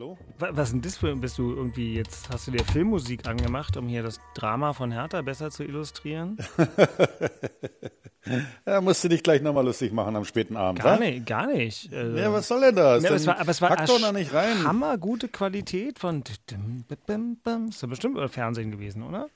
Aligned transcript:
Hallo? 0.00 0.16
Was 0.38 0.68
ist 0.68 0.72
denn 0.72 0.80
das 0.80 0.96
für, 0.96 1.14
bist 1.14 1.36
du 1.36 1.54
irgendwie 1.54 1.94
jetzt, 1.94 2.30
hast 2.30 2.46
du 2.46 2.52
dir 2.52 2.64
Filmmusik 2.64 3.28
angemacht, 3.28 3.76
um 3.76 3.86
hier 3.86 4.02
das 4.02 4.18
Drama 4.34 4.72
von 4.72 4.90
Hertha 4.90 5.20
besser 5.20 5.50
zu 5.50 5.62
illustrieren? 5.62 6.38
ja, 8.66 8.80
musst 8.80 9.04
du 9.04 9.10
dich 9.10 9.22
gleich 9.22 9.42
nochmal 9.42 9.66
lustig 9.66 9.92
machen 9.92 10.16
am 10.16 10.24
späten 10.24 10.56
Abend, 10.56 10.82
Gar 10.82 10.98
wa? 10.98 11.04
nicht, 11.04 11.26
gar 11.26 11.48
nicht. 11.48 11.92
Also, 11.92 12.16
Ja, 12.16 12.32
was 12.32 12.48
soll 12.48 12.62
denn 12.62 12.76
das? 12.76 13.02
Ja, 13.02 13.10
aber 13.10 13.16
es 13.16 13.26
war, 13.26 13.40
aber 13.40 13.50
es 13.50 13.60
war 13.60 13.76
doch 13.76 14.00
noch 14.00 14.12
nicht 14.12 14.32
rein. 14.32 14.64
hammergute 14.64 15.28
Qualität 15.28 15.98
von 15.98 16.22
ist 16.22 17.82
ja 17.82 17.86
bestimmt 17.86 18.18
Fernsehen 18.30 18.70
gewesen, 18.70 19.02
oder? 19.02 19.28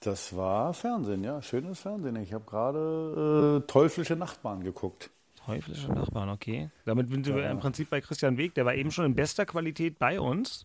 Das 0.00 0.36
war 0.36 0.74
Fernsehen, 0.74 1.24
ja, 1.24 1.40
schönes 1.40 1.80
Fernsehen. 1.80 2.16
Ich 2.16 2.34
habe 2.34 2.44
gerade 2.44 3.62
äh, 3.64 3.66
Teuflische 3.66 4.16
Nachbarn 4.16 4.62
geguckt. 4.62 5.08
Teuflische 5.54 5.92
Nachbarn, 5.92 6.28
okay. 6.28 6.70
Damit 6.84 7.08
sind 7.08 7.26
wir 7.26 7.50
im 7.50 7.58
Prinzip 7.58 7.90
bei 7.90 8.00
Christian 8.00 8.36
Weg, 8.36 8.54
der 8.54 8.64
war 8.64 8.74
eben 8.74 8.90
schon 8.90 9.04
in 9.04 9.14
bester 9.14 9.46
Qualität 9.46 9.98
bei 9.98 10.20
uns, 10.20 10.64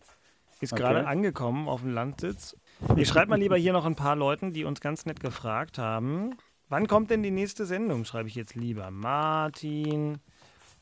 ist 0.60 0.72
Okay. 0.72 0.82
gerade 0.82 1.06
angekommen 1.06 1.68
auf 1.68 1.80
dem 1.82 1.92
Landsitz. 1.92 2.56
Ich 2.96 3.08
schreibe 3.08 3.30
mal 3.30 3.38
lieber 3.40 3.56
hier 3.56 3.72
noch 3.72 3.86
ein 3.86 3.96
paar 3.96 4.16
Leuten, 4.16 4.52
die 4.52 4.64
uns 4.64 4.80
ganz 4.80 5.06
nett 5.06 5.18
gefragt 5.20 5.78
haben. 5.78 6.36
Wann 6.68 6.86
kommt 6.88 7.10
denn 7.10 7.22
die 7.22 7.30
nächste 7.30 7.64
Sendung? 7.64 8.04
Schreibe 8.04 8.28
ich 8.28 8.34
jetzt 8.34 8.54
lieber. 8.54 8.90
Martin, 8.90 10.18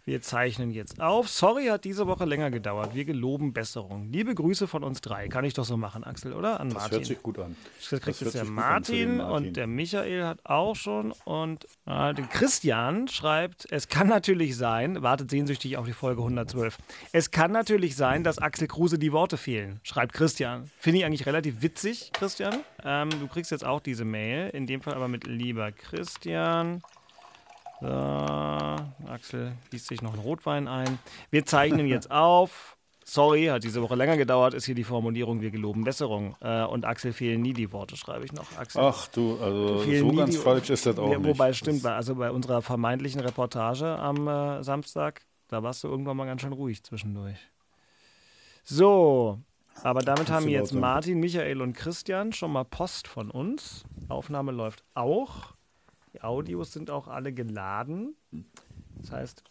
wir 0.06 0.20
zeichnen 0.20 0.70
jetzt 0.70 1.00
auf. 1.00 1.28
Sorry, 1.28 1.66
hat 1.66 1.84
diese 1.84 2.06
Woche 2.06 2.24
länger 2.24 2.50
gedauert. 2.50 2.94
Wir 2.94 3.04
geloben 3.04 3.52
Besserung. 3.52 4.08
Liebe 4.10 4.34
Grüße 4.34 4.66
von 4.68 4.84
uns 4.84 5.00
drei. 5.00 5.28
Kann 5.28 5.44
ich 5.44 5.54
doch 5.54 5.64
so 5.64 5.76
machen, 5.76 6.04
Axel, 6.04 6.32
oder? 6.34 6.60
An 6.60 6.68
Das 6.68 6.74
Martin. 6.78 6.98
hört 6.98 7.06
sich 7.06 7.22
gut 7.22 7.38
an. 7.38 7.56
Das 7.78 7.88
kriegt 7.88 8.06
Das 8.08 8.20
jetzt 8.20 8.34
der 8.34 8.44
Martin, 8.44 9.16
Martin. 9.16 9.46
und 9.46 9.56
der 9.56 9.66
Michael 9.66 10.24
hat 10.24 10.40
auch 10.44 10.76
schon 10.76 11.12
und 11.24 11.64
äh, 11.86 12.12
der 12.14 12.26
Christian 12.26 13.08
schreibt, 13.08 13.66
es 13.70 13.88
kann 13.88 14.06
natürlich 14.08 14.56
sein, 14.56 15.02
wartet 15.02 15.30
sehnsüchtig 15.30 15.76
auf 15.76 15.86
die 15.86 15.92
Folge 15.92 16.20
112, 16.22 16.76
es 17.12 17.30
kann 17.30 17.52
natürlich 17.52 17.96
sein, 17.96 18.24
dass 18.24 18.38
Axel 18.38 18.68
Kruse 18.68 18.98
die 18.98 19.12
Worte 19.12 19.36
fehlen, 19.36 19.80
schreibt 19.82 20.12
Christian. 20.12 20.70
Finde 20.78 20.98
ich 20.98 21.04
eigentlich 21.06 21.26
relativ 21.26 21.62
witzig, 21.62 22.10
Christian. 22.12 22.56
Ähm, 22.84 23.08
du 23.10 23.26
kriegst 23.26 23.50
jetzt 23.50 23.64
auch 23.64 23.80
diese 23.80 24.04
Mail, 24.04 24.50
in 24.50 24.66
dem 24.66 24.82
Fall 24.82 24.94
aber 24.94 25.08
mit 25.08 25.26
lieber 25.26 25.72
Christian. 25.72 26.82
So, 27.84 29.06
Axel 29.10 29.52
gießt 29.70 29.88
sich 29.88 30.00
noch 30.00 30.14
einen 30.14 30.22
Rotwein 30.22 30.68
ein. 30.68 30.98
Wir 31.30 31.44
zeichnen 31.44 31.86
jetzt 31.86 32.10
auf. 32.10 32.76
Sorry, 33.06 33.44
hat 33.46 33.62
diese 33.62 33.82
Woche 33.82 33.94
länger 33.96 34.16
gedauert, 34.16 34.54
ist 34.54 34.64
hier 34.64 34.74
die 34.74 34.84
Formulierung, 34.84 35.42
wir 35.42 35.50
geloben 35.50 35.84
Besserung. 35.84 36.36
Äh, 36.40 36.64
und 36.64 36.86
Axel 36.86 37.12
fehlen 37.12 37.42
nie 37.42 37.52
die 37.52 37.70
Worte, 37.70 37.98
schreibe 37.98 38.24
ich 38.24 38.32
noch. 38.32 38.56
Axel. 38.56 38.80
Ach 38.82 39.06
du, 39.08 39.38
also 39.38 39.78
so 39.80 40.12
ganz 40.12 40.30
die- 40.30 40.38
falsch 40.40 40.70
ist 40.70 40.86
das 40.86 40.98
auch 40.98 41.10
Ja, 41.10 41.18
nicht. 41.18 41.28
Wobei 41.28 41.52
stimmt, 41.52 41.82
bei- 41.82 41.94
also 41.94 42.14
bei 42.14 42.30
unserer 42.30 42.62
vermeintlichen 42.62 43.20
Reportage 43.20 43.86
am 43.86 44.26
äh, 44.26 44.62
Samstag, 44.64 45.20
da 45.48 45.62
warst 45.62 45.84
du 45.84 45.88
irgendwann 45.88 46.16
mal 46.16 46.24
ganz 46.24 46.40
schön 46.40 46.54
ruhig 46.54 46.82
zwischendurch. 46.82 47.36
So, 48.64 49.38
aber 49.82 50.00
damit 50.00 50.30
haben 50.30 50.48
jetzt. 50.48 50.72
Martin, 50.72 51.20
Michael 51.20 51.60
und 51.60 51.74
Christian 51.74 52.32
schon 52.32 52.52
mal 52.52 52.64
Post 52.64 53.06
von 53.06 53.30
uns. 53.30 53.84
Aufnahme 54.08 54.52
läuft 54.52 54.82
auch. 54.94 55.53
Die 56.14 56.22
Audios 56.22 56.72
sind 56.72 56.90
auch 56.90 57.08
alle 57.08 57.32
geladen. 57.32 58.14
Das 59.00 59.10
heißt, 59.10 59.44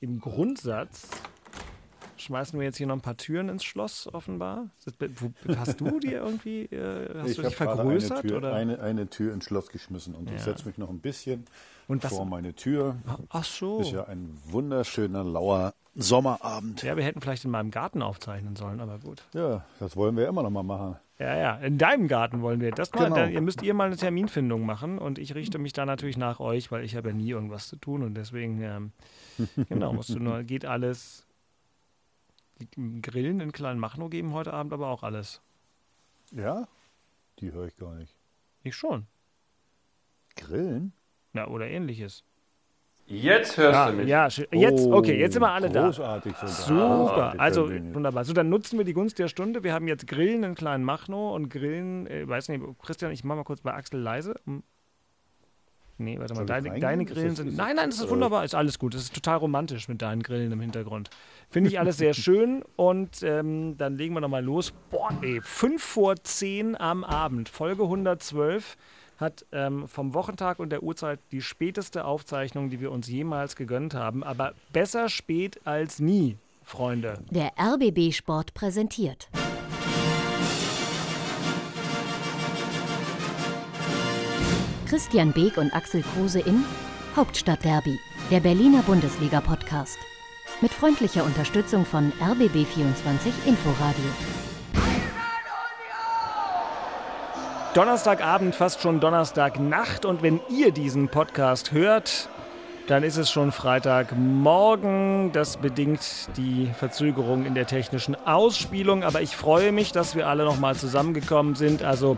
im 0.00 0.20
Grundsatz 0.20 1.08
schmeißen 2.16 2.58
wir 2.58 2.64
jetzt 2.66 2.76
hier 2.78 2.86
noch 2.86 2.94
ein 2.94 3.00
paar 3.00 3.16
Türen 3.16 3.48
ins 3.48 3.64
Schloss, 3.64 4.08
offenbar. 4.12 4.70
Hast 5.56 5.80
du 5.80 5.98
die 6.00 6.12
irgendwie, 6.12 6.62
äh, 6.66 7.14
hast 7.20 7.30
ich 7.30 7.36
du 7.36 7.42
habe 7.42 7.48
dich 7.48 7.56
vergrößert? 7.56 8.12
eine 8.18 8.22
Tür, 8.28 8.36
oder? 8.38 8.54
Eine, 8.54 8.80
eine 8.80 9.08
Tür 9.10 9.32
ins 9.34 9.44
Schloss 9.44 9.68
geschmissen 9.70 10.14
und 10.14 10.28
Ja. 10.28 10.36
ich 10.36 10.42
setze 10.42 10.66
mich 10.66 10.78
noch 10.78 10.88
ein 10.88 11.00
bisschen 11.00 11.44
Und 11.88 12.04
vor 12.04 12.24
meine 12.24 12.54
Tür. 12.54 12.96
Ach 13.30 13.44
so. 13.44 13.80
Ist 13.80 13.90
ja 13.92 14.04
ein 14.04 14.36
wunderschöner, 14.46 15.24
lauer 15.24 15.74
Sommerabend. 15.94 16.82
Ja, 16.84 16.96
wir 16.96 17.02
hätten 17.02 17.20
vielleicht 17.20 17.44
in 17.44 17.50
meinem 17.50 17.72
Garten 17.72 18.02
aufzeichnen 18.02 18.54
sollen, 18.54 18.78
aber 18.80 19.00
gut. 19.00 19.24
Ja, 19.32 19.64
das 19.80 19.96
wollen 19.96 20.16
wir 20.16 20.28
immer 20.28 20.44
noch 20.44 20.50
mal 20.50 20.62
machen. 20.62 20.96
Ja, 21.18 21.36
ja, 21.36 21.56
in 21.56 21.78
deinem 21.78 22.06
Garten 22.06 22.42
wollen 22.42 22.60
wir 22.60 22.70
das 22.70 22.92
mal. 22.92 23.04
Genau. 23.04 23.16
Da, 23.16 23.26
ihr 23.26 23.40
müsst 23.40 23.62
ihr 23.62 23.74
mal 23.74 23.86
eine 23.86 23.96
Terminfindung 23.96 24.64
machen 24.64 24.98
und 24.98 25.18
ich 25.18 25.34
richte 25.34 25.58
mich 25.58 25.72
da 25.72 25.84
natürlich 25.84 26.16
nach 26.16 26.38
euch, 26.38 26.70
weil 26.70 26.84
ich 26.84 26.94
habe 26.94 27.08
ja 27.08 27.14
nie 27.14 27.30
irgendwas 27.30 27.66
zu 27.66 27.76
tun 27.76 28.02
und 28.04 28.14
deswegen, 28.14 28.62
ähm, 28.62 28.92
genau, 29.68 29.92
musst 29.92 30.10
du 30.10 30.20
nur, 30.20 30.44
geht 30.44 30.64
alles. 30.64 31.26
Grillen 33.02 33.40
in 33.40 33.52
Kleinmachnow 33.52 34.10
geben 34.10 34.32
heute 34.32 34.52
Abend 34.52 34.72
aber 34.72 34.88
auch 34.88 35.02
alles. 35.02 35.40
Ja? 36.32 36.68
Die 37.40 37.52
höre 37.52 37.66
ich 37.66 37.76
gar 37.76 37.94
nicht. 37.94 38.14
Ich 38.62 38.76
schon. 38.76 39.06
Grillen? 40.36 40.92
Ja, 41.34 41.48
oder 41.48 41.68
ähnliches. 41.68 42.24
Jetzt 43.10 43.56
hörst 43.56 43.74
Ja, 43.74 43.90
du 43.90 43.96
mich. 43.96 44.06
ja, 44.08 44.28
schön. 44.30 44.46
jetzt, 44.52 44.86
Oh, 44.86 44.96
okay, 44.96 45.18
jetzt 45.18 45.32
sind 45.32 45.42
wir 45.42 45.50
alle 45.50 45.70
da. 45.70 45.86
Großartig 45.86 46.34
sogar. 46.36 46.48
Super, 46.48 47.34
Ah, 47.38 47.42
also 47.42 47.70
wunderbar. 47.70 48.24
So, 48.24 48.34
dann 48.34 48.50
nutzen 48.50 48.76
wir 48.78 48.84
die 48.84 48.92
Gunst 48.92 49.18
der 49.18 49.28
Stunde. 49.28 49.64
Wir 49.64 49.72
haben 49.72 49.88
jetzt 49.88 50.06
Grillen 50.06 50.42
in 50.44 50.54
kleinen 50.54 50.84
Machno 50.84 51.34
und 51.34 51.48
Grillen, 51.48 52.06
äh, 52.06 52.28
weiß 52.28 52.48
nicht, 52.50 52.62
Christian, 52.82 53.10
ich 53.10 53.24
mach 53.24 53.34
mal 53.36 53.44
kurz 53.44 53.62
bei 53.62 53.72
Axel 53.72 54.00
leise. 54.00 54.34
Um- 54.46 54.62
Nee, 56.00 56.16
warte 56.20 56.34
mal, 56.34 56.46
deine, 56.46 56.78
deine 56.78 57.04
Grillen 57.04 57.34
sind. 57.34 57.56
Nein, 57.56 57.74
nein, 57.74 57.90
das 57.90 57.98
ist 57.98 58.04
äh, 58.06 58.10
wunderbar, 58.10 58.44
ist 58.44 58.54
alles 58.54 58.78
gut. 58.78 58.94
Das 58.94 59.02
ist 59.02 59.14
total 59.16 59.38
romantisch 59.38 59.88
mit 59.88 60.00
deinen 60.00 60.22
Grillen 60.22 60.52
im 60.52 60.60
Hintergrund. 60.60 61.10
Finde 61.50 61.70
ich 61.70 61.80
alles 61.80 61.96
sehr 61.96 62.14
schön 62.14 62.62
und 62.76 63.20
ähm, 63.24 63.76
dann 63.78 63.96
legen 63.96 64.14
wir 64.14 64.20
nochmal 64.20 64.44
los. 64.44 64.72
Boah, 64.90 65.10
ey, 65.22 65.40
5 65.42 65.82
vor 65.82 66.14
10 66.22 66.80
am 66.80 67.02
Abend, 67.02 67.48
Folge 67.48 67.82
112 67.82 68.76
hat 69.18 69.44
ähm, 69.52 69.86
vom 69.88 70.14
Wochentag 70.14 70.58
und 70.58 70.70
der 70.70 70.82
Uhrzeit 70.82 71.20
die 71.32 71.42
späteste 71.42 72.04
Aufzeichnung, 72.04 72.70
die 72.70 72.80
wir 72.80 72.92
uns 72.92 73.08
jemals 73.08 73.56
gegönnt 73.56 73.94
haben. 73.94 74.22
Aber 74.24 74.54
besser 74.72 75.08
spät 75.08 75.60
als 75.66 75.98
nie, 75.98 76.38
Freunde. 76.62 77.18
Der 77.30 77.52
RBB 77.58 78.12
Sport 78.12 78.54
präsentiert. 78.54 79.28
Christian 84.86 85.32
Beek 85.32 85.58
und 85.58 85.74
Axel 85.74 86.02
Kruse 86.02 86.40
in 86.40 86.64
Hauptstadtderby, 87.14 87.98
der 88.30 88.40
Berliner 88.40 88.82
Bundesliga-Podcast. 88.82 89.98
Mit 90.62 90.72
freundlicher 90.72 91.24
Unterstützung 91.24 91.84
von 91.84 92.12
RBB24 92.20 93.46
Inforadio. 93.46 94.47
Donnerstagabend, 97.74 98.54
fast 98.54 98.80
schon 98.80 98.98
Donnerstagnacht. 98.98 100.04
Und 100.04 100.22
wenn 100.22 100.40
ihr 100.48 100.72
diesen 100.72 101.08
Podcast 101.08 101.72
hört, 101.72 102.28
dann 102.86 103.02
ist 103.02 103.18
es 103.18 103.30
schon 103.30 103.52
Freitagmorgen. 103.52 105.32
Das 105.32 105.58
bedingt 105.58 106.00
die 106.38 106.70
Verzögerung 106.78 107.44
in 107.44 107.54
der 107.54 107.66
technischen 107.66 108.16
Ausspielung. 108.26 109.04
Aber 109.04 109.20
ich 109.20 109.36
freue 109.36 109.70
mich, 109.70 109.92
dass 109.92 110.16
wir 110.16 110.26
alle 110.26 110.44
nochmal 110.44 110.76
zusammengekommen 110.76 111.54
sind. 111.54 111.82
Also 111.82 112.16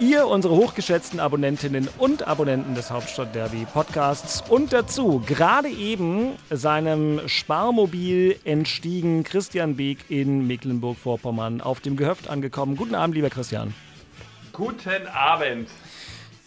ihr, 0.00 0.26
unsere 0.26 0.56
hochgeschätzten 0.56 1.20
Abonnentinnen 1.20 1.88
und 1.98 2.26
Abonnenten 2.26 2.74
des 2.74 2.90
Hauptstadt 2.90 3.36
Derby 3.36 3.66
Podcasts. 3.72 4.42
Und 4.48 4.72
dazu 4.72 5.22
gerade 5.24 5.68
eben 5.68 6.32
seinem 6.50 7.20
Sparmobil 7.28 8.36
entstiegen 8.42 9.22
Christian 9.22 9.76
Beek 9.76 9.98
in 10.08 10.48
Mecklenburg-Vorpommern 10.48 11.60
auf 11.60 11.78
dem 11.80 11.96
Gehöft 11.96 12.28
angekommen. 12.28 12.76
Guten 12.76 12.96
Abend, 12.96 13.14
lieber 13.14 13.30
Christian. 13.30 13.72
Guten 14.58 15.06
Abend. 15.06 15.68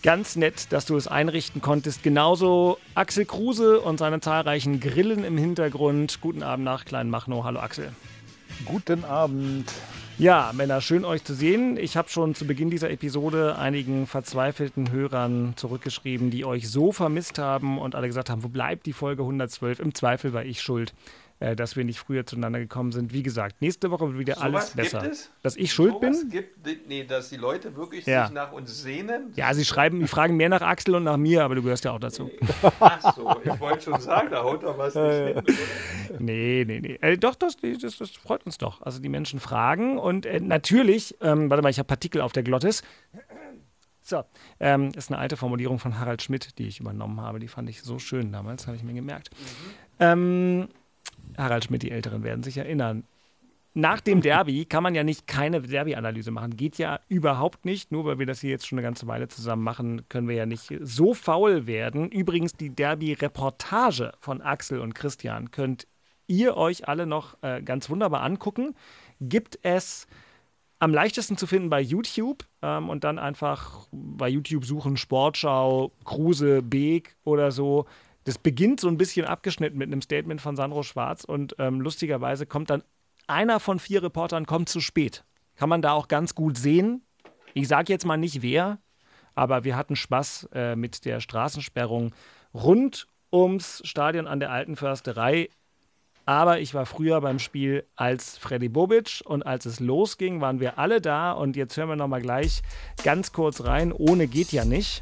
Ganz 0.04 0.36
nett, 0.36 0.74
dass 0.74 0.86
du 0.86 0.98
es 0.98 1.08
einrichten 1.08 1.62
konntest. 1.62 2.04
Genauso 2.04 2.78
Axel 2.94 3.24
Kruse 3.24 3.80
und 3.80 4.00
seine 4.00 4.20
zahlreichen 4.20 4.82
Grillen 4.82 5.24
im 5.24 5.38
Hintergrund. 5.38 6.20
Guten 6.20 6.44
Abend 6.44 6.66
nach 6.66 6.84
Kleinmachnow. 6.84 7.46
Hallo 7.46 7.62
Axel. 7.62 7.94
Guten 8.66 9.06
Abend. 9.06 9.72
Ja, 10.18 10.52
Männer, 10.54 10.82
schön 10.82 11.06
euch 11.06 11.24
zu 11.24 11.34
sehen. 11.34 11.78
Ich 11.78 11.96
habe 11.96 12.10
schon 12.10 12.36
zu 12.36 12.46
Beginn 12.46 12.70
dieser 12.70 12.92
Episode 12.92 13.58
einigen 13.58 14.06
verzweifelten 14.08 14.92
Hörern 14.92 15.54
zurückgeschrieben, 15.56 16.32
die 16.32 16.44
euch 16.44 16.70
so 16.70 16.92
vermisst 16.92 17.38
haben 17.38 17.80
und 17.80 17.96
alle 17.96 18.08
gesagt 18.08 18.30
haben, 18.30 18.44
wo 18.44 18.50
bleibt 18.50 18.88
die 18.88 18.94
Folge 18.94 19.22
112? 19.22 19.80
Im 19.80 19.96
Zweifel 19.96 20.34
war 20.34 20.44
ich 20.44 20.62
schuld, 20.62 20.94
äh, 21.42 21.56
dass 21.56 21.76
wir 21.76 21.84
nicht 21.84 22.00
früher 22.00 22.26
zueinander 22.26 22.60
gekommen 22.60 22.92
sind. 22.92 23.12
Wie 23.12 23.24
gesagt, 23.24 23.62
nächste 23.62 23.92
Woche 23.92 24.08
wird 24.08 24.18
wieder 24.20 24.42
alles 24.42 24.72
Sowas 24.72 24.74
gibt 24.76 24.92
besser. 25.02 25.12
es? 25.12 25.32
Dass 25.42 25.58
ich 25.58 25.74
schuld 25.74 25.94
Sowas 25.96 26.22
bin? 26.22 26.30
Gibt, 26.30 26.88
nee, 26.88 27.04
dass 27.04 27.30
die 27.30 27.36
Leute 27.38 27.76
wirklich 27.76 28.06
Ja. 28.06 28.26
sich 28.28 28.34
nach 28.34 28.52
uns 28.54 28.82
sehnen? 28.82 29.34
Ja, 29.36 29.54
sie 29.54 29.66
schreiben, 29.66 30.00
die 30.00 30.08
fragen 30.08 30.38
mehr 30.38 30.50
nach 30.50 30.62
Axel 30.62 30.96
und 30.96 31.04
nach 31.04 31.18
mir, 31.18 31.44
aber 31.44 31.56
du 31.56 31.64
gehörst 31.64 31.84
ja 31.84 31.92
auch 31.92 32.00
dazu. 32.00 32.30
Ach 32.80 33.16
so, 33.16 33.36
ich 33.44 33.60
wollte 33.60 33.82
schon 33.84 34.00
sagen, 34.00 34.30
da 34.32 34.44
haut 34.44 34.64
doch 34.64 34.78
was 34.78 34.96
nicht 34.96 35.46
hin. 35.48 36.18
Nee, 36.20 36.64
nee, 36.66 36.80
nee. 36.80 36.98
Äh, 37.02 37.18
doch, 37.18 37.36
das, 37.36 37.58
das, 37.58 37.98
das 37.98 38.12
freut 38.12 38.46
uns 38.46 38.58
doch. 38.58 38.82
Also 38.82 39.00
die 39.02 39.10
Menschen 39.10 39.40
fragen 39.40 39.98
und 39.98 40.26
äh, 40.26 40.40
natürlich, 40.40 41.18
ähm, 41.22 41.50
warte 41.50 41.64
mal, 41.64 41.70
ich 41.70 41.80
habe 41.80 41.88
Partikel 41.88 42.22
auf 42.22 42.32
der 42.32 42.44
Glottis. 42.44 42.84
So, 44.04 44.24
ähm, 44.60 44.90
ist 44.96 45.10
eine 45.12 45.20
alte 45.20 45.38
Formulierung 45.38 45.80
von 45.80 46.00
Harald 46.00 46.22
Schmidt, 46.22 46.58
die 46.58 46.68
ich 46.68 46.80
übernommen 46.80 47.22
habe. 47.22 47.40
Die 47.40 47.48
fand 47.48 47.70
ich 47.70 47.82
so 47.84 48.00
schön 48.00 48.32
damals, 48.32 48.66
habe 48.68 48.76
ich 48.76 48.84
mir 48.84 48.94
gemerkt. 48.94 49.30
Ähm, 50.00 50.68
Harald 51.38 51.66
Schmidt, 51.66 51.84
die 51.84 51.92
Älteren 51.92 52.24
werden 52.24 52.44
sich 52.44 52.58
erinnern. 52.58 53.04
Nach 53.74 54.02
dem 54.02 54.22
Derby 54.22 54.66
kann 54.66 54.84
man 54.84 54.96
ja 54.96 55.04
nicht 55.04 55.28
keine 55.28 55.62
Derby-Analyse 55.62 56.32
machen. 56.32 56.58
Geht 56.58 56.78
ja 56.78 57.00
überhaupt 57.08 57.66
nicht. 57.66 57.92
Nur 57.92 58.06
weil 58.06 58.20
wir 58.20 58.26
das 58.26 58.42
hier 58.42 58.50
jetzt 58.50 58.68
schon 58.68 58.78
eine 58.78 58.86
ganze 58.86 59.08
Weile 59.08 59.28
zusammen 59.28 59.64
machen, 59.64 60.08
können 60.10 60.28
wir 60.28 60.36
ja 60.36 60.46
nicht 60.46 60.74
so 60.82 61.14
faul 61.14 61.68
werden. 61.68 62.10
Übrigens, 62.12 62.54
die 62.54 62.70
Derby-Reportage 62.70 64.14
von 64.20 64.42
Axel 64.42 64.80
und 64.80 64.94
Christian 64.94 65.52
könnt 65.52 65.88
ihr 66.28 66.56
euch 66.58 66.88
alle 66.88 67.06
noch 67.06 67.38
äh, 67.42 67.62
ganz 67.62 67.90
wunderbar 67.90 68.24
angucken. 68.24 68.76
Gibt 69.20 69.60
es 69.64 70.08
am 70.80 70.94
leichtesten 70.94 71.38
zu 71.38 71.46
finden 71.46 71.70
bei 71.70 71.80
YouTube 71.80 72.46
ähm, 72.64 72.90
und 72.90 73.04
dann 73.04 73.20
einfach 73.20 73.88
bei 73.92 74.28
YouTube 74.28 74.66
suchen 74.66 74.98
Sportschau, 74.98 75.92
Kruse, 76.06 76.64
Beek 76.64 77.16
oder 77.24 77.52
so. 77.52 77.86
Das 78.24 78.38
beginnt 78.38 78.80
so 78.80 78.88
ein 78.88 78.98
bisschen 78.98 79.26
abgeschnitten 79.26 79.78
mit 79.78 79.88
einem 79.88 80.02
Statement 80.02 80.42
von 80.42 80.56
Sandro 80.56 80.84
Schwarz 80.84 81.24
und 81.24 81.56
ähm, 81.60 81.82
lustigerweise 81.82 82.46
kommt 82.46 82.70
dann 82.70 82.84
einer 83.28 83.60
von 83.60 83.80
vier 83.80 84.04
Reportern 84.04 84.46
kommt 84.46 84.70
zu 84.70 84.80
spät. 84.80 85.24
Kann 85.56 85.70
man 85.70 85.82
da 85.82 85.94
auch 85.94 86.08
ganz 86.08 86.36
gut 86.36 86.58
sehen. 86.58 87.04
Ich 87.54 87.68
sage 87.68 87.92
jetzt 87.92 88.06
mal 88.06 88.18
nicht 88.18 88.42
wer, 88.42 88.80
aber 89.36 89.64
wir 89.64 89.76
hatten 89.76 89.96
Spaß 89.96 90.50
äh, 90.54 90.76
mit 90.76 91.06
der 91.06 91.20
Straßensperrung 91.20 92.14
rund 92.54 93.08
ums 93.32 93.82
Stadion 93.86 94.28
an 94.28 94.40
der 94.40 94.52
Alten 94.52 94.76
Försterei 94.76 95.50
aber 96.26 96.60
ich 96.60 96.74
war 96.74 96.86
früher 96.86 97.20
beim 97.20 97.40
Spiel 97.40 97.86
als 97.96 98.38
Freddy 98.38 98.70
Bobic 98.70 99.22
und 99.26 99.44
als 99.44 99.66
es 99.66 99.80
losging, 99.80 100.40
waren 100.40 100.60
wir 100.60 100.78
alle 100.78 101.02
da 101.02 101.32
und 101.32 101.56
jetzt 101.56 101.76
hören 101.78 101.90
wir 101.90 101.96
nochmal 101.96 102.22
gleich 102.22 102.62
ganz 103.04 103.34
kurz 103.34 103.64
rein. 103.66 103.92
Ohne 103.92 104.28
geht 104.28 104.52
ja 104.52 104.64
nicht. 104.64 105.02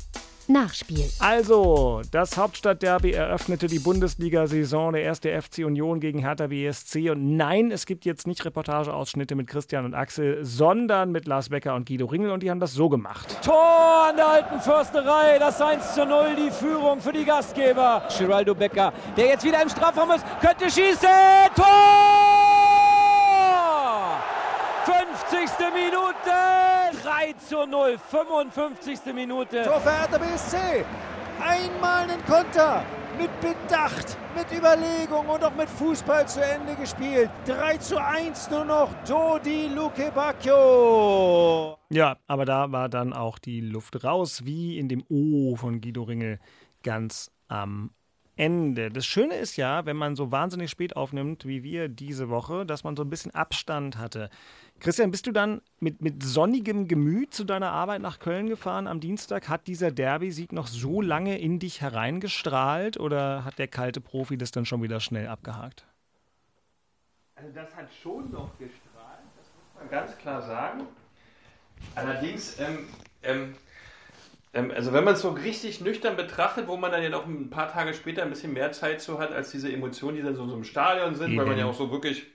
Nachspiel. 0.50 1.10
Also, 1.20 2.02
das 2.12 2.36
Hauptstadtderby 2.36 3.12
eröffnete 3.12 3.68
die 3.68 3.80
Bundesliga-Saison 3.80 4.94
der 4.94 5.04
erste 5.04 5.30
FC 5.42 5.60
Union 5.60 6.00
gegen 6.00 6.20
Hertha 6.20 6.48
BSC. 6.48 7.12
Und 7.12 7.38
nein, 7.38 7.72
es 7.72 7.86
gibt 7.86 8.04
jetzt 8.06 8.26
nicht 8.26 8.44
Reportageausschnitte 8.44 9.36
mit 9.36 9.48
Christian 9.48 9.86
und 9.86 9.94
Axel, 9.94 10.44
sondern 10.44 11.12
mit 11.12 11.28
Lars 11.28 11.50
Becker 11.50 11.76
und 11.76 11.88
Guido 11.88 12.08
Ringel. 12.08 12.32
Und 12.32 12.42
die 12.42 12.50
haben 12.50 12.60
das 12.60 12.74
so 12.74 12.90
gemacht. 12.90 13.38
Tor 13.44 14.08
an 14.10 14.16
der 14.16 14.28
alten 14.28 14.60
Försterei, 14.60 15.38
das 15.40 15.62
1 15.62 15.94
zu 15.94 16.06
0, 16.06 16.36
die 16.36 16.52
Führung 16.52 17.00
für 17.00 17.14
die 17.14 17.26
Gastgeber. 17.26 18.04
Geraldo 18.18 18.56
Becker, 18.56 18.92
der 19.16 19.28
jetzt 19.28 19.44
wieder 19.46 19.62
im 19.62 19.70
Strafraum 19.70 20.12
ist, 20.12 20.26
könnte 20.42 20.66
schießen. 20.66 21.10
Tor! 21.56 22.40
50. 24.86 25.50
Minute, 25.74 26.59
3 27.20 27.34
zu 27.34 27.66
0, 27.66 27.98
55. 27.98 29.14
Minute. 29.14 29.64
Tor 29.64 29.82
für 29.82 29.92
Hertha 29.92 30.18
BSC. 30.18 30.86
Einmal 31.42 32.04
einen 32.04 32.24
Konter 32.24 32.86
mit 33.18 33.30
Bedacht, 33.42 34.18
mit 34.36 34.46
Überlegung 34.58 35.28
und 35.28 35.44
auch 35.44 35.54
mit 35.54 35.68
Fußball 35.68 36.26
zu 36.30 36.42
Ende 36.42 36.76
gespielt. 36.76 37.30
3 37.46 37.78
zu 37.78 38.02
1 38.02 38.50
nur 38.52 38.64
noch 38.64 38.90
Dodi 39.06 39.68
Luke 39.68 40.12
Bacchio. 40.16 41.78
Ja, 41.90 42.16
aber 42.28 42.46
da 42.46 42.72
war 42.72 42.88
dann 42.88 43.12
auch 43.12 43.38
die 43.38 43.60
Luft 43.60 44.02
raus, 44.06 44.46
wie 44.46 44.78
in 44.78 44.88
dem 44.88 45.04
O 45.10 45.58
von 45.58 45.82
Guido 45.82 46.04
Ringel 46.04 46.40
ganz 46.84 47.32
am 47.50 47.92
Ende. 48.38 48.90
Das 48.90 49.06
Schöne 49.06 49.36
ist 49.36 49.58
ja, 49.58 49.86
wenn 49.86 49.98
man 49.98 50.16
so 50.16 50.32
wahnsinnig 50.32 50.72
spät 50.72 50.96
aufnimmt 50.96 51.46
wie 51.46 51.64
wir 51.64 51.90
diese 51.90 52.30
Woche, 52.30 52.66
dass 52.66 52.86
man 52.86 52.96
so 52.96 53.04
ein 53.04 53.10
bisschen 53.10 53.36
Abstand 53.36 53.98
hatte. 53.98 54.30
Christian, 54.80 55.12
bist 55.12 55.28
du 55.28 55.32
dann 55.32 55.62
mit, 55.80 56.02
mit 56.02 56.24
sonnigem 56.24 56.88
Gemüt 56.88 57.34
zu 57.34 57.44
deiner 57.44 57.72
Arbeit 57.72 58.02
nach 58.02 58.20
Köln 58.20 58.48
gefahren 58.48 58.88
am 58.88 59.00
Dienstag? 59.02 59.50
Hat 59.50 59.68
dieser 59.68 59.92
Derby-Sieg 59.92 60.54
noch 60.54 60.68
so 60.68 61.02
lange 61.02 61.38
in 61.38 61.60
dich 61.60 61.82
hereingestrahlt 61.82 62.98
oder 62.98 63.44
hat 63.44 63.60
der 63.60 63.68
kalte 63.68 64.00
Profi 64.00 64.38
das 64.38 64.52
dann 64.52 64.66
schon 64.66 64.82
wieder 64.82 65.00
schnell 65.02 65.28
abgehakt? 65.28 65.86
Also 67.36 67.52
das 67.54 67.76
hat 67.76 67.90
schon 68.02 68.32
noch 68.32 68.58
gestrahlt, 68.58 69.24
das 69.36 69.46
muss 69.56 69.80
man 69.80 69.90
ganz 69.90 70.18
klar 70.18 70.42
sagen. 70.42 70.82
Allerdings, 71.96 72.60
ähm, 72.60 72.88
ähm, 73.24 73.56
ähm, 74.54 74.72
also 74.72 74.94
wenn 74.94 75.04
man 75.04 75.16
es 75.16 75.22
so 75.22 75.30
richtig 75.30 75.82
nüchtern 75.82 76.16
betrachtet, 76.16 76.68
wo 76.68 76.78
man 76.78 76.92
dann 76.92 77.04
ja 77.04 77.10
noch 77.10 77.26
ein 77.26 77.50
paar 77.50 77.72
Tage 77.72 77.94
später 77.94 78.24
ein 78.24 78.30
bisschen 78.30 78.54
mehr 78.54 78.72
Zeit 78.72 79.02
zu 79.02 79.20
hat, 79.20 79.32
als 79.32 79.52
diese 79.52 79.72
Emotionen, 79.72 80.18
die 80.18 80.24
dann 80.24 80.36
so, 80.36 80.48
so 80.48 80.56
im 80.56 80.64
Stadion 80.64 81.16
sind, 81.16 81.32
Eben. 81.32 81.38
weil 81.38 81.46
man 81.46 81.58
ja 81.58 81.66
auch 81.66 81.74
so 81.74 81.92
wirklich 81.92 82.28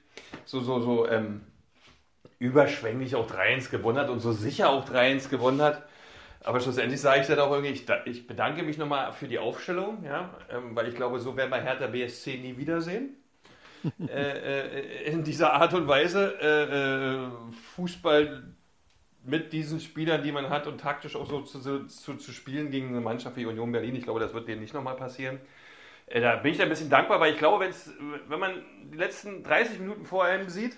so, 0.44 0.61
so, 0.61 0.81
so 0.81 1.08
ähm, 1.08 1.43
überschwänglich 2.44 3.17
auch 3.17 3.29
3-1 3.29 3.70
gewonnen 3.70 3.99
hat 3.99 4.11
und 4.11 4.20
so 4.20 4.32
sicher 4.32 4.69
auch 4.69 4.87
3-1 4.87 5.31
gewonnen 5.31 5.62
hat. 5.62 5.82
Aber 6.43 6.61
schlussendlich 6.61 7.00
sage 7.00 7.23
ich 7.23 7.26
dann 7.26 7.38
auch 7.38 7.50
irgendwie, 7.50 7.73
ich, 7.73 7.87
ich 8.05 8.26
bedanke 8.26 8.62
mich 8.62 8.76
nochmal 8.76 9.12
für 9.12 9.26
die 9.26 9.38
Aufstellung, 9.38 10.05
ja, 10.05 10.29
ähm, 10.50 10.76
weil 10.76 10.88
ich 10.88 10.94
glaube, 10.94 11.19
so 11.19 11.37
werden 11.37 11.50
wir 11.50 11.62
Hertha 11.62 11.87
BSC 11.87 12.37
nie 12.37 12.58
wiedersehen. 12.58 13.17
äh, 14.08 14.61
äh, 14.61 15.11
in 15.11 15.25
dieser 15.25 15.55
Art 15.55 15.73
und 15.73 15.88
Weise 15.88 16.35
äh, 16.41 17.25
äh, 17.25 17.29
Fußball 17.76 18.44
mit 19.25 19.55
diesen 19.55 19.81
Spielern, 19.81 20.23
die 20.23 20.32
man 20.32 20.50
hat 20.50 20.67
und 20.67 20.79
taktisch 20.79 21.17
auch 21.17 21.26
so 21.26 21.41
zu, 21.41 21.87
zu, 21.87 22.14
zu 22.14 22.32
spielen 22.32 22.70
gegen 22.70 22.88
eine 22.88 23.00
Mannschaft 23.00 23.37
wie 23.37 23.46
Union 23.46 23.73
Berlin. 23.73 23.96
Ich 23.96 24.05
glaube, 24.05 24.20
das 24.20 24.35
wird 24.35 24.49
denen 24.49 24.61
nicht 24.61 24.75
nochmal 24.75 24.96
passieren. 24.96 25.41
Äh, 26.06 26.20
da 26.20 26.37
bin 26.37 26.52
ich 26.52 26.61
ein 26.61 26.69
bisschen 26.69 26.91
dankbar, 26.91 27.20
weil 27.20 27.32
ich 27.32 27.38
glaube, 27.38 27.70
wenn 28.29 28.38
man 28.38 28.62
die 28.93 28.99
letzten 28.99 29.43
30 29.43 29.81
Minuten 29.81 30.05
vor 30.05 30.25
einem 30.25 30.50
sieht, 30.50 30.76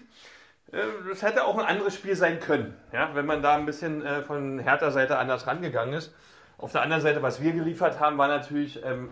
das 1.09 1.23
hätte 1.23 1.45
auch 1.45 1.59
ein 1.59 1.65
anderes 1.65 1.95
Spiel 1.95 2.17
sein 2.17 2.41
können, 2.41 2.75
ja, 2.93 3.15
wenn 3.15 3.27
man 3.27 3.43
da 3.43 3.55
ein 3.55 3.67
bisschen 3.67 4.05
äh, 4.05 4.23
von 4.23 4.59
härter 4.59 4.91
Seite 4.91 5.19
anders 5.19 5.47
rangegangen 5.47 5.95
ist. 5.95 6.15
Auf 6.59 6.73
der 6.73 6.83
anderen 6.83 7.03
Seite, 7.03 7.23
was 7.23 7.43
wir 7.43 7.53
geliefert 7.53 8.01
haben, 8.01 8.17
war 8.19 8.29
natürlich 8.29 8.83
ähm, 8.85 9.11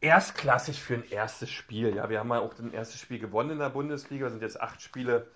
erstklassig 0.00 0.82
für 0.82 0.94
ein 0.94 1.04
erstes 1.08 1.50
Spiel. 1.50 1.94
Ja, 1.94 2.08
wir 2.10 2.18
haben 2.18 2.28
ja 2.30 2.40
auch 2.40 2.58
ein 2.58 2.72
erstes 2.72 3.00
Spiel 3.00 3.18
gewonnen 3.18 3.50
in 3.50 3.58
der 3.58 3.70
Bundesliga, 3.70 4.28
sind 4.28 4.42
jetzt 4.42 4.60
acht 4.60 4.82
Spiele 4.82 5.28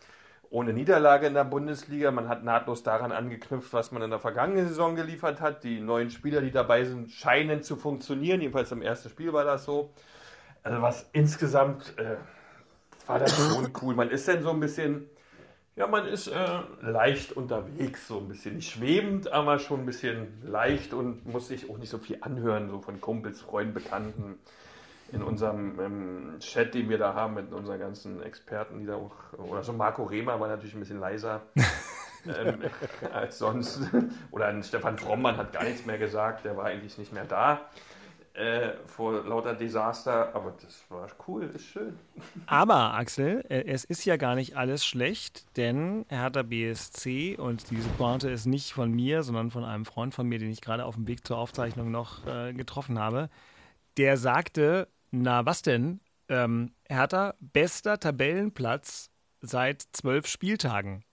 ohne 0.51 0.73
Niederlage 0.73 1.27
in 1.27 1.35
der 1.35 1.45
Bundesliga. 1.45 2.11
Man 2.11 2.29
hat 2.29 2.43
nahtlos 2.43 2.83
daran 2.83 3.13
angeknüpft, 3.13 3.73
was 3.73 3.93
man 3.93 4.03
in 4.03 4.11
der 4.11 4.19
vergangenen 4.19 4.69
Saison 4.69 4.97
geliefert 4.97 5.41
hat. 5.41 5.63
Die 5.63 5.81
neuen 5.81 6.11
Spieler, 6.11 6.41
die 6.41 6.51
dabei 6.51 6.85
sind, 6.85 7.11
scheinen 7.11 7.63
zu 7.63 7.77
funktionieren. 7.77 8.41
Jedenfalls 8.41 8.73
im 8.73 8.83
ersten 8.83 9.11
Spiel 9.11 9.33
war 9.33 9.45
das 9.45 9.65
so. 9.65 9.93
Also 10.63 10.83
was 10.83 11.09
insgesamt 11.13 11.99
äh, 11.99 12.17
war 13.09 13.19
das 13.19 13.37
schon 13.53 13.73
cool. 13.83 13.95
Man 13.95 14.11
ist 14.11 14.29
dann 14.29 14.43
so 14.43 14.51
ein 14.51 14.61
bisschen, 14.61 15.09
ja, 15.77 15.87
man 15.87 16.07
ist 16.07 16.29
äh, 16.29 16.61
leicht 16.83 17.33
unterwegs, 17.33 18.07
so 18.07 18.19
ein 18.19 18.29
bisschen 18.29 18.57
nicht 18.57 18.71
schwebend, 18.71 19.33
aber 19.33 19.59
schon 19.59 19.81
ein 19.81 19.87
bisschen 19.87 20.43
leicht 20.45 20.93
und 20.93 21.27
muss 21.27 21.49
sich 21.49 21.71
auch 21.71 21.79
nicht 21.79 21.91
so 21.91 21.99
viel 21.99 22.19
anhören, 22.21 22.71
so 22.71 22.81
von 22.81 23.01
Kumpels, 23.01 23.41
Freunden, 23.41 23.75
Bekannten 23.75 24.39
in 25.11 25.23
unserem 25.23 25.81
ähm, 25.81 26.35
Chat, 26.41 26.75
den 26.75 26.91
wir 26.91 26.99
da 26.99 27.15
haben 27.15 27.35
mit 27.35 27.53
unseren 27.53 27.81
ganzen 27.81 28.23
Experten, 28.23 28.81
die 28.81 28.87
da 28.87 28.97
auch, 28.97 29.15
oder 29.39 29.63
so 29.63 29.73
Marco 29.73 30.05
Rehmer 30.05 30.39
war 30.39 30.49
natürlich 30.49 30.75
ein 30.75 30.81
bisschen 30.81 31.01
leiser 31.01 31.41
ähm, 32.27 32.61
als 33.11 33.39
sonst. 33.39 33.81
Oder 34.31 34.63
Stefan 34.63 34.99
Frommann 34.99 35.39
hat 35.39 35.55
gar 35.55 35.65
nichts 35.65 35.87
mehr 35.87 35.97
gesagt, 35.97 36.45
der 36.45 36.59
war 36.59 36.67
eigentlich 36.67 36.99
nicht 36.99 37.15
mehr 37.15 37.25
da 37.25 37.63
äh, 38.35 38.73
vor 38.87 39.25
lauter 39.25 39.55
Desaster, 39.55 40.35
aber 40.35 40.55
das 40.63 40.85
war 40.89 41.09
cool, 41.27 41.51
ist 41.55 41.65
schön. 41.65 41.99
Aber 42.47 42.95
Axel, 42.95 43.45
äh, 43.49 43.65
es 43.67 43.85
ist 43.85 44.05
ja 44.05 44.17
gar 44.17 44.35
nicht 44.35 44.57
alles 44.57 44.85
schlecht, 44.85 45.57
denn 45.57 46.07
Hertha 46.09 46.43
BSC 46.43 47.37
und 47.37 47.71
diese 47.71 47.89
Pointe 47.91 48.31
ist 48.31 48.47
nicht 48.47 48.73
von 48.73 48.93
mir, 48.93 49.23
sondern 49.23 49.51
von 49.51 49.65
einem 49.65 49.85
Freund 49.85 50.15
von 50.15 50.29
mir, 50.29 50.39
den 50.39 50.51
ich 50.51 50.61
gerade 50.61 50.85
auf 50.85 50.95
dem 50.95 51.07
Weg 51.07 51.27
zur 51.27 51.39
Aufzeichnung 51.39 51.91
noch 51.91 52.27
äh, 52.27 52.53
getroffen 52.53 52.99
habe. 52.99 53.29
Der 53.97 54.17
sagte, 54.17 54.89
na 55.11 55.45
was 55.47 55.63
denn? 55.63 56.01
Ähm, 56.29 56.73
Hertha, 56.89 57.35
bester 57.41 57.99
Tabellenplatz 57.99 59.11
seit 59.41 59.83
zwölf 59.93 60.27
Spieltagen 60.27 61.05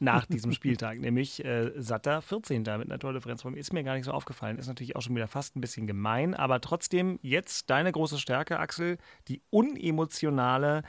nach 0.00 0.26
diesem 0.26 0.52
Spieltag, 0.52 0.98
nämlich 1.00 1.44
äh, 1.44 1.72
satter 1.76 2.22
14. 2.22 2.58
mit 2.58 2.68
einer 2.68 2.98
Tordifferenz. 2.98 3.44
Ist 3.44 3.72
mir 3.72 3.84
gar 3.84 3.94
nicht 3.94 4.04
so 4.04 4.12
aufgefallen. 4.12 4.58
Ist 4.58 4.68
natürlich 4.68 4.96
auch 4.96 5.02
schon 5.02 5.16
wieder 5.16 5.28
fast 5.28 5.56
ein 5.56 5.60
bisschen 5.60 5.86
gemein, 5.86 6.34
aber 6.34 6.60
trotzdem 6.60 7.18
jetzt 7.22 7.70
deine 7.70 7.92
große 7.92 8.18
Stärke, 8.18 8.58
Axel, 8.58 8.98
die 9.28 9.42
unemotionale 9.50 10.82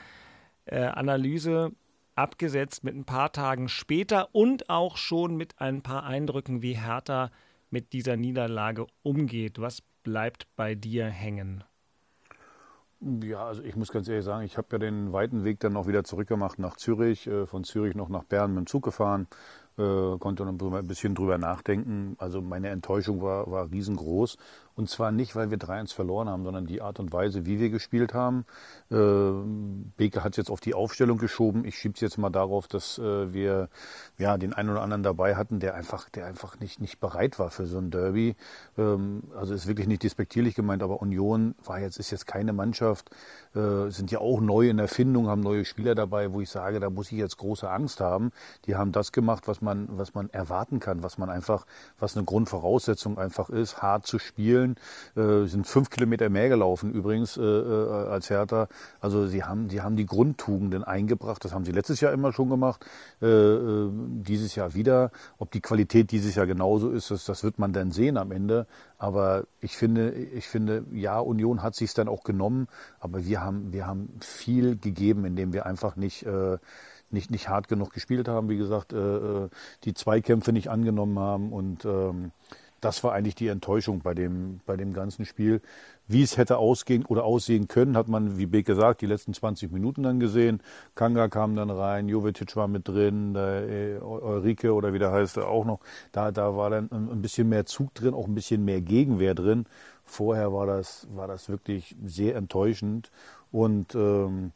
äh, 0.66 0.84
Analyse 0.84 1.72
abgesetzt 2.14 2.84
mit 2.84 2.94
ein 2.94 3.04
paar 3.04 3.32
Tagen 3.32 3.68
später 3.68 4.34
und 4.34 4.68
auch 4.68 4.96
schon 4.96 5.36
mit 5.36 5.60
ein 5.60 5.82
paar 5.82 6.04
Eindrücken, 6.04 6.62
wie 6.62 6.74
Hertha 6.74 7.30
mit 7.70 7.92
dieser 7.92 8.16
Niederlage 8.16 8.86
umgeht. 9.02 9.60
Was 9.60 9.82
bleibt 10.02 10.46
bei 10.56 10.74
dir 10.74 11.06
hängen? 11.06 11.64
Ja, 13.02 13.46
also 13.46 13.62
ich 13.62 13.76
muss 13.76 13.90
ganz 13.92 14.08
ehrlich 14.08 14.26
sagen, 14.26 14.44
ich 14.44 14.58
habe 14.58 14.68
ja 14.72 14.78
den 14.78 15.10
weiten 15.12 15.42
Weg 15.42 15.58
dann 15.60 15.72
noch 15.72 15.86
wieder 15.86 16.04
zurückgemacht 16.04 16.58
nach 16.58 16.76
Zürich, 16.76 17.26
äh, 17.26 17.46
von 17.46 17.64
Zürich 17.64 17.94
noch 17.94 18.10
nach 18.10 18.24
Bern 18.24 18.50
mit 18.54 18.64
dem 18.64 18.66
Zug 18.66 18.82
gefahren, 18.84 19.26
äh, 19.78 20.18
konnte 20.18 20.44
dann 20.44 20.60
ein 20.60 20.86
bisschen 20.86 21.14
drüber 21.14 21.38
nachdenken. 21.38 22.14
Also 22.18 22.42
meine 22.42 22.68
Enttäuschung 22.68 23.22
war, 23.22 23.50
war 23.50 23.70
riesengroß. 23.70 24.36
Und 24.80 24.88
zwar 24.88 25.12
nicht, 25.12 25.36
weil 25.36 25.50
wir 25.50 25.58
3-1 25.58 25.92
verloren 25.92 26.30
haben, 26.30 26.42
sondern 26.42 26.64
die 26.64 26.80
Art 26.80 27.00
und 27.00 27.12
Weise, 27.12 27.44
wie 27.44 27.60
wir 27.60 27.68
gespielt 27.68 28.14
haben. 28.14 28.46
Äh, 28.90 28.96
Beke 29.98 30.24
hat 30.24 30.32
es 30.32 30.36
jetzt 30.38 30.50
auf 30.50 30.60
die 30.60 30.72
Aufstellung 30.72 31.18
geschoben. 31.18 31.66
Ich 31.66 31.76
schiebe 31.76 31.92
es 31.96 32.00
jetzt 32.00 32.16
mal 32.16 32.30
darauf, 32.30 32.66
dass 32.66 32.96
äh, 32.96 33.30
wir 33.30 33.68
ja 34.16 34.38
den 34.38 34.54
einen 34.54 34.70
oder 34.70 34.80
anderen 34.80 35.02
dabei 35.02 35.36
hatten, 35.36 35.60
der 35.60 35.74
einfach, 35.74 36.08
der 36.08 36.24
einfach 36.24 36.60
nicht, 36.60 36.80
nicht 36.80 36.98
bereit 36.98 37.38
war 37.38 37.50
für 37.50 37.66
so 37.66 37.76
ein 37.76 37.90
Derby. 37.90 38.36
Ähm, 38.78 39.24
also 39.36 39.52
ist 39.52 39.66
wirklich 39.66 39.86
nicht 39.86 40.02
despektierlich 40.02 40.54
gemeint, 40.54 40.82
aber 40.82 41.02
Union 41.02 41.54
war 41.62 41.78
jetzt, 41.78 41.98
ist 41.98 42.10
jetzt 42.10 42.26
keine 42.26 42.54
Mannschaft, 42.54 43.10
äh, 43.54 43.90
sind 43.90 44.10
ja 44.10 44.20
auch 44.20 44.40
neu 44.40 44.70
in 44.70 44.78
Erfindung, 44.78 45.28
haben 45.28 45.42
neue 45.42 45.66
Spieler 45.66 45.94
dabei, 45.94 46.32
wo 46.32 46.40
ich 46.40 46.48
sage, 46.48 46.80
da 46.80 46.88
muss 46.88 47.12
ich 47.12 47.18
jetzt 47.18 47.36
große 47.36 47.68
Angst 47.68 48.00
haben. 48.00 48.32
Die 48.64 48.76
haben 48.76 48.92
das 48.92 49.12
gemacht, 49.12 49.46
was 49.46 49.60
man, 49.60 49.88
was 49.90 50.14
man 50.14 50.30
erwarten 50.30 50.80
kann, 50.80 51.02
was 51.02 51.18
man 51.18 51.28
einfach, 51.28 51.66
was 51.98 52.16
eine 52.16 52.24
Grundvoraussetzung 52.24 53.18
einfach 53.18 53.50
ist, 53.50 53.82
hart 53.82 54.06
zu 54.06 54.18
spielen. 54.18 54.69
Äh, 55.16 55.46
sind 55.46 55.66
fünf 55.66 55.90
Kilometer 55.90 56.28
mehr 56.28 56.48
gelaufen 56.48 56.92
übrigens 56.92 57.36
äh, 57.36 57.42
äh, 57.42 58.08
als 58.08 58.30
Hertha. 58.30 58.68
Also 59.00 59.26
sie 59.26 59.44
haben, 59.44 59.68
sie 59.70 59.80
haben 59.80 59.96
die 59.96 60.06
Grundtugenden 60.06 60.84
eingebracht. 60.84 61.44
Das 61.44 61.52
haben 61.52 61.64
sie 61.64 61.72
letztes 61.72 62.00
Jahr 62.00 62.12
immer 62.12 62.32
schon 62.32 62.48
gemacht, 62.48 62.84
äh, 63.22 63.26
äh, 63.26 63.90
dieses 63.92 64.54
Jahr 64.54 64.74
wieder. 64.74 65.10
Ob 65.38 65.50
die 65.50 65.60
Qualität 65.60 66.10
dieses 66.10 66.34
Jahr 66.34 66.46
genauso 66.46 66.90
ist, 66.90 67.10
das, 67.10 67.24
das 67.24 67.44
wird 67.44 67.58
man 67.58 67.72
dann 67.72 67.90
sehen 67.90 68.16
am 68.16 68.32
Ende. 68.32 68.66
Aber 68.98 69.44
ich 69.60 69.76
finde, 69.76 70.12
ich 70.12 70.48
finde, 70.48 70.84
ja, 70.92 71.18
Union 71.18 71.62
hat 71.62 71.74
sich 71.74 71.94
dann 71.94 72.08
auch 72.08 72.22
genommen, 72.22 72.68
aber 72.98 73.24
wir 73.24 73.42
haben, 73.42 73.72
wir 73.72 73.86
haben 73.86 74.10
viel 74.20 74.76
gegeben, 74.76 75.24
indem 75.24 75.52
wir 75.52 75.66
einfach 75.66 75.96
nicht 75.96 76.24
äh, 76.24 76.58
nicht, 77.10 77.30
nicht 77.30 77.48
hart 77.48 77.68
genug 77.68 77.92
gespielt 77.92 78.28
haben, 78.28 78.48
wie 78.48 78.56
gesagt, 78.56 78.92
äh, 78.92 78.96
äh, 78.96 79.48
die 79.84 79.94
Zweikämpfe 79.94 80.52
nicht 80.52 80.68
angenommen 80.68 81.18
haben 81.18 81.52
und 81.52 81.84
ähm, 81.84 82.32
das 82.80 83.04
war 83.04 83.12
eigentlich 83.12 83.34
die 83.34 83.48
Enttäuschung 83.48 84.00
bei 84.00 84.14
dem, 84.14 84.60
bei 84.66 84.76
dem 84.76 84.92
ganzen 84.92 85.24
Spiel. 85.24 85.60
Wie 86.08 86.22
es 86.22 86.36
hätte 86.36 86.56
ausgehen 86.58 87.04
oder 87.04 87.24
aussehen 87.24 87.68
können, 87.68 87.96
hat 87.96 88.08
man, 88.08 88.38
wie 88.38 88.46
Beck 88.46 88.66
gesagt, 88.66 89.00
die 89.00 89.06
letzten 89.06 89.32
20 89.34 89.70
Minuten 89.70 90.02
dann 90.02 90.18
gesehen. 90.18 90.62
Kanga 90.94 91.28
kam 91.28 91.54
dann 91.54 91.70
rein, 91.70 92.08
Jovetic 92.08 92.56
war 92.56 92.68
mit 92.68 92.88
drin, 92.88 93.34
der, 93.34 93.68
äh, 93.68 93.98
Eurike 93.98 94.72
oder 94.74 94.92
wie 94.92 94.98
der 94.98 95.12
heißt, 95.12 95.38
auch 95.38 95.64
noch. 95.64 95.80
Da, 96.12 96.32
da 96.32 96.56
war 96.56 96.70
dann 96.70 96.88
ein 96.90 97.22
bisschen 97.22 97.48
mehr 97.48 97.66
Zug 97.66 97.94
drin, 97.94 98.14
auch 98.14 98.26
ein 98.26 98.34
bisschen 98.34 98.64
mehr 98.64 98.80
Gegenwehr 98.80 99.34
drin. 99.34 99.66
Vorher 100.04 100.52
war 100.52 100.66
das, 100.66 101.06
war 101.14 101.28
das 101.28 101.48
wirklich 101.48 101.94
sehr 102.04 102.34
enttäuschend. 102.34 103.10
Und 103.52 103.94
ähm, 103.94 104.52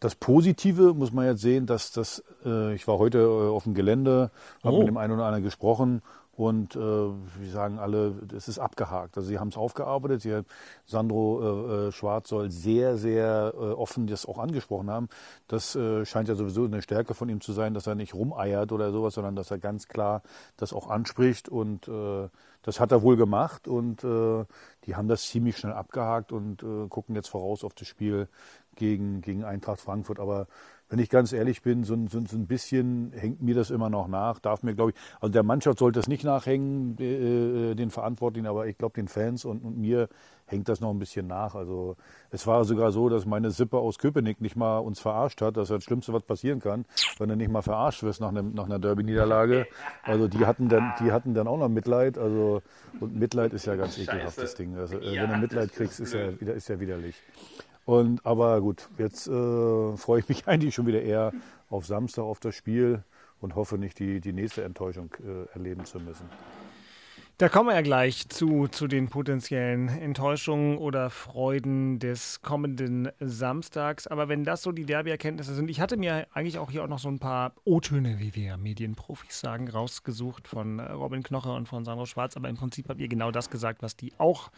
das 0.00 0.14
Positive 0.14 0.94
muss 0.94 1.12
man 1.12 1.26
jetzt 1.26 1.40
sehen, 1.42 1.66
dass 1.66 1.92
das, 1.92 2.22
äh, 2.44 2.74
ich 2.74 2.86
war 2.88 2.98
heute 2.98 3.18
äh, 3.18 3.48
auf 3.50 3.64
dem 3.64 3.74
Gelände, 3.74 4.30
habe 4.64 4.76
Oh. 4.76 4.78
mit 4.80 4.88
dem 4.88 4.96
einen 4.96 5.12
oder 5.12 5.24
anderen 5.24 5.44
gesprochen 5.44 6.02
und 6.38 6.76
äh, 6.76 6.78
wir 6.78 7.50
sagen 7.50 7.80
alle, 7.80 8.14
es 8.32 8.46
ist 8.46 8.60
abgehakt. 8.60 9.16
Also 9.16 9.28
sie 9.28 9.40
haben 9.40 9.48
es 9.48 9.56
aufgearbeitet. 9.56 10.22
Sie, 10.22 10.40
Sandro 10.86 11.40
äh, 11.42 11.88
äh, 11.88 11.92
Schwarz 11.92 12.28
soll 12.28 12.52
sehr, 12.52 12.96
sehr 12.96 13.52
äh, 13.56 13.58
offen 13.58 14.06
das 14.06 14.24
auch 14.24 14.38
angesprochen 14.38 14.88
haben. 14.88 15.08
Das 15.48 15.74
äh, 15.74 16.04
scheint 16.06 16.28
ja 16.28 16.36
sowieso 16.36 16.64
eine 16.64 16.80
Stärke 16.80 17.14
von 17.14 17.28
ihm 17.28 17.40
zu 17.40 17.52
sein, 17.52 17.74
dass 17.74 17.88
er 17.88 17.96
nicht 17.96 18.14
rumeiert 18.14 18.70
oder 18.70 18.92
sowas, 18.92 19.14
sondern 19.14 19.34
dass 19.34 19.50
er 19.50 19.58
ganz 19.58 19.88
klar 19.88 20.22
das 20.56 20.72
auch 20.72 20.88
anspricht 20.88 21.48
und 21.48 21.88
äh, 21.88 22.28
das 22.62 22.78
hat 22.78 22.92
er 22.92 23.02
wohl 23.02 23.16
gemacht 23.16 23.66
und 23.66 24.04
äh, 24.04 24.44
die 24.84 24.94
haben 24.94 25.08
das 25.08 25.22
ziemlich 25.22 25.56
schnell 25.56 25.72
abgehakt 25.72 26.30
und 26.30 26.62
äh, 26.62 26.86
gucken 26.88 27.16
jetzt 27.16 27.30
voraus 27.30 27.64
auf 27.64 27.74
das 27.74 27.88
Spiel 27.88 28.28
gegen, 28.76 29.22
gegen 29.22 29.42
Eintracht 29.42 29.80
Frankfurt. 29.80 30.20
Aber 30.20 30.46
wenn 30.90 30.98
ich 30.98 31.10
ganz 31.10 31.32
ehrlich 31.32 31.62
bin, 31.62 31.84
so, 31.84 31.94
ein- 31.94 32.08
so, 32.08 32.20
so 32.26 32.36
ein 32.36 32.46
bisschen 32.46 33.12
hängt 33.14 33.42
mir 33.42 33.54
das 33.54 33.70
immer 33.70 33.90
noch 33.90 34.08
nach. 34.08 34.38
Darf 34.40 34.62
mir, 34.62 34.74
glaube 34.74 34.92
ich, 34.92 34.96
also 35.20 35.32
der 35.32 35.42
Mannschaft 35.42 35.78
sollte 35.78 36.00
es 36.00 36.08
nicht 36.08 36.24
nachhängen, 36.24 36.96
äh, 36.98 37.74
den 37.74 37.90
Verantwortlichen, 37.90 38.46
aber 38.46 38.66
ich 38.66 38.78
glaube, 38.78 38.94
den 38.94 39.08
Fans 39.08 39.44
und, 39.44 39.62
und 39.62 39.78
mir 39.78 40.08
hängt 40.46 40.66
das 40.70 40.80
noch 40.80 40.88
ein 40.90 40.98
bisschen 40.98 41.26
nach. 41.26 41.54
Also 41.54 41.96
es 42.30 42.46
war 42.46 42.64
sogar 42.64 42.90
so, 42.90 43.10
dass 43.10 43.26
meine 43.26 43.50
Sippe 43.50 43.76
aus 43.76 43.98
Köpenick 43.98 44.40
nicht 44.40 44.56
mal 44.56 44.78
uns 44.78 44.98
verarscht 44.98 45.42
hat. 45.42 45.58
Das 45.58 45.64
ist 45.64 45.76
das 45.76 45.84
Schlimmste, 45.84 46.14
was 46.14 46.22
passieren 46.22 46.60
kann, 46.60 46.86
wenn 47.18 47.28
du 47.28 47.36
nicht 47.36 47.50
mal 47.50 47.60
verarscht 47.60 48.02
wirst 48.02 48.20
nach, 48.22 48.30
einem, 48.30 48.54
nach 48.54 48.64
einer 48.64 48.78
Derby-Niederlage. 48.78 49.66
Also 50.04 50.26
die 50.26 50.46
hatten 50.46 50.70
dann, 50.70 50.94
die 51.00 51.12
hatten 51.12 51.34
dann 51.34 51.48
auch 51.48 51.58
noch 51.58 51.68
Mitleid. 51.68 52.16
Also 52.16 52.62
und 53.00 53.14
Mitleid 53.14 53.52
ist 53.52 53.66
ja 53.66 53.76
ganz 53.76 53.98
ekelhaftes 53.98 54.54
Ding. 54.54 54.74
Also 54.76 54.98
äh, 54.98 55.14
Ja, 55.14 55.22
wenn 55.22 55.30
du 55.30 55.36
Mitleid 55.36 55.64
das 55.64 55.72
ist 55.72 55.76
kriegst, 55.76 56.00
ist 56.00 56.14
ja, 56.14 56.40
wieder, 56.40 56.54
ist 56.54 56.68
ja 56.68 56.80
widerlich. 56.80 57.16
Und 57.88 58.26
aber 58.26 58.60
gut, 58.60 58.86
jetzt 58.98 59.28
äh, 59.28 59.96
freue 59.96 60.20
ich 60.20 60.28
mich 60.28 60.42
eigentlich 60.46 60.74
schon 60.74 60.86
wieder 60.86 61.00
eher 61.00 61.32
auf 61.70 61.86
Samstag 61.86 62.22
auf 62.22 62.38
das 62.38 62.54
Spiel 62.54 63.02
und 63.40 63.54
hoffe 63.54 63.78
nicht 63.78 63.98
die, 63.98 64.20
die 64.20 64.34
nächste 64.34 64.62
Enttäuschung 64.62 65.08
äh, 65.24 65.50
erleben 65.54 65.86
zu 65.86 65.98
müssen. 65.98 66.28
Da 67.38 67.48
kommen 67.48 67.70
wir 67.70 67.76
ja 67.76 67.80
gleich 67.80 68.28
zu, 68.28 68.68
zu 68.68 68.88
den 68.88 69.08
potenziellen 69.08 69.88
Enttäuschungen 69.88 70.76
oder 70.76 71.08
Freuden 71.08 71.98
des 71.98 72.42
kommenden 72.42 73.08
Samstags. 73.20 74.06
Aber 74.06 74.28
wenn 74.28 74.44
das 74.44 74.62
so 74.62 74.70
die 74.70 74.84
Derby-Erkenntnisse 74.84 75.54
sind, 75.54 75.70
ich 75.70 75.80
hatte 75.80 75.96
mir 75.96 76.26
eigentlich 76.34 76.58
auch 76.58 76.70
hier 76.70 76.84
auch 76.84 76.88
noch 76.88 76.98
so 76.98 77.08
ein 77.08 77.20
paar 77.20 77.54
O-Töne, 77.64 78.18
wie 78.18 78.34
wir 78.34 78.58
Medienprofis 78.58 79.40
sagen, 79.40 79.66
rausgesucht 79.66 80.46
von 80.46 80.78
äh, 80.78 80.92
Robin 80.92 81.22
Knoche 81.22 81.52
und 81.52 81.68
von 81.68 81.86
Sandro 81.86 82.04
Schwarz. 82.04 82.36
Aber 82.36 82.50
im 82.50 82.56
Prinzip 82.56 82.90
habt 82.90 83.00
ihr 83.00 83.08
genau 83.08 83.30
das 83.30 83.48
gesagt, 83.48 83.82
was 83.82 83.96
die 83.96 84.12
auch 84.18 84.50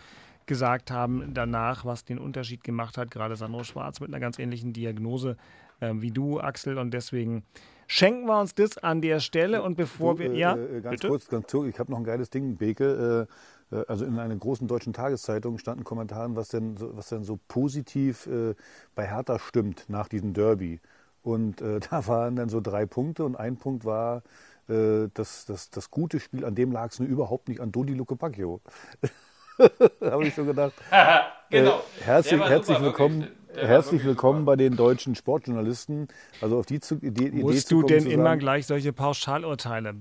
gesagt 0.51 0.91
haben 0.91 1.31
danach, 1.33 1.85
was 1.85 2.05
den 2.05 2.19
Unterschied 2.19 2.65
gemacht 2.65 2.99
hat. 2.99 3.13
Gerade 3.13 3.37
Sandro 3.37 3.63
Schwarz 3.63 4.01
mit 4.01 4.11
einer 4.11 4.19
ganz 4.19 4.37
ähnlichen 4.41 4.73
Diagnose 4.73 5.37
ähm, 5.81 6.03
wie 6.03 6.11
du, 6.11 6.41
Axel. 6.41 6.77
Und 6.77 6.93
deswegen 6.93 7.45
schenken 7.87 8.27
wir 8.27 8.41
uns 8.41 8.53
das 8.57 8.77
an 8.79 9.01
der 9.01 9.21
Stelle. 9.21 9.63
Und 9.63 9.77
bevor 9.77 10.17
Du, 10.17 10.21
wir. 10.25 10.33
äh, 10.33 10.39
ja, 10.39 10.57
äh, 10.57 10.81
ganz 10.81 10.91
bitte? 10.97 11.07
kurz, 11.09 11.29
ganz 11.29 11.47
kurz, 11.51 11.69
ich 11.69 11.79
habe 11.79 11.93
noch 11.93 11.99
ein 11.99 12.05
geiles 12.05 12.31
Ding, 12.31 12.57
Beke. 12.57 13.29
Äh, 13.71 13.77
äh, 13.77 13.85
also 13.87 14.05
in 14.05 14.19
einer 14.19 14.35
großen 14.35 14.67
deutschen 14.67 14.93
Tageszeitung 14.93 15.59
standen 15.59 15.85
Kommentaren, 15.85 16.35
was 16.35 16.49
denn, 16.49 16.77
so- 16.77 16.97
was 16.97 17.11
denn 17.11 17.23
so 17.23 17.39
positiv 17.47 18.27
äh, 18.27 18.57
bei 18.97 19.07
Hertha 19.07 19.39
stimmt 19.39 19.85
nach 19.89 20.09
diesem 20.09 20.33
Derby. 20.33 20.81
Und 21.23 21.61
äh, 21.63 21.79
da 21.91 22.07
waren 22.09 22.35
dann 22.35 22.49
so 22.49 22.61
drei 22.61 22.87
Punkte 22.87 23.25
und 23.25 23.37
ein 23.37 23.57
Punkt 23.57 23.85
war 23.85 24.23
äh, 24.69 25.07
das, 25.15 25.45
das, 25.47 25.71
das 25.71 25.91
gute 25.93 26.19
Spiel, 26.19 26.45
an 26.45 26.57
dem 26.57 26.73
lag 26.73 26.91
es 26.91 26.99
nur 26.99 27.09
überhaupt 27.09 27.49
nicht 27.49 27.61
an 27.61 27.71
Dodi 27.71 27.95
Luke 27.95 28.17
Pacchio. 28.17 28.61
habe 30.01 30.27
ich 30.27 30.35
so 30.35 30.45
gedacht, 30.45 30.73
genau. 31.51 31.79
Äh, 32.01 32.05
herzlich, 32.05 32.41
herzlich 32.41 32.77
super, 32.79 32.87
willkommen, 32.87 33.27
herzlich 33.55 34.05
willkommen 34.05 34.41
super. 34.41 34.53
bei 34.53 34.57
den 34.57 34.77
deutschen 34.77 35.15
Sportjournalisten. 35.15 36.09
Also 36.41 36.59
auf 36.59 36.67
die 36.67 36.81
zu, 36.81 36.97
Idee, 36.97 37.27
Idee 37.27 37.43
Musst 37.43 37.69
zu 37.69 37.83
du 37.83 37.87
denn 37.89 38.03
zu 38.03 38.11
immer 38.11 38.25
sagen, 38.25 38.41
gleich 38.41 38.67
solche 38.67 38.93
Pauschalurteile? 38.93 39.95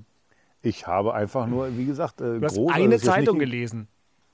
Ich 0.61 0.87
habe 0.87 1.13
einfach 1.13 1.47
nur, 1.47 1.77
wie 1.77 1.85
gesagt, 1.85 2.21
äh, 2.21 2.39
Du 2.39 2.45
hast 2.45 2.55
groß, 2.55 2.71
also 2.73 2.83
eine 2.83 2.95
jetzt 2.95 3.05
Zeitung 3.05 3.37
nicht, 3.37 3.45
gelesen. 3.45 3.87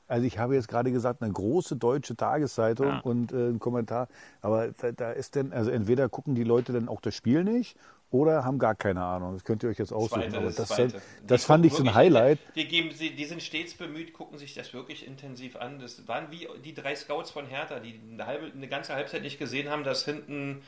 Also 0.07 0.27
ich 0.27 0.37
habe 0.37 0.53
jetzt 0.53 0.67
gerade 0.67 0.91
gesagt, 0.91 1.23
eine 1.23 1.33
große 1.33 1.75
deutsche 1.77 2.15
Tageszeitung 2.15 2.87
Ja. 2.87 2.99
und 2.99 3.31
äh, 3.31 3.49
ein 3.49 3.59
Kommentar. 3.59 4.07
Aber 4.41 4.67
da, 4.69 4.91
da 4.91 5.11
ist 5.11 5.35
denn, 5.35 5.51
also 5.51 5.71
entweder 5.71 6.09
gucken 6.09 6.35
die 6.35 6.43
Leute 6.43 6.73
dann 6.73 6.87
auch 6.87 7.01
das 7.01 7.15
Spiel 7.15 7.43
nicht 7.43 7.75
oder 8.11 8.45
haben 8.45 8.59
gar 8.59 8.75
keine 8.75 9.03
Ahnung. 9.03 9.33
Das 9.33 9.43
könnt 9.43 9.63
ihr 9.63 9.69
euch 9.69 9.77
jetzt 9.77 9.91
aussuchen. 9.91 10.21
Zweite, 10.21 10.37
Aber 10.37 10.51
das 10.51 10.55
das, 10.55 10.93
das 11.25 11.41
Die 11.41 11.47
fand 11.47 11.65
ich 11.65 11.73
so 11.73 11.83
ein 11.83 11.93
Highlight. 11.93 12.39
Die, 12.55 12.67
geben, 12.67 12.91
sie, 12.91 13.11
die 13.11 13.25
sind 13.25 13.41
stets 13.41 13.73
bemüht, 13.73 14.13
gucken 14.13 14.37
sich 14.37 14.53
das 14.53 14.73
wirklich 14.73 15.05
intensiv 15.05 15.55
an. 15.55 15.79
Das 15.79 16.07
waren 16.07 16.31
wie 16.31 16.47
die 16.63 16.73
drei 16.73 16.95
Scouts 16.95 17.31
von 17.31 17.45
Hertha, 17.45 17.79
die 17.79 17.99
eine, 18.11 18.25
halbe, 18.25 18.51
eine 18.51 18.67
ganze 18.67 18.93
Halbzeit 18.93 19.21
nicht 19.21 19.39
gesehen 19.39 19.69
haben, 19.69 19.83
dass 19.83 20.05
hinten 20.05 20.61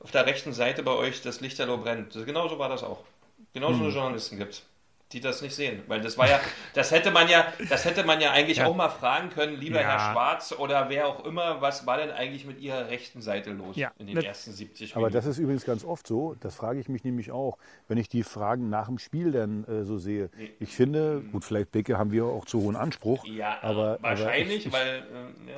auf 0.00 0.10
der 0.10 0.26
rechten 0.26 0.52
Seite 0.52 0.82
bei 0.82 0.92
euch 0.92 1.22
das 1.22 1.40
Lichterloh 1.40 1.78
brennt. 1.78 2.12
Genauso 2.12 2.58
war 2.58 2.68
das 2.68 2.82
auch. 2.82 3.04
Genauso 3.52 3.78
Hm. 3.78 3.84
eine 3.84 3.94
Journalisten 3.94 4.38
gibt 4.38 4.64
die 5.12 5.20
das 5.20 5.42
nicht 5.42 5.54
sehen. 5.54 5.82
Weil 5.86 6.00
das 6.00 6.18
war 6.18 6.28
ja, 6.28 6.40
das 6.74 6.90
hätte 6.90 7.10
man 7.12 7.28
ja, 7.28 7.46
das 7.68 7.84
hätte 7.84 8.02
man 8.04 8.20
ja 8.20 8.32
eigentlich 8.32 8.62
auch 8.62 8.74
mal 8.74 8.88
fragen 8.88 9.30
können, 9.30 9.60
lieber 9.60 9.80
Ja. 9.80 9.86
Herr 9.88 10.12
Schwarz 10.12 10.52
oder 10.58 10.88
wer 10.88 11.06
auch 11.06 11.24
immer, 11.24 11.60
was 11.60 11.86
war 11.86 11.98
denn 11.98 12.10
eigentlich 12.10 12.46
mit 12.46 12.58
Ihrer 12.60 12.88
rechten 12.88 13.20
Seite 13.22 13.50
los 13.52 13.76
Ja. 13.76 13.92
in 13.98 14.06
den 14.06 14.16
Das- 14.16 14.24
ersten 14.24 14.52
70 14.52 14.92
Aber 14.92 15.02
Minuten? 15.06 15.14
das 15.14 15.26
ist 15.26 15.38
übrigens 15.38 15.64
ganz 15.64 15.84
oft 15.84 16.06
so. 16.06 16.34
Das 16.40 16.54
frage 16.56 16.80
ich 16.80 16.88
mich 16.88 17.04
nämlich 17.04 17.30
auch, 17.30 17.58
wenn 17.86 17.98
ich 17.98 18.08
die 18.08 18.22
Fragen 18.24 18.70
nach 18.70 18.86
dem 18.86 18.98
Spiel 18.98 19.30
dann 19.30 19.64
äh, 19.64 19.84
so 19.84 19.98
sehe. 19.98 20.30
Ich 20.58 20.74
finde, 20.74 21.22
gut, 21.32 21.44
vielleicht 21.44 21.70
Bicke 21.70 21.96
haben 21.98 22.10
wir 22.10 22.24
auch 22.24 22.44
zu 22.46 22.60
hohen 22.62 22.76
Anspruch. 22.76 23.24
ja, 23.26 23.58
aber, 23.62 23.98
wahrscheinlich, 24.00 24.44
aber 24.44 24.54
ich, 24.54 24.66
ich, 24.66 24.72
weil 24.72 25.04
ja. 25.46 25.54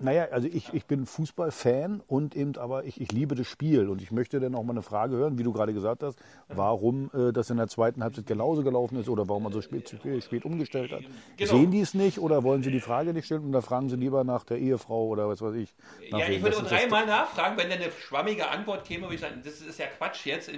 Naja, 0.00 0.28
also 0.30 0.48
ich, 0.48 0.72
ich 0.72 0.86
bin 0.86 1.06
Fußballfan 1.06 2.02
und 2.06 2.34
eben 2.34 2.56
aber 2.56 2.84
ich, 2.84 3.00
ich 3.00 3.12
liebe 3.12 3.34
das 3.34 3.46
Spiel. 3.46 3.88
Und 3.88 4.00
ich 4.00 4.10
möchte 4.10 4.40
dann 4.40 4.54
auch 4.54 4.62
mal 4.62 4.72
eine 4.72 4.82
Frage 4.82 5.16
hören, 5.16 5.38
wie 5.38 5.42
du 5.42 5.52
gerade 5.52 5.74
gesagt 5.74 6.02
hast, 6.02 6.18
warum 6.48 7.10
äh, 7.14 7.32
das 7.32 7.50
in 7.50 7.58
der 7.58 7.68
zweiten 7.68 8.02
Halbzeit 8.02 8.26
genauso 8.26 8.62
gelaufen 8.62 8.98
ist 8.98 9.08
oder 9.08 9.28
warum 9.28 9.44
man 9.44 9.52
so 9.52 9.60
spät, 9.60 9.94
spät, 10.20 10.44
umgestellt 10.44 10.92
hat. 10.92 11.02
Genau. 11.36 11.50
Sehen 11.50 11.70
die 11.70 11.80
es 11.80 11.94
nicht 11.94 12.18
oder 12.18 12.42
wollen 12.44 12.62
sie 12.62 12.70
die 12.70 12.80
Frage 12.80 13.12
nicht 13.12 13.26
stellen 13.26 13.48
oder 13.48 13.62
fragen 13.62 13.88
sie 13.88 13.96
lieber 13.96 14.24
nach 14.24 14.44
der 14.44 14.58
Ehefrau 14.58 15.06
oder 15.06 15.28
was 15.28 15.42
weiß 15.42 15.54
ich? 15.54 15.74
Ja, 16.10 16.26
wem? 16.26 16.32
ich 16.32 16.42
würde 16.42 16.56
Das 16.56 16.68
dreimal 16.68 17.06
nachfragen, 17.06 17.56
wenn 17.58 17.68
dann 17.68 17.80
eine 17.80 17.90
schwammige 17.92 18.48
Antwort 18.48 18.84
käme, 18.84 19.02
würde 19.02 19.16
ich 19.16 19.20
sagen, 19.20 19.40
das 19.44 19.60
ist 19.60 19.78
ja 19.78 19.86
Quatsch 19.86 20.26
jetzt. 20.26 20.50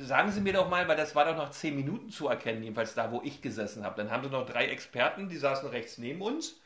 Sagen 0.00 0.32
Sie 0.32 0.40
mir 0.40 0.52
doch 0.52 0.68
mal, 0.68 0.86
weil 0.88 0.96
das 0.96 1.14
war 1.14 1.24
doch 1.24 1.36
noch 1.36 1.50
zehn 1.50 1.76
Minuten 1.76 2.10
zu 2.10 2.28
erkennen, 2.28 2.62
jedenfalls 2.62 2.94
da, 2.94 3.12
wo 3.12 3.20
ich 3.22 3.40
gesessen 3.40 3.84
habe. 3.84 3.96
Dann 3.96 4.10
haben 4.10 4.24
Sie 4.24 4.30
noch 4.30 4.46
drei 4.46 4.66
Experten, 4.66 5.28
die 5.28 5.36
saßen 5.36 5.68
rechts 5.68 5.98
neben 5.98 6.22
uns. 6.22 6.56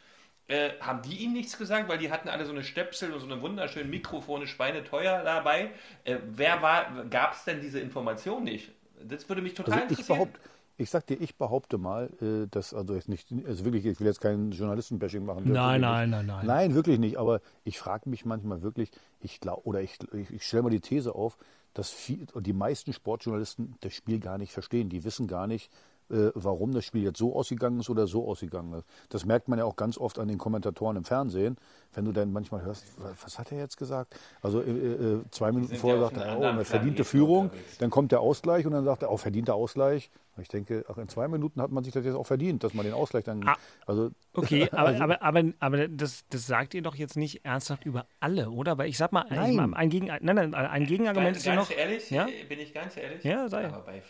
Äh, 0.48 0.70
haben 0.80 1.02
die 1.02 1.16
Ihnen 1.16 1.34
nichts 1.34 1.56
gesagt, 1.56 1.88
weil 1.88 1.98
die 1.98 2.10
hatten 2.10 2.28
alle 2.28 2.44
so 2.44 2.52
eine 2.52 2.64
Stöpsel 2.64 3.12
und 3.12 3.20
so 3.20 3.26
eine 3.26 3.40
wunderschönen 3.40 3.90
Mikrofone, 3.90 4.46
Schweine 4.46 4.84
teuer 4.84 5.22
dabei. 5.22 5.70
Äh, 6.04 6.18
wer 6.34 6.60
war, 6.62 7.04
gab 7.06 7.34
es 7.34 7.44
denn 7.44 7.60
diese 7.60 7.80
Information 7.80 8.44
nicht? 8.44 8.72
Das 9.02 9.28
würde 9.28 9.40
mich 9.42 9.54
total 9.54 9.74
Also 9.74 9.84
ich 9.84 9.90
interessieren. 9.90 10.18
behaupte, 10.18 10.40
ich 10.78 10.90
sag 10.90 11.06
dir, 11.06 11.14
ich 11.20 11.36
behaupte 11.36 11.78
mal, 11.78 12.10
äh, 12.20 12.48
dass 12.50 12.74
also 12.74 12.94
jetzt 12.94 13.08
nicht, 13.08 13.28
also 13.46 13.64
wirklich, 13.64 13.86
ich 13.86 14.00
will 14.00 14.06
jetzt 14.06 14.20
kein 14.20 14.50
Journalistenbashing 14.50 15.24
machen. 15.24 15.44
Nein, 15.46 15.80
nein, 15.80 16.10
nein, 16.10 16.26
nein. 16.26 16.46
Nein, 16.46 16.74
wirklich 16.74 16.98
nicht. 16.98 17.18
Aber 17.18 17.40
ich 17.64 17.78
frage 17.78 18.10
mich 18.10 18.24
manchmal 18.24 18.62
wirklich, 18.62 18.90
ich 19.20 19.40
glaube, 19.40 19.64
oder 19.64 19.80
ich, 19.80 19.98
ich, 20.12 20.30
ich 20.32 20.42
stelle 20.44 20.64
mal 20.64 20.70
die 20.70 20.80
These 20.80 21.14
auf, 21.14 21.38
dass 21.74 21.90
viel, 21.90 22.26
die 22.40 22.52
meisten 22.52 22.92
Sportjournalisten 22.92 23.76
das 23.80 23.94
Spiel 23.94 24.18
gar 24.18 24.38
nicht 24.38 24.52
verstehen. 24.52 24.88
Die 24.88 25.04
wissen 25.04 25.26
gar 25.26 25.46
nicht, 25.46 25.70
warum 26.08 26.72
das 26.72 26.84
Spiel 26.84 27.02
jetzt 27.02 27.18
so 27.18 27.34
ausgegangen 27.34 27.80
ist 27.80 27.88
oder 27.88 28.06
so 28.06 28.28
ausgegangen 28.28 28.72
ist. 28.74 28.86
Das 29.08 29.24
merkt 29.24 29.48
man 29.48 29.58
ja 29.58 29.64
auch 29.64 29.76
ganz 29.76 29.96
oft 29.98 30.18
an 30.18 30.28
den 30.28 30.38
Kommentatoren 30.38 30.96
im 30.96 31.04
Fernsehen, 31.04 31.56
wenn 31.94 32.04
du 32.04 32.12
dann 32.12 32.32
manchmal 32.32 32.62
hörst, 32.62 32.84
was 33.22 33.38
hat 33.38 33.50
er 33.52 33.58
jetzt 33.58 33.76
gesagt? 33.76 34.14
Also 34.42 34.60
äh, 34.62 34.70
äh, 34.70 35.20
zwei 35.30 35.52
Minuten 35.52 35.74
vorher 35.76 36.00
sagt 36.00 36.16
er, 36.18 36.38
oh, 36.38 36.44
eine 36.44 36.64
verdiente 36.64 37.02
Planeten 37.02 37.04
Führung, 37.04 37.44
unterwegs. 37.46 37.78
dann 37.78 37.90
kommt 37.90 38.12
der 38.12 38.20
Ausgleich 38.20 38.66
und 38.66 38.72
dann 38.72 38.84
sagt 38.84 39.02
er, 39.02 39.10
auch 39.10 39.18
verdienter 39.18 39.54
Ausgleich. 39.54 40.10
Und 40.36 40.42
ich 40.42 40.48
denke, 40.48 40.84
ach, 40.88 40.96
in 40.96 41.08
zwei 41.08 41.28
Minuten 41.28 41.60
hat 41.60 41.70
man 41.70 41.84
sich 41.84 41.92
das 41.92 42.04
jetzt 42.06 42.14
auch 42.14 42.26
verdient, 42.26 42.64
dass 42.64 42.72
man 42.72 42.86
den 42.86 42.94
Ausgleich 42.94 43.24
dann. 43.24 43.46
Ah. 43.46 43.56
Also, 43.86 44.10
Okay, 44.34 44.66
aber, 44.72 44.88
also, 44.88 45.02
aber, 45.02 45.22
aber, 45.22 45.42
aber 45.60 45.88
das, 45.88 46.24
das 46.30 46.46
sagt 46.46 46.72
ihr 46.72 46.80
doch 46.82 46.94
jetzt 46.94 47.16
nicht 47.18 47.44
ernsthaft 47.44 47.84
über 47.84 48.06
alle, 48.20 48.48
oder? 48.50 48.78
Weil 48.78 48.88
ich 48.88 48.96
sag 48.96 49.12
mal, 49.12 49.26
Nein. 49.28 49.50
Ich 49.50 49.56
mal 49.56 49.74
ein, 49.74 49.90
Gegen, 49.90 50.06
nein, 50.06 50.20
nein, 50.22 50.54
ein 50.54 50.86
Gegenargument 50.86 51.36
ist 51.36 51.44
ja 51.44 51.54
ganz 51.54 51.68
noch. 51.68 51.76
ehrlich, 51.76 52.10
Ja? 52.10 52.26
äh, 52.26 52.44
bin 52.48 52.60
ich 52.60 52.72
ganz 52.72 52.96
ehrlich? 52.96 53.22
Ja, 53.24 53.46
sei. 53.48 53.66
Aber 53.68 53.82
bei, 53.82 54.02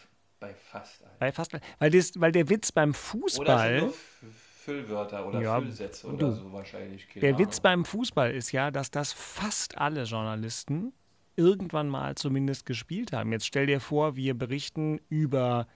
bei 0.43 0.55
fast 0.55 1.03
allen. 1.03 1.13
Bei 1.19 1.33
fast, 1.33 1.53
weil, 1.79 1.91
das, 1.91 2.13
weil 2.21 2.33
der 2.33 2.49
Witz 2.51 2.71
beim 2.73 2.91
Oder 2.91 2.99
Fußball. 2.99 3.77
F- 3.85 4.25
Füllwörter 4.65 5.27
oder 5.27 5.41
Ja, 5.41 5.61
Füllsätze 5.61 6.07
du. 6.09 6.13
oder 6.15 6.33
so 6.33 6.53
wahrscheinlich. 6.53 7.09
keine 7.09 7.21
Der 7.21 7.31
Ahnung. 7.35 7.47
Witz 7.47 7.61
beim 7.61 7.85
Fußball 7.85 8.31
ist 8.33 8.53
ja, 8.53 8.71
dass 8.71 8.91
das 8.91 9.13
fast 9.13 9.79
alle 9.79 10.05
Journalisten 10.05 10.93
irgendwann 11.37 11.89
mal 11.89 12.15
zumindest 12.15 12.67
gespielt 12.67 13.13
haben. 13.13 13.33
Jetzt 13.33 13.47
stell 13.47 13.67
dir 13.67 13.81
vor, 13.81 14.15
wir 14.17 14.35
berichten 14.35 15.01
über 15.09 15.67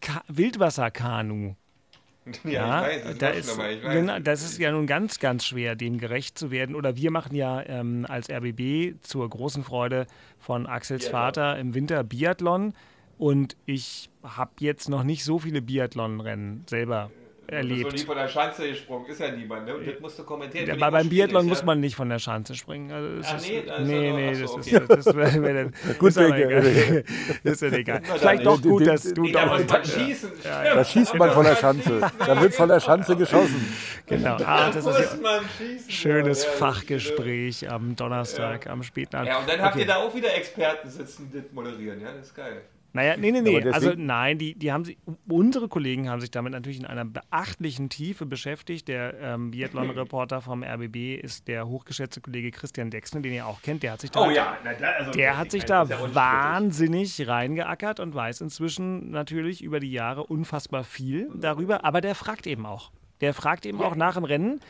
Ka 0.00 0.22
Wildwasserkanu. 0.28 1.54
Ja, 2.44 2.88
ich 2.88 3.04
weiß, 3.04 3.04
das 3.04 3.18
da 3.18 3.28
ist 3.30 3.56
mal, 3.58 3.72
ich 3.72 3.84
weiß. 3.84 3.92
genau, 3.94 4.18
das 4.18 4.42
ist 4.42 4.58
ja 4.58 4.72
nun 4.72 4.86
ganz, 4.86 5.18
ganz 5.18 5.44
schwer, 5.44 5.74
dem 5.76 5.98
gerecht 5.98 6.38
zu 6.38 6.50
werden. 6.50 6.74
Oder 6.74 6.96
wir 6.96 7.10
machen 7.10 7.34
ja 7.36 7.60
ähm, 7.66 8.06
als 8.08 8.30
RBB 8.30 8.94
zur 9.02 9.28
großen 9.28 9.62
Freude 9.62 10.06
von 10.38 10.66
Axels 10.66 11.02
Biathlon. 11.04 11.20
Vater 11.20 11.58
im 11.58 11.74
Winter 11.74 12.02
Biathlon. 12.02 12.72
Und 13.18 13.56
ich 13.66 14.10
habe 14.22 14.52
jetzt 14.60 14.88
noch 14.88 15.04
nicht 15.04 15.24
so 15.24 15.38
viele 15.38 15.62
Biathlonrennen 15.62 16.64
selber 16.68 17.10
erlebt. 17.46 17.92
nie 17.92 17.98
von 17.98 18.16
der 18.16 18.26
Schanze 18.28 18.68
gesprungen, 18.68 19.06
ist 19.06 19.20
ja 19.20 19.30
niemand, 19.30 19.66
ne? 19.66 19.76
Und 19.76 19.86
das 19.86 20.00
musst 20.00 20.18
du 20.18 20.24
kommentieren. 20.24 20.66
Ja, 20.66 20.74
aber 20.74 20.90
beim 20.92 21.08
Biathlon 21.10 21.42
schwierig, 21.42 21.48
muss 21.50 21.58
ja. 21.60 21.64
man 21.66 21.80
nicht 21.80 21.94
von 21.94 22.08
der 22.08 22.18
Schanze 22.18 22.54
springen. 22.54 22.90
Also 22.90 23.16
das 23.18 23.32
Ah, 23.32 23.36
ist, 23.36 23.48
nee, 23.50 23.62
nee, 23.80 24.12
nee, 24.12 24.40
das 24.40 24.50
ach 24.54 24.58
ist, 24.96 25.14
wäre 25.14 25.42
wär 25.42 25.54
dann, 25.54 25.74
Gut, 25.98 26.08
ist 26.08 26.16
Denke. 26.18 26.44
egal. 26.46 27.04
ist 27.44 27.62
ja 27.62 27.68
egal. 27.68 28.00
dann 28.00 28.18
Vielleicht 28.18 28.46
doch 28.46 28.62
gut, 28.62 28.86
dass 28.86 29.02
du 29.12 29.22
Nee, 29.22 29.32
da 29.32 29.46
muss 29.46 29.66
da, 29.66 29.74
man 29.74 29.84
schießen. 29.84 30.30
da 30.42 30.84
schießt 30.84 31.14
man 31.16 31.30
von 31.32 31.44
der 31.44 31.56
Schanze. 31.56 32.00
Da 32.18 32.40
wird 32.40 32.54
von 32.54 32.68
der 32.68 32.80
Schanze 32.80 33.14
geschossen. 33.14 33.66
genau. 34.06 34.36
Ah, 34.44 34.70
das 34.70 34.84
muss 34.84 34.98
ist 34.98 35.12
ja 35.14 35.20
man 35.20 35.40
schießen. 35.58 35.90
schönes 35.90 36.44
ja, 36.44 36.50
ja, 36.50 36.56
Fachgespräch 36.56 37.70
am 37.70 37.94
Donnerstag, 37.94 38.66
am 38.68 38.82
späten 38.82 39.16
Abend. 39.16 39.28
Ja, 39.28 39.38
und 39.38 39.48
dann 39.48 39.60
habt 39.60 39.76
ihr 39.76 39.86
da 39.86 39.96
auch 39.96 40.14
wieder 40.14 40.34
Experten 40.34 40.88
sitzen, 40.88 41.30
die 41.32 41.42
das 41.42 41.52
moderieren, 41.52 42.00
ja? 42.00 42.10
Das 42.12 42.26
ist 42.28 42.34
geil. 42.34 42.62
Naja, 42.94 43.16
nee, 43.16 43.32
nee, 43.32 43.40
nee. 43.40 43.70
Also 43.72 43.92
nein, 43.96 44.38
die, 44.38 44.54
die 44.54 44.70
haben 44.70 44.84
sich, 44.84 44.96
unsere 45.28 45.66
Kollegen 45.66 46.08
haben 46.08 46.20
sich 46.20 46.30
damit 46.30 46.52
natürlich 46.52 46.78
in 46.78 46.86
einer 46.86 47.04
beachtlichen 47.04 47.88
Tiefe 47.88 48.24
beschäftigt. 48.24 48.86
Der 48.86 49.18
ähm, 49.20 49.50
Biathlon-Reporter 49.50 50.40
vom 50.40 50.62
RBB 50.62 51.16
ist 51.20 51.48
der 51.48 51.66
hochgeschätzte 51.66 52.20
Kollege 52.20 52.52
Christian 52.52 52.90
Dexner, 52.90 53.20
den 53.20 53.32
ihr 53.32 53.46
auch 53.48 53.62
kennt. 53.62 53.82
Der 53.82 53.92
hat 53.92 54.00
sich 54.00 54.12
da, 54.12 54.24
Oh 54.24 54.30
ja, 54.30 54.58
na, 54.62 54.74
da, 54.74 54.90
also 54.92 55.10
der 55.10 55.36
hat 55.36 55.50
sich 55.50 55.64
da 55.64 55.88
wahnsinnig 56.14 57.26
reingeackert 57.26 57.98
und 57.98 58.14
weiß 58.14 58.40
inzwischen 58.42 59.10
natürlich 59.10 59.60
über 59.64 59.80
die 59.80 59.90
Jahre 59.90 60.24
unfassbar 60.24 60.84
viel 60.84 61.32
darüber. 61.34 61.84
Aber 61.84 62.00
der 62.00 62.14
fragt 62.14 62.46
eben 62.46 62.64
auch. 62.64 62.92
Der 63.20 63.34
fragt 63.34 63.66
eben 63.66 63.82
auch 63.82 63.96
nach 63.96 64.14
dem 64.14 64.24
Rennen 64.24 64.60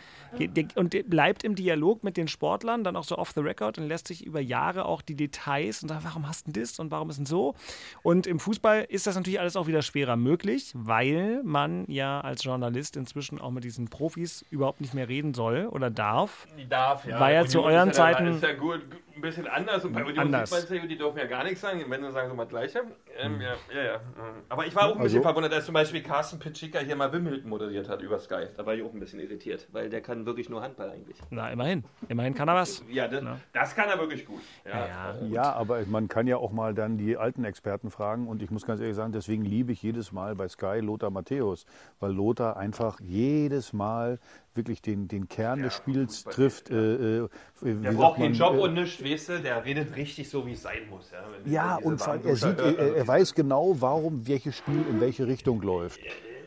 und 0.74 1.08
bleibt 1.10 1.44
im 1.44 1.54
Dialog 1.54 2.04
mit 2.04 2.16
den 2.16 2.28
Sportlern, 2.28 2.84
dann 2.84 2.96
auch 2.96 3.04
so 3.04 3.16
off 3.18 3.32
the 3.32 3.40
record 3.40 3.78
und 3.78 3.88
lässt 3.88 4.08
sich 4.08 4.24
über 4.24 4.40
Jahre 4.40 4.84
auch 4.86 5.02
die 5.02 5.14
Details 5.14 5.82
und 5.82 5.88
sagt, 5.88 6.04
warum 6.04 6.26
hast 6.28 6.46
du 6.46 6.52
denn 6.52 6.62
das 6.62 6.78
und 6.78 6.90
warum 6.90 7.10
ist 7.10 7.16
denn 7.16 7.26
so? 7.26 7.54
Und 8.02 8.26
im 8.26 8.38
Fußball 8.40 8.86
ist 8.88 9.06
das 9.06 9.16
natürlich 9.16 9.40
alles 9.40 9.56
auch 9.56 9.66
wieder 9.66 9.82
schwerer 9.82 10.16
möglich, 10.16 10.72
weil 10.74 11.42
man 11.44 11.84
ja 11.88 12.20
als 12.20 12.44
Journalist 12.44 12.96
inzwischen 12.96 13.40
auch 13.40 13.50
mit 13.50 13.64
diesen 13.64 13.88
Profis 13.88 14.44
überhaupt 14.50 14.80
nicht 14.80 14.94
mehr 14.94 15.08
reden 15.08 15.34
soll 15.34 15.66
oder 15.66 15.90
darf. 15.90 16.46
Die 16.58 16.68
darf, 16.68 17.06
ja. 17.06 17.20
War 17.20 17.32
ja 17.32 17.46
zu 17.46 17.62
euren 17.62 17.90
ist 17.90 17.98
ja, 17.98 18.04
Zeiten- 18.04 18.26
Ist 18.26 18.42
ja 18.42 18.52
gut, 18.52 18.80
ein 19.14 19.20
bisschen 19.20 19.46
anders. 19.46 19.84
Und 19.84 19.92
bei 19.92 20.02
Union 20.04 20.18
Anders. 20.26 20.50
ja, 20.70 20.86
die 20.86 20.96
dürfen 20.98 21.18
ja 21.18 21.26
gar 21.26 21.44
nichts 21.44 21.60
sagen. 21.60 21.84
Wenn 21.88 22.02
sie 22.02 22.10
sagen, 22.12 22.28
so 22.28 22.34
mal 22.34 22.44
das 22.44 22.50
Gleiche. 22.50 22.82
Ähm, 23.18 23.40
ja, 23.40 23.54
ja, 23.74 23.82
ja. 23.84 24.00
Aber 24.48 24.66
ich 24.66 24.74
war 24.74 24.84
auch 24.88 24.96
ein 24.96 25.02
bisschen 25.02 25.18
Also- 25.18 25.22
verwundert, 25.28 25.52
dass 25.52 25.64
zum 25.66 25.74
Beispiel 25.74 26.02
Carsten 26.02 26.38
Pitschika 26.38 26.78
hier 26.80 26.96
mal 26.96 27.12
Wimbledon 27.12 27.48
moderiert 27.48 27.88
hat 27.88 28.02
über 28.02 28.18
Sky. 28.18 28.46
Da 28.56 28.66
war 28.66 28.74
ich 28.74 28.82
auch 28.82 28.92
ein 28.92 29.00
bisschen 29.00 29.20
irritiert, 29.20 29.68
weil 29.72 29.88
der 29.90 30.00
kann 30.00 30.26
wirklich 30.26 30.48
nur 30.48 30.62
Handball 30.62 30.90
eigentlich. 30.90 31.16
Na, 31.30 31.50
immerhin. 31.50 31.84
Immerhin 32.08 32.34
kann 32.34 32.48
er 32.48 32.54
was. 32.56 32.82
Ja, 32.90 33.08
das, 33.08 33.22
das 33.52 33.74
kann 33.76 33.88
er 33.88 33.98
wirklich 33.98 34.26
gut. 34.26 34.40
Ja, 34.64 34.86
Ja. 34.86 35.14
Ja, 35.26 35.52
aber 35.52 35.80
man 35.86 36.08
kann 36.08 36.26
ja 36.26 36.36
auch 36.36 36.52
mal 36.52 36.74
dann 36.74 36.98
die 36.98 37.16
alten 37.16 37.44
Experten 37.44 37.90
fragen. 37.90 38.26
Und 38.28 38.42
ich 38.42 38.50
muss 38.50 38.66
ganz 38.66 38.80
ehrlich 38.80 38.96
sagen, 38.96 39.12
deswegen 39.12 39.44
liebe 39.44 39.72
ich 39.72 39.82
jedes 39.82 40.12
Mal 40.12 40.34
bei 40.34 40.48
Sky 40.48 40.80
Lothar 40.80 41.10
Matthäus, 41.10 41.66
weil 42.00 42.12
Lothar 42.12 42.56
einfach 42.56 43.00
jedes 43.00 43.72
Mal 43.72 44.18
wirklich 44.56 44.82
den, 44.82 45.08
den 45.08 45.28
Kern 45.28 45.62
des 45.62 45.74
Spiels 45.74 46.16
Fußball, 46.16 46.34
trifft. 46.34 46.70
Äh, 46.70 47.24
äh, 47.24 47.28
Der 47.62 47.92
braucht 47.92 48.18
keinen 48.18 48.34
Job 48.34 48.54
äh, 48.54 48.60
und 48.60 48.74
nichts, 48.74 49.02
weißt 49.02 49.28
du, 49.30 49.40
der 49.40 49.64
redet 49.64 49.96
richtig 49.96 50.28
so, 50.28 50.46
wie 50.46 50.52
es 50.52 50.62
sein 50.62 50.88
muss. 50.88 51.10
Ja, 51.44 51.52
Ja, 51.52 51.76
und 51.76 51.98
vor 51.98 52.12
allem, 52.14 52.26
er, 52.26 52.36
sieht, 52.36 52.58
er, 52.58 52.64
also 52.64 52.94
er 52.94 53.08
weiß 53.08 53.34
genau, 53.34 53.76
warum 53.80 54.26
welches 54.26 54.56
Spiel 54.56 54.84
in 54.90 55.00
welche 55.00 55.26
Richtung 55.26 55.62
läuft. 55.62 56.00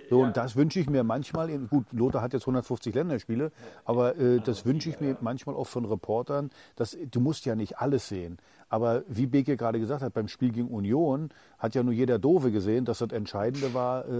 So, 0.10 0.22
und 0.22 0.38
das 0.38 0.56
wünsche 0.56 0.80
ich 0.80 0.89
mir 0.89 1.04
manchmal, 1.04 1.50
gut, 1.60 1.86
Lothar 1.91 2.22
hat 2.22 2.32
jetzt 2.34 2.43
150 2.43 2.96
Länderspiele, 2.96 3.52
aber 3.84 4.17
äh, 4.17 4.39
das 4.39 4.65
wünsche 4.65 4.89
ich 4.89 5.00
mir 5.02 5.17
manchmal 5.20 5.56
auch 5.56 5.67
von 5.67 5.84
Reportern, 5.86 6.50
dass 6.76 6.98
du 7.12 7.20
musst 7.20 7.46
ja 7.46 7.56
nicht 7.56 7.80
alles 7.80 8.08
sehen. 8.08 8.38
Aber 8.69 9.03
wie 9.08 9.27
Beke 9.27 9.56
gerade 9.58 9.80
gesagt 9.80 10.01
hat, 10.01 10.13
beim 10.13 10.27
Spiel 10.27 10.51
gegen 10.51 10.67
Union 10.67 11.30
hat 11.58 11.73
ja 11.73 11.84
nur 11.84 11.93
jeder 11.93 12.19
Doofe 12.19 12.51
gesehen, 12.51 12.86
dass 12.86 12.99
das 12.99 13.12
Entscheidende 13.12 13.73
war, 13.73 14.06
äh, 14.08 14.12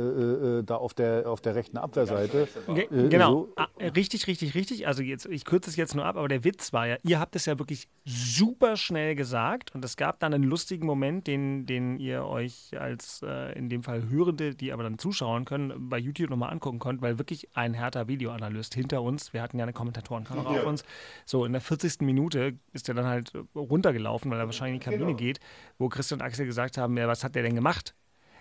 äh, 0.60 0.63
da 0.63 0.75
auf 0.77 0.93
der, 0.93 1.29
auf 1.29 1.41
der 1.41 1.55
rechten 1.55 1.77
Abwehrseite. 1.77 2.47
Ge 2.73 2.86
Äh, 2.86 3.10
genau. 3.10 3.31
so- 3.31 3.53
Ah, 3.57 3.67
äh, 3.77 3.88
richtig, 3.88 4.25
richtig, 4.27 4.55
richtig. 4.55 4.88
Also 4.88 5.03
jetzt, 5.03 5.25
ich 5.25 5.43
kürze 5.45 5.69
es 5.69 5.75
jetzt 5.75 5.95
nur 5.95 6.05
ab, 6.05 6.15
aber 6.17 6.27
der 6.27 6.43
Witz 6.43 6.71
war 6.73 6.88
ja, 6.88 6.95
ihr 7.03 7.19
habt 7.19 7.36
es 7.36 7.45
ja 7.45 7.60
wirklich 7.60 7.88
super 8.05 8.77
schnell 8.77 9.15
gesagt 9.15 9.75
und 9.75 9.83
es 9.83 9.97
gab 9.97 10.19
dann 10.19 10.33
einen 10.33 10.43
lustigen 10.45 10.86
Moment, 10.86 11.27
den, 11.27 11.65
den 11.65 11.97
ihr 11.99 12.25
euch 12.25 12.71
als 12.79 13.21
äh, 13.23 13.51
in 13.57 13.69
dem 13.69 13.83
Fall 13.83 14.10
Hörende, 14.10 14.55
die 14.55 14.71
aber 14.71 14.83
dann 14.83 14.97
zuschauen 14.97 15.45
können, 15.45 15.89
bei 15.89 15.97
YouTube 15.97 16.29
nochmal 16.29 16.51
angucken 16.51 16.79
könnt, 16.79 17.01
weil 17.01 17.17
wirklich 17.17 17.49
ein 17.55 17.73
härter 17.73 18.07
Videoanalyst 18.07 18.73
hinter 18.73 19.01
uns, 19.01 19.33
wir 19.33 19.41
hatten 19.41 19.57
ja 19.60 19.63
eine 19.63 19.73
Kommentatorenkamera 19.73 20.49
auf 20.51 20.65
uns, 20.65 20.83
so 21.25 21.45
in 21.45 21.51
der 21.51 21.62
40. 21.62 22.01
Minute 22.01 22.53
ist 22.73 22.88
der 22.88 22.95
dann 22.95 23.05
halt 23.05 23.33
runtergelaufen, 23.55 24.31
weil 24.31 24.37
er 24.39 24.45
wahrscheinlich 24.45 24.76
in 24.76 24.80
die 24.80 24.97
Kabine 24.97 25.15
geht, 25.15 25.39
wo 25.78 25.89
Christian 25.89 26.19
und 26.19 26.26
Axel 26.26 26.45
gesagt 26.45 26.78
haben, 26.78 26.97
ja, 26.97 27.08
was 27.08 27.23
hat 27.23 27.36
der 27.36 27.43
denn 27.43 27.56
gemacht? 27.56 27.93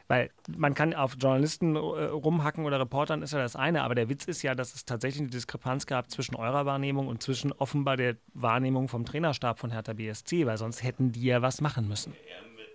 Weil 0.08 0.30
man 0.56 0.74
kann 0.74 0.94
auf 0.94 1.16
Journalisten 1.18 1.74
äh, 1.74 1.78
rumhacken 1.78 2.64
oder 2.64 2.78
Reportern 2.78 3.22
ist 3.22 3.32
ja 3.32 3.40
das 3.40 3.56
eine, 3.56 3.82
aber 3.82 3.96
der 3.96 4.08
Witz 4.08 4.24
ist 4.26 4.42
ja, 4.42 4.54
dass 4.54 4.74
es 4.74 4.84
tatsächlich 4.84 5.22
eine 5.22 5.30
Diskrepanz 5.30 5.86
gab 5.86 6.10
zwischen 6.10 6.36
eurer 6.36 6.64
Wahrnehmung 6.64 7.08
und 7.08 7.22
zwischen 7.22 7.50
offenbar 7.52 7.96
der 7.96 8.16
Wahrnehmung 8.32 8.88
vom 8.88 9.04
Trainerstab 9.04 9.58
von 9.58 9.72
Hertha 9.72 9.94
BSC, 9.94 10.46
weil 10.46 10.58
sonst 10.58 10.84
hätten 10.84 11.10
die 11.10 11.24
ja 11.24 11.42
was 11.42 11.60
machen 11.60 11.88
müssen. 11.88 12.14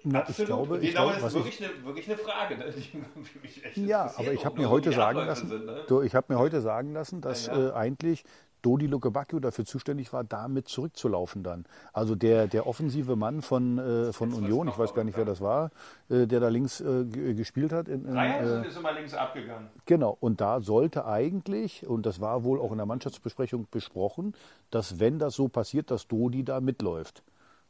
Na, 0.03 0.27
ich 0.27 0.35
glaube, 0.37 0.79
ich 0.79 0.89
genau, 0.89 1.09
glaube, 1.09 1.21
das 1.21 1.33
ist 1.33 1.39
ich, 1.39 1.45
wirklich, 1.45 1.69
eine, 1.69 1.85
wirklich 1.85 2.09
eine 2.09 2.17
Frage. 2.17 2.57
Ne? 2.57 2.73
Die 2.75 3.39
mich 3.39 3.63
echt 3.63 3.77
Ja, 3.77 4.11
aber 4.17 4.33
ich 4.33 4.43
habe 4.45 4.57
mir 4.57 4.65
so 4.65 4.71
heute 4.71 4.91
sagen 4.91 5.19
lassen, 5.19 5.47
sind, 5.47 5.65
ne? 5.65 5.85
ich 6.03 6.15
habe 6.15 6.33
mir 6.33 6.39
heute 6.39 6.59
sagen 6.61 6.93
lassen, 6.93 7.21
dass 7.21 7.47
Äh, 7.47 7.71
eigentlich 7.73 8.23
Dodi 8.61 8.87
Lukebakio 8.87 9.39
dafür 9.39 9.65
zuständig 9.65 10.13
war, 10.13 10.23
damit 10.23 10.67
zurückzulaufen 10.67 11.43
dann. 11.43 11.65
Also 11.93 12.15
der, 12.15 12.47
der 12.47 12.67
offensive 12.67 13.15
Mann 13.15 13.41
von, 13.41 13.77
äh, 13.77 14.13
von 14.13 14.33
Union, 14.33 14.67
ich 14.67 14.77
weiß 14.77 14.93
gar 14.93 15.03
nicht, 15.03 15.17
wer 15.17 15.25
das 15.25 15.41
war, 15.41 15.71
äh, 16.09 16.27
der 16.27 16.39
da 16.39 16.49
links 16.49 16.81
äh, 16.81 17.05
g- 17.05 17.33
gespielt 17.33 17.73
hat. 17.73 17.87
In, 17.87 18.05
in, 18.05 18.15
äh, 18.15 18.67
ist 18.67 18.77
immer 18.77 18.93
links 18.93 19.13
abgegangen. 19.13 19.69
Genau, 19.85 20.15
und 20.19 20.41
da 20.41 20.61
sollte 20.61 21.05
eigentlich, 21.05 21.87
und 21.87 22.05
das 22.05 22.21
war 22.21 22.43
wohl 22.43 22.59
auch 22.59 22.71
in 22.71 22.77
der 22.77 22.85
Mannschaftsbesprechung 22.85 23.67
besprochen, 23.71 24.33
dass 24.69 24.99
wenn 24.99 25.19
das 25.19 25.35
so 25.35 25.47
passiert, 25.47 25.89
dass 25.91 26.07
Dodi 26.07 26.43
da 26.43 26.61
mitläuft. 26.61 27.23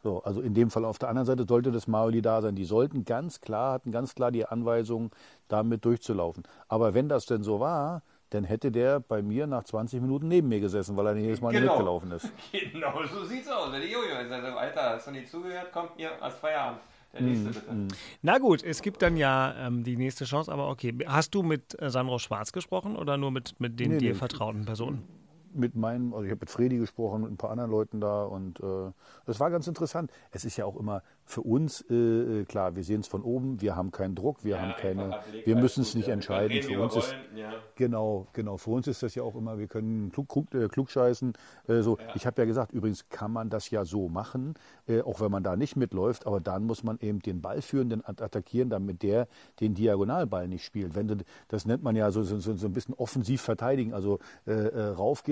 So, 0.04 0.24
also 0.24 0.42
in 0.42 0.56
dem 0.56 0.72
Fall 0.72 0.84
auf 0.84 0.98
der 0.98 1.10
anderen 1.10 1.28
Seite 1.28 1.46
sollte 1.48 1.72
das 1.72 1.88
Maoli 1.88 2.24
da 2.24 2.42
sein. 2.42 2.56
Die 2.56 2.66
sollten 2.66 3.06
ganz 3.06 3.40
klar, 3.40 3.74
hatten 3.74 3.92
ganz 3.92 4.16
klar 4.16 4.32
die 4.32 4.46
Anweisung, 4.46 5.12
damit 5.48 5.86
durchzulaufen. 5.86 6.42
Aber 6.68 6.96
wenn 6.96 7.08
das 7.08 7.28
denn 7.28 7.44
so 7.44 7.60
war, 7.60 8.02
dann 8.32 8.44
hätte 8.44 8.72
der 8.72 9.00
bei 9.00 9.22
mir 9.22 9.46
nach 9.46 9.64
20 9.64 10.02
Minuten 10.02 10.28
neben 10.28 10.48
mir 10.50 10.60
gesessen, 10.60 10.98
weil 10.98 11.06
er 11.08 11.14
nicht 11.14 11.24
jedes 11.26 11.42
Mal 11.42 11.52
Genau. 11.54 11.74
mitgelaufen 11.74 12.12
ist. 12.12 12.32
Genau, 12.74 12.94
so 13.14 13.24
sieht's 13.26 13.48
aus. 13.50 13.72
Wenn 13.72 13.82
die 13.82 13.88
Jojo 13.90 14.20
ist, 14.26 14.32
also, 14.32 14.58
Alter, 14.58 14.82
hast 14.92 15.08
du 15.08 15.12
nicht 15.12 15.30
zugehört? 15.30 15.72
Kommt 15.72 15.98
mir 15.98 16.12
als 16.22 16.36
Feierabend. 16.36 16.82
Der 17.14 17.22
nächste 17.22 17.50
Mhm. 17.50 17.54
bitte. 17.54 18.00
Na 18.22 18.38
gut, 18.38 18.64
es 18.64 18.82
gibt 18.82 19.02
dann 19.02 19.18
ja 19.18 19.54
ähm, 19.60 19.84
die 19.84 19.98
nächste 19.98 20.24
Chance, 20.26 20.50
aber 20.52 20.70
okay. 20.70 20.98
Hast 21.06 21.36
du 21.36 21.44
mit 21.44 21.80
äh, 21.82 21.90
Sandro 21.90 22.20
Schwarz 22.20 22.54
gesprochen 22.54 22.96
oder 22.96 23.18
nur 23.18 23.32
mit, 23.32 23.60
mit 23.60 23.80
den 23.82 23.92
Nee, 23.92 23.98
dir 23.98 24.10
nee. 24.12 24.18
vertrauten 24.18 24.64
Personen? 24.66 25.04
Mit 25.54 25.76
meinem, 25.76 26.14
also 26.14 26.26
ich 26.26 26.32
habe 26.32 26.40
mit 26.42 26.50
Fredi 26.50 26.78
gesprochen, 26.78 27.22
mit 27.22 27.32
ein 27.32 27.38
paar 27.38 27.52
anderen 27.52 27.72
Leuten 27.72 28.00
da 28.00 28.24
und 28.24 28.60
äh, 28.60 28.92
das 29.26 29.40
war 29.40 29.50
ganz 29.50 29.68
interessant. 29.68 30.12
Es 30.32 30.46
ist 30.46 30.58
ja 30.58 30.66
auch 30.66 30.78
immer 30.78 31.04
für 31.26 31.42
uns, 31.42 31.82
äh, 31.90 32.44
klar, 32.46 32.76
wir 32.76 32.84
sehen 32.84 33.02
es 33.02 33.08
von 33.08 33.22
oben, 33.22 33.62
wir 33.62 33.76
haben 33.76 33.92
keinen 33.92 34.16
Druck, 34.16 34.44
wir 34.44 34.58
ja, 34.58 34.62
haben 34.62 34.74
keine, 34.80 35.20
wir 35.46 35.56
müssen 35.56 35.82
es 35.82 35.96
nicht 35.96 36.08
ja. 36.08 36.14
entscheiden. 36.14 36.62
Für 36.62 36.82
uns 36.82 36.96
ist, 36.96 37.16
ja. 37.36 37.54
genau, 37.76 38.28
genau, 38.34 38.58
für 38.58 38.72
uns 38.72 38.88
ist 38.88 39.02
das 39.02 39.16
ja 39.16 39.24
auch 39.24 39.36
immer, 39.36 39.58
wir 39.58 39.68
können 39.68 40.12
klug, 40.12 40.28
klug, 40.28 40.54
äh, 40.54 40.68
klugscheißen. 40.68 41.34
Äh, 41.68 41.82
so. 41.82 41.98
Ich 42.16 42.26
habe 42.26 42.42
ja 42.42 42.46
gesagt, 42.46 42.74
übrigens 42.74 43.08
kann 43.10 43.32
man 43.32 43.50
das 43.50 43.70
ja 43.70 43.86
so 43.86 44.10
machen, 44.10 44.56
äh, 44.88 45.02
auch 45.02 45.22
wenn 45.22 45.32
man 45.32 45.44
da 45.44 45.56
nicht 45.56 45.76
mitläuft, 45.76 46.28
aber 46.28 46.42
dann 46.42 46.66
muss 46.66 46.84
man 46.84 47.00
eben 47.00 47.20
den 47.20 47.42
Ballführenden 47.42 48.04
attackieren, 48.06 48.70
damit 48.70 49.02
der 49.04 49.28
den 49.60 49.74
Diagonalball 49.74 50.48
nicht 50.48 50.66
spielt. 50.66 50.96
Wenn 50.96 51.24
das 51.48 51.66
nennt 51.66 51.84
man 51.84 51.96
ja 51.96 52.12
so, 52.12 52.24
so, 52.24 52.40
so 52.40 52.68
ein 52.68 52.74
bisschen 52.74 52.94
offensiv 52.96 53.42
verteidigen, 53.42 53.94
also 53.94 54.20
äh, 54.46 54.52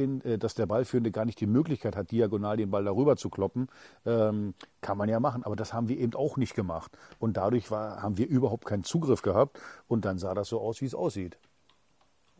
äh, 0.09 0.29
raufgehen, 0.29 0.39
dass 0.39 0.55
der 0.55 0.65
Ballführende 0.65 1.11
gar 1.11 1.25
nicht 1.25 1.39
die 1.39 1.47
Möglichkeit 1.47 1.95
hat, 1.95 2.11
diagonal 2.11 2.57
den 2.57 2.71
Ball 2.71 2.83
darüber 2.83 3.15
zu 3.15 3.29
kloppen, 3.29 3.67
ähm, 4.05 4.53
kann 4.81 4.97
man 4.97 5.09
ja 5.09 5.19
machen. 5.19 5.43
Aber 5.43 5.55
das 5.55 5.73
haben 5.73 5.87
wir 5.87 5.97
eben 5.97 6.13
auch 6.13 6.37
nicht 6.37 6.55
gemacht. 6.55 6.97
Und 7.19 7.37
dadurch 7.37 7.71
war, 7.71 8.01
haben 8.01 8.17
wir 8.17 8.27
überhaupt 8.27 8.65
keinen 8.65 8.83
Zugriff 8.83 9.21
gehabt. 9.21 9.59
Und 9.87 10.05
dann 10.05 10.17
sah 10.17 10.33
das 10.33 10.49
so 10.49 10.59
aus, 10.59 10.81
wie 10.81 10.85
es 10.85 10.95
aussieht. 10.95 11.37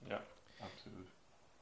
Ja, 0.10 0.20
absolut. 0.60 1.06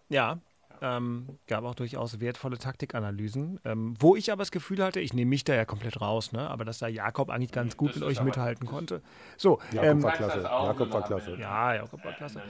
Ja, 0.10 0.40
ähm, 0.80 1.40
gab 1.48 1.64
auch 1.64 1.74
durchaus 1.74 2.20
wertvolle 2.20 2.60
Taktikanalysen, 2.60 3.60
ähm, 3.66 3.96
wo 4.00 4.16
ich 4.16 4.32
aber 4.32 4.42
das 4.42 4.52
Gefühl 4.52 4.84
hatte, 4.84 5.00
ich 5.00 5.12
nehme 5.12 5.30
mich 5.30 5.44
da 5.44 5.56
ja 5.56 5.66
komplett 5.66 6.00
raus, 6.02 6.34
ne? 6.34 6.48
aber 6.48 6.66
dass 6.66 6.78
da 6.78 6.88
Jakob 6.88 7.32
eigentlich 7.32 7.52
ganz 7.52 7.78
gut 7.78 7.90
das 7.90 7.96
mit 7.98 8.04
euch 8.04 8.22
mithalten 8.22 8.68
konnte. 8.68 9.02
So, 9.38 9.60
Jakob 9.72 9.90
ähm, 9.90 10.04
war 10.04 10.12
klasse. 10.12 10.42
Jakob 10.42 10.94
war 10.94 11.04
klasse. 11.04 11.36
Ja, 11.40 11.74
Jakob 11.74 12.06
war 12.06 12.14
klasse. 12.14 12.44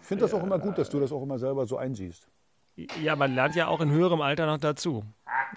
Ich 0.00 0.06
finde 0.06 0.22
das 0.24 0.32
auch 0.32 0.42
immer 0.42 0.58
gut, 0.58 0.78
dass 0.78 0.88
du 0.88 0.98
das 0.98 1.12
auch 1.12 1.22
immer 1.22 1.38
selber 1.38 1.66
so 1.66 1.76
einsiehst. 1.76 2.26
Ja, 2.76 3.14
man 3.14 3.34
lernt 3.34 3.54
ja 3.54 3.68
auch 3.68 3.80
in 3.80 3.90
höherem 3.90 4.20
Alter 4.20 4.46
noch 4.46 4.58
dazu. 4.58 5.04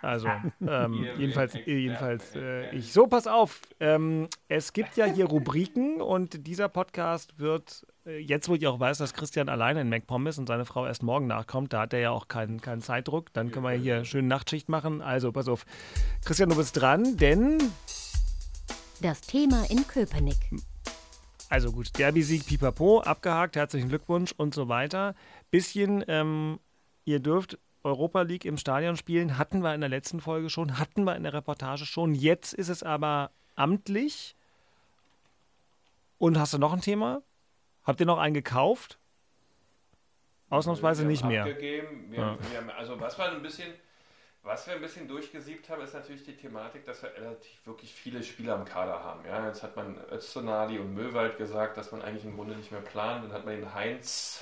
Also, 0.01 0.27
ähm, 0.67 1.07
jedenfalls, 1.17 1.55
jedenfalls 1.65 2.35
äh, 2.35 2.75
ich. 2.75 2.93
So, 2.93 3.07
pass 3.07 3.25
auf. 3.25 3.61
Ähm, 3.79 4.27
es 4.47 4.73
gibt 4.73 4.97
ja 4.97 5.05
hier 5.05 5.25
Rubriken 5.25 6.01
und 6.01 6.45
dieser 6.45 6.69
Podcast 6.69 7.39
wird, 7.39 7.87
äh, 8.05 8.19
jetzt 8.19 8.49
wo 8.49 8.55
ich 8.55 8.67
auch 8.67 8.79
weiß, 8.79 8.99
dass 8.99 9.13
Christian 9.13 9.49
alleine 9.49 9.81
in 9.81 9.89
MacPom 9.89 10.27
ist 10.27 10.37
und 10.37 10.47
seine 10.47 10.65
Frau 10.65 10.85
erst 10.85 11.01
morgen 11.01 11.25
nachkommt, 11.25 11.73
da 11.73 11.81
hat 11.81 11.93
er 11.93 11.99
ja 11.99 12.11
auch 12.11 12.27
keinen, 12.27 12.61
keinen 12.61 12.81
Zeitdruck. 12.81 13.33
Dann 13.33 13.51
können 13.51 13.65
wir 13.65 13.71
hier 13.71 14.05
schön 14.05 14.27
Nachtschicht 14.27 14.69
machen. 14.69 15.01
Also, 15.01 15.31
pass 15.31 15.47
auf. 15.47 15.65
Christian, 16.23 16.49
du 16.49 16.55
bist 16.55 16.79
dran, 16.79 17.17
denn. 17.17 17.57
Das 19.01 19.21
Thema 19.21 19.63
in 19.69 19.87
Köpenick. 19.87 20.37
Also 21.49 21.71
gut, 21.71 21.97
Derby-Sieg 21.97 22.45
Pipapo, 22.45 22.99
abgehakt, 22.99 23.55
herzlichen 23.55 23.87
Glückwunsch 23.87 24.33
und 24.35 24.53
so 24.53 24.67
weiter. 24.67 25.15
Bisschen 25.49 26.03
ähm, 26.09 26.59
Ihr 27.07 27.21
dürft 27.21 27.57
Europa 27.83 28.23
League 28.23 28.43
im 28.43 28.57
Stadion 28.57 28.97
spielen. 28.97 29.37
Hatten 29.37 29.61
wir 29.61 29.73
in 29.73 29.79
der 29.79 29.89
letzten 29.89 30.19
Folge 30.19 30.49
schon, 30.49 30.77
hatten 30.77 31.05
wir 31.05 31.15
in 31.15 31.23
der 31.23 31.31
Reportage 31.31 31.85
schon. 31.85 32.13
Jetzt 32.13 32.53
ist 32.53 32.67
es 32.67 32.83
aber 32.83 33.31
amtlich. 33.55 34.35
Und 36.17 36.37
hast 36.37 36.53
du 36.53 36.57
noch 36.57 36.73
ein 36.73 36.81
Thema? 36.81 37.21
Habt 37.85 38.01
ihr 38.01 38.05
noch 38.05 38.17
einen 38.17 38.33
gekauft? 38.33 38.99
Ausnahmsweise 40.49 41.05
nicht 41.05 41.23
mehr. 41.23 41.45
Wir, 41.45 41.83
ja. 42.11 42.37
wir 42.37 42.57
haben, 42.57 42.69
also 42.71 42.99
was 42.99 43.17
wir 43.17 43.31
ein 43.31 43.41
bisschen, 43.41 43.73
was 44.43 44.67
wir 44.67 44.75
ein 44.75 44.81
bisschen 44.81 45.07
durchgesiebt 45.07 45.69
haben, 45.69 45.81
ist 45.83 45.93
natürlich 45.93 46.25
die 46.25 46.35
Thematik, 46.35 46.83
dass 46.83 47.03
wir 47.03 47.13
relativ 47.15 47.65
wirklich 47.65 47.93
viele 47.93 48.21
Spieler 48.21 48.55
im 48.57 48.65
Kader 48.65 49.01
haben. 49.01 49.25
Ja, 49.25 49.47
jetzt 49.47 49.63
hat 49.63 49.77
man 49.77 49.97
Öztonali 50.11 50.77
und 50.77 50.93
Möwald 50.93 51.37
gesagt, 51.37 51.77
dass 51.77 51.93
man 51.93 52.01
eigentlich 52.01 52.25
im 52.25 52.35
Grunde 52.35 52.57
nicht 52.57 52.73
mehr 52.73 52.81
plant. 52.81 53.23
Dann 53.23 53.31
hat 53.31 53.45
man 53.45 53.55
den 53.55 53.73
Heinz 53.73 54.41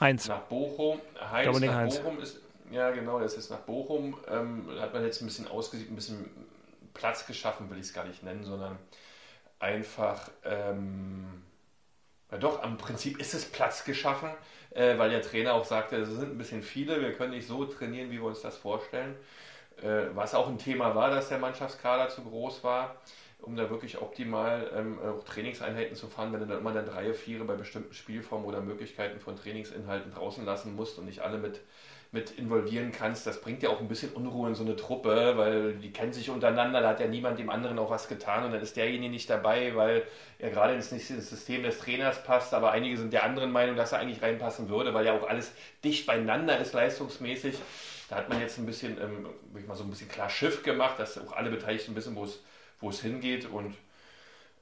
Heinz. 0.00 0.28
Nach 0.28 0.40
Bochum. 0.40 1.00
Heinz 1.30 1.46
Dominik 1.46 1.70
nach 1.70 1.76
Heinz. 1.76 1.98
Bochum 1.98 2.20
ist, 2.20 2.40
ja 2.70 2.90
genau, 2.90 3.20
das 3.20 3.34
ist 3.34 3.50
nach 3.50 3.58
Bochum. 3.60 4.16
Ähm, 4.28 4.66
hat 4.80 4.94
man 4.94 5.04
jetzt 5.04 5.20
ein 5.20 5.26
bisschen 5.26 5.46
ausgesiebt, 5.46 5.92
ein 5.92 5.96
bisschen 5.96 6.30
Platz 6.94 7.26
geschaffen, 7.26 7.70
will 7.70 7.78
ich 7.78 7.86
es 7.86 7.92
gar 7.92 8.04
nicht 8.04 8.22
nennen, 8.22 8.42
sondern 8.42 8.78
einfach, 9.58 10.30
ähm, 10.44 11.42
ja 12.30 12.38
doch, 12.38 12.62
am 12.62 12.78
Prinzip 12.78 13.20
ist 13.20 13.34
es 13.34 13.44
Platz 13.44 13.84
geschaffen, 13.84 14.30
äh, 14.70 14.96
weil 14.98 15.10
der 15.10 15.22
Trainer 15.22 15.52
auch 15.52 15.66
sagte, 15.66 15.96
es 15.96 16.08
sind 16.08 16.32
ein 16.32 16.38
bisschen 16.38 16.62
viele, 16.62 17.00
wir 17.00 17.12
können 17.12 17.32
nicht 17.32 17.46
so 17.46 17.66
trainieren, 17.66 18.10
wie 18.10 18.18
wir 18.18 18.24
uns 18.24 18.40
das 18.40 18.56
vorstellen. 18.56 19.16
Äh, 19.82 20.14
was 20.14 20.34
auch 20.34 20.48
ein 20.48 20.58
Thema 20.58 20.94
war, 20.94 21.10
dass 21.10 21.28
der 21.28 21.38
Mannschaftskader 21.38 22.08
zu 22.08 22.22
groß 22.22 22.64
war 22.64 22.96
um 23.42 23.56
da 23.56 23.70
wirklich 23.70 24.00
optimal 24.00 24.70
ähm, 24.74 24.98
auch 25.00 25.24
Trainingseinheiten 25.24 25.96
zu 25.96 26.08
fahren, 26.08 26.32
wenn 26.32 26.40
du 26.40 26.46
dann 26.46 26.58
immer 26.58 26.72
dann 26.72 26.86
drei, 26.86 27.12
vier 27.14 27.46
bei 27.46 27.54
bestimmten 27.54 27.94
Spielformen 27.94 28.46
oder 28.46 28.60
Möglichkeiten 28.60 29.20
von 29.20 29.36
Trainingsinhalten 29.36 30.12
draußen 30.12 30.44
lassen 30.44 30.76
musst 30.76 30.98
und 30.98 31.06
nicht 31.06 31.20
alle 31.20 31.38
mit, 31.38 31.60
mit 32.12 32.32
involvieren 32.32 32.92
kannst, 32.92 33.26
das 33.26 33.40
bringt 33.40 33.62
ja 33.62 33.70
auch 33.70 33.80
ein 33.80 33.88
bisschen 33.88 34.12
Unruhe 34.12 34.48
in 34.48 34.54
so 34.54 34.64
eine 34.64 34.76
Truppe, 34.76 35.34
weil 35.36 35.74
die 35.74 35.92
kennen 35.92 36.12
sich 36.12 36.28
untereinander, 36.28 36.80
da 36.80 36.90
hat 36.90 37.00
ja 37.00 37.06
niemand 37.06 37.38
dem 37.38 37.50
anderen 37.50 37.78
auch 37.78 37.90
was 37.90 38.08
getan 38.08 38.44
und 38.44 38.52
dann 38.52 38.60
ist 38.60 38.76
derjenige 38.76 39.10
nicht 39.10 39.30
dabei, 39.30 39.74
weil 39.76 40.04
er 40.38 40.50
gerade 40.50 40.74
ins, 40.74 40.92
ins 40.92 41.08
System 41.08 41.62
des 41.62 41.78
Trainers 41.78 42.22
passt, 42.24 42.52
aber 42.52 42.72
einige 42.72 42.96
sind 42.96 43.12
der 43.12 43.24
anderen 43.24 43.52
Meinung, 43.52 43.76
dass 43.76 43.92
er 43.92 44.00
eigentlich 44.00 44.22
reinpassen 44.22 44.68
würde, 44.68 44.92
weil 44.92 45.06
ja 45.06 45.16
auch 45.16 45.28
alles 45.28 45.52
dicht 45.84 46.06
beieinander 46.06 46.58
ist 46.58 46.72
leistungsmäßig. 46.72 47.56
Da 48.08 48.16
hat 48.16 48.28
man 48.28 48.40
jetzt 48.40 48.58
ein 48.58 48.66
bisschen, 48.66 49.00
ähm, 49.00 49.28
ich 49.56 49.68
mal 49.68 49.76
so 49.76 49.84
ein 49.84 49.90
bisschen 49.90 50.08
klar 50.08 50.28
Schiff 50.28 50.64
gemacht, 50.64 50.98
dass 50.98 51.16
auch 51.16 51.32
alle 51.32 51.48
Beteiligten 51.48 51.94
wissen, 51.94 52.16
wo 52.16 52.24
es 52.24 52.40
wo 52.80 52.90
es 52.90 53.00
hingeht. 53.00 53.46
Und 53.50 53.74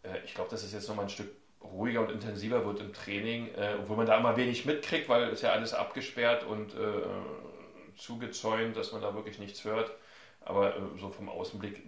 äh, 0.02 0.18
ich 0.24 0.34
glaube, 0.34 0.50
dass 0.50 0.62
es 0.62 0.72
jetzt 0.72 0.88
nochmal 0.88 1.06
ein 1.06 1.10
Stück 1.10 1.30
ruhiger 1.62 2.00
und 2.00 2.10
intensiver 2.10 2.64
wird 2.64 2.80
im 2.80 2.92
Training, 2.92 3.48
äh, 3.56 3.76
obwohl 3.80 3.96
man 3.96 4.06
da 4.06 4.18
immer 4.18 4.36
wenig 4.36 4.64
mitkriegt, 4.64 5.08
weil 5.08 5.24
es 5.30 5.42
ja 5.42 5.50
alles 5.50 5.74
abgesperrt 5.74 6.44
und 6.44 6.74
äh, 6.74 7.96
zugezäunt, 7.96 8.76
dass 8.76 8.92
man 8.92 9.02
da 9.02 9.14
wirklich 9.14 9.38
nichts 9.38 9.64
hört. 9.64 9.90
Aber 10.44 10.76
äh, 10.76 10.80
so 11.00 11.10
vom 11.10 11.28
Außenblick, 11.28 11.82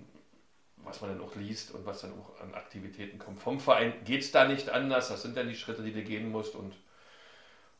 was 0.84 1.00
man 1.00 1.10
dann 1.10 1.20
auch 1.26 1.34
liest 1.36 1.72
und 1.72 1.86
was 1.86 2.00
dann 2.02 2.12
auch 2.12 2.40
an 2.42 2.54
Aktivitäten 2.54 3.18
kommt. 3.18 3.40
Vom 3.40 3.60
Verein 3.60 3.92
geht 4.04 4.22
es 4.22 4.32
da 4.32 4.46
nicht 4.46 4.70
anders. 4.70 5.08
Das 5.08 5.22
sind 5.22 5.36
dann 5.36 5.48
die 5.48 5.54
Schritte, 5.54 5.82
die 5.82 5.92
du 5.92 6.02
gehen 6.02 6.30
musst. 6.30 6.54
Und 6.54 6.74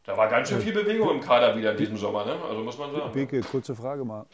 da 0.05 0.17
war 0.17 0.29
ganz 0.29 0.49
schön 0.49 0.61
viel 0.61 0.73
Bewegung 0.73 1.11
im 1.11 1.21
Kader 1.21 1.57
wieder 1.57 1.73
in 1.73 1.77
diesem 1.77 1.97
Sommer, 1.97 2.25
ne? 2.25 2.37
Also 2.49 2.63
muss 2.63 2.79
man 2.79 2.93
sagen. 2.93 3.13
Beke, 3.13 3.41
kurze 3.41 3.75
Frage 3.75 4.05
mal. 4.05 4.27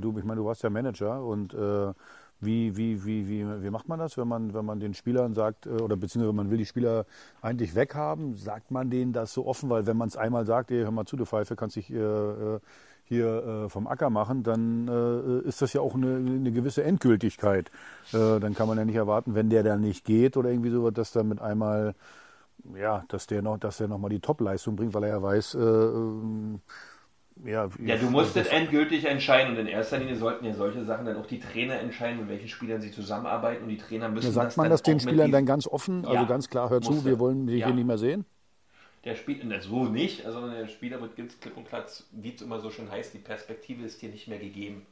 Du, 0.00 0.18
ich 0.18 0.24
meine, 0.24 0.40
du 0.40 0.46
warst 0.46 0.62
ja 0.62 0.70
Manager 0.70 1.22
und 1.22 1.52
äh, 1.52 1.92
wie, 2.40 2.76
wie, 2.76 3.04
wie, 3.04 3.28
wie, 3.28 3.62
wie 3.62 3.70
macht 3.70 3.88
man 3.88 3.98
das, 3.98 4.16
wenn 4.16 4.28
man, 4.28 4.54
wenn 4.54 4.64
man 4.64 4.80
den 4.80 4.94
Spielern 4.94 5.34
sagt, 5.34 5.66
äh, 5.66 5.70
oder 5.70 5.96
beziehungsweise 5.96 6.34
man 6.34 6.50
will 6.50 6.58
die 6.58 6.66
Spieler 6.66 7.06
eigentlich 7.42 7.74
weghaben, 7.74 8.36
sagt 8.36 8.70
man 8.70 8.90
denen 8.90 9.12
das 9.12 9.32
so 9.32 9.46
offen, 9.46 9.68
weil 9.70 9.86
wenn 9.86 9.96
man 9.96 10.08
es 10.08 10.16
einmal 10.16 10.46
sagt, 10.46 10.70
ey, 10.70 10.82
hör 10.82 10.90
mal 10.90 11.06
zu, 11.06 11.16
du 11.16 11.26
Pfeife, 11.26 11.56
kannst 11.56 11.76
dich 11.76 11.90
äh, 11.90 11.96
äh 11.96 12.60
hier 13.10 13.64
äh, 13.64 13.68
vom 13.68 13.88
Acker 13.88 14.08
machen, 14.08 14.44
dann 14.44 14.86
äh, 14.86 15.48
ist 15.48 15.60
das 15.60 15.72
ja 15.72 15.80
auch 15.80 15.96
eine, 15.96 16.14
eine 16.14 16.52
gewisse 16.52 16.84
Endgültigkeit. 16.84 17.68
Äh, 18.12 18.38
dann 18.38 18.54
kann 18.54 18.68
man 18.68 18.78
ja 18.78 18.84
nicht 18.84 18.94
erwarten, 18.94 19.34
wenn 19.34 19.50
der 19.50 19.64
dann 19.64 19.80
nicht 19.80 20.04
geht 20.04 20.36
oder 20.36 20.48
irgendwie 20.48 20.70
so, 20.70 20.92
dass 20.92 21.10
dann 21.10 21.26
mit 21.26 21.40
einmal, 21.40 21.96
ja, 22.76 23.02
dass 23.08 23.26
der 23.26 23.42
noch, 23.42 23.58
dass 23.58 23.78
der 23.78 23.88
nochmal 23.88 24.10
die 24.10 24.20
Topleistung 24.20 24.76
bringt, 24.76 24.94
weil 24.94 25.02
er 25.02 25.08
ja 25.08 25.22
weiß, 25.22 25.54
ähm, 25.56 26.60
ja, 27.44 27.68
ja, 27.84 27.96
du 27.96 28.10
musstet 28.10 28.50
endgültig 28.52 29.04
entscheiden 29.04 29.52
und 29.52 29.60
in 29.60 29.66
erster 29.66 29.98
Linie 29.98 30.16
sollten 30.16 30.44
ja 30.44 30.54
solche 30.54 30.84
Sachen 30.84 31.06
dann 31.06 31.16
auch 31.16 31.26
die 31.26 31.40
Trainer 31.40 31.78
entscheiden, 31.80 32.20
mit 32.20 32.28
welchen 32.28 32.48
Spielern 32.48 32.80
sie 32.80 32.90
zusammenarbeiten 32.90 33.62
und 33.62 33.68
die 33.68 33.78
Trainer 33.78 34.08
müssen. 34.08 34.26
Ja, 34.26 34.32
sagt 34.32 34.48
das 34.48 34.56
man 34.56 34.70
das 34.70 34.82
den 34.82 35.00
Spielern 35.00 35.30
dann 35.30 35.46
ganz 35.46 35.66
offen, 35.66 36.04
also 36.04 36.14
ja, 36.14 36.24
ganz 36.24 36.48
klar, 36.48 36.70
hör 36.70 36.80
zu, 36.80 37.04
wir 37.04 37.18
wollen 37.18 37.46
dich 37.46 37.60
ja. 37.60 37.66
hier 37.66 37.74
nicht 37.74 37.86
mehr 37.86 37.98
sehen? 37.98 38.24
Der 39.04 39.14
Spieler, 39.14 39.60
so 39.62 39.84
nicht, 39.84 40.24
sondern 40.24 40.52
der 40.52 40.68
Spieler 40.68 41.00
wird 41.00 41.16
ganz 41.16 41.38
klipp 41.40 41.56
und 41.56 41.66
klar, 41.66 41.84
wie 42.12 42.34
es 42.34 42.42
immer 42.42 42.60
so 42.60 42.70
schön 42.70 42.90
heißt, 42.90 43.14
die 43.14 43.18
Perspektive 43.18 43.84
ist 43.84 44.02
dir 44.02 44.10
nicht 44.10 44.28
mehr 44.28 44.38
gegeben. 44.38 44.86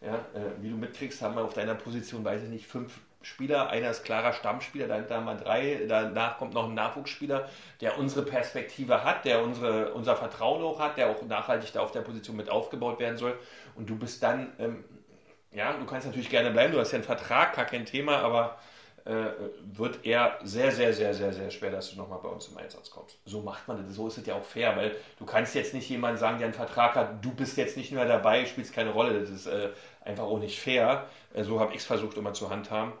Ja, 0.00 0.14
äh, 0.34 0.62
wie 0.62 0.70
du 0.70 0.76
mitkriegst, 0.76 1.22
haben 1.22 1.36
wir 1.36 1.44
auf 1.44 1.54
deiner 1.54 1.74
Position, 1.74 2.24
weiß 2.24 2.44
ich 2.44 2.48
nicht, 2.50 2.66
fünf 2.66 3.00
Spieler. 3.22 3.70
Einer 3.70 3.90
ist 3.90 4.04
klarer 4.04 4.32
Stammspieler, 4.32 4.86
dahinter 4.86 5.16
haben 5.16 5.26
wir 5.26 5.34
drei. 5.34 5.84
Danach 5.88 6.38
kommt 6.38 6.54
noch 6.54 6.68
ein 6.68 6.74
Nachwuchsspieler, 6.74 7.48
der 7.80 7.98
unsere 7.98 8.24
Perspektive 8.24 9.04
hat, 9.04 9.24
der 9.24 9.42
unsere, 9.42 9.92
unser 9.92 10.16
Vertrauen 10.16 10.62
auch 10.62 10.78
hat, 10.78 10.96
der 10.96 11.10
auch 11.10 11.22
nachhaltig 11.22 11.72
da 11.72 11.80
auf 11.80 11.92
der 11.92 12.02
Position 12.02 12.36
mit 12.36 12.50
aufgebaut 12.50 13.00
werden 13.00 13.18
soll. 13.18 13.38
Und 13.74 13.90
du 13.90 13.96
bist 13.96 14.22
dann, 14.22 14.52
ähm, 14.58 14.84
ja, 15.52 15.72
du 15.72 15.84
kannst 15.86 16.06
natürlich 16.06 16.30
gerne 16.30 16.50
bleiben, 16.50 16.72
du 16.72 16.78
hast 16.78 16.92
ja 16.92 16.96
einen 16.96 17.04
Vertrag, 17.04 17.56
gar 17.56 17.64
kein 17.64 17.86
Thema, 17.86 18.18
aber 18.18 18.58
äh, 19.08 19.30
wird 19.72 20.04
eher 20.04 20.38
sehr, 20.44 20.70
sehr, 20.70 20.92
sehr, 20.92 21.14
sehr, 21.14 21.32
sehr 21.32 21.50
schwer, 21.50 21.70
dass 21.70 21.90
du 21.90 21.96
nochmal 21.96 22.18
bei 22.22 22.28
uns 22.28 22.48
im 22.48 22.58
Einsatz 22.58 22.90
kommst. 22.90 23.18
So 23.24 23.40
macht 23.40 23.66
man 23.66 23.82
das, 23.82 23.94
so 23.94 24.06
ist 24.06 24.18
es 24.18 24.26
ja 24.26 24.34
auch 24.34 24.44
fair, 24.44 24.76
weil 24.76 24.96
du 25.18 25.24
kannst 25.24 25.54
jetzt 25.54 25.72
nicht 25.72 25.88
jemandem 25.88 26.18
sagen, 26.18 26.36
der 26.36 26.48
einen 26.48 26.54
Vertrag 26.54 26.94
hat, 26.94 27.24
du 27.24 27.32
bist 27.32 27.56
jetzt 27.56 27.78
nicht 27.78 27.90
mehr 27.90 28.04
dabei, 28.04 28.44
spielst 28.44 28.74
keine 28.74 28.90
Rolle. 28.90 29.18
Das 29.20 29.30
ist 29.30 29.46
äh, 29.46 29.70
einfach 30.08 30.24
auch 30.24 30.38
nicht 30.38 30.58
fair. 30.58 31.08
Äh, 31.34 31.44
so 31.44 31.60
habe 31.60 31.72
ich 31.72 31.80
es 31.80 31.84
versucht 31.84 32.16
immer 32.16 32.32
zu 32.32 32.50
handhaben. 32.50 32.92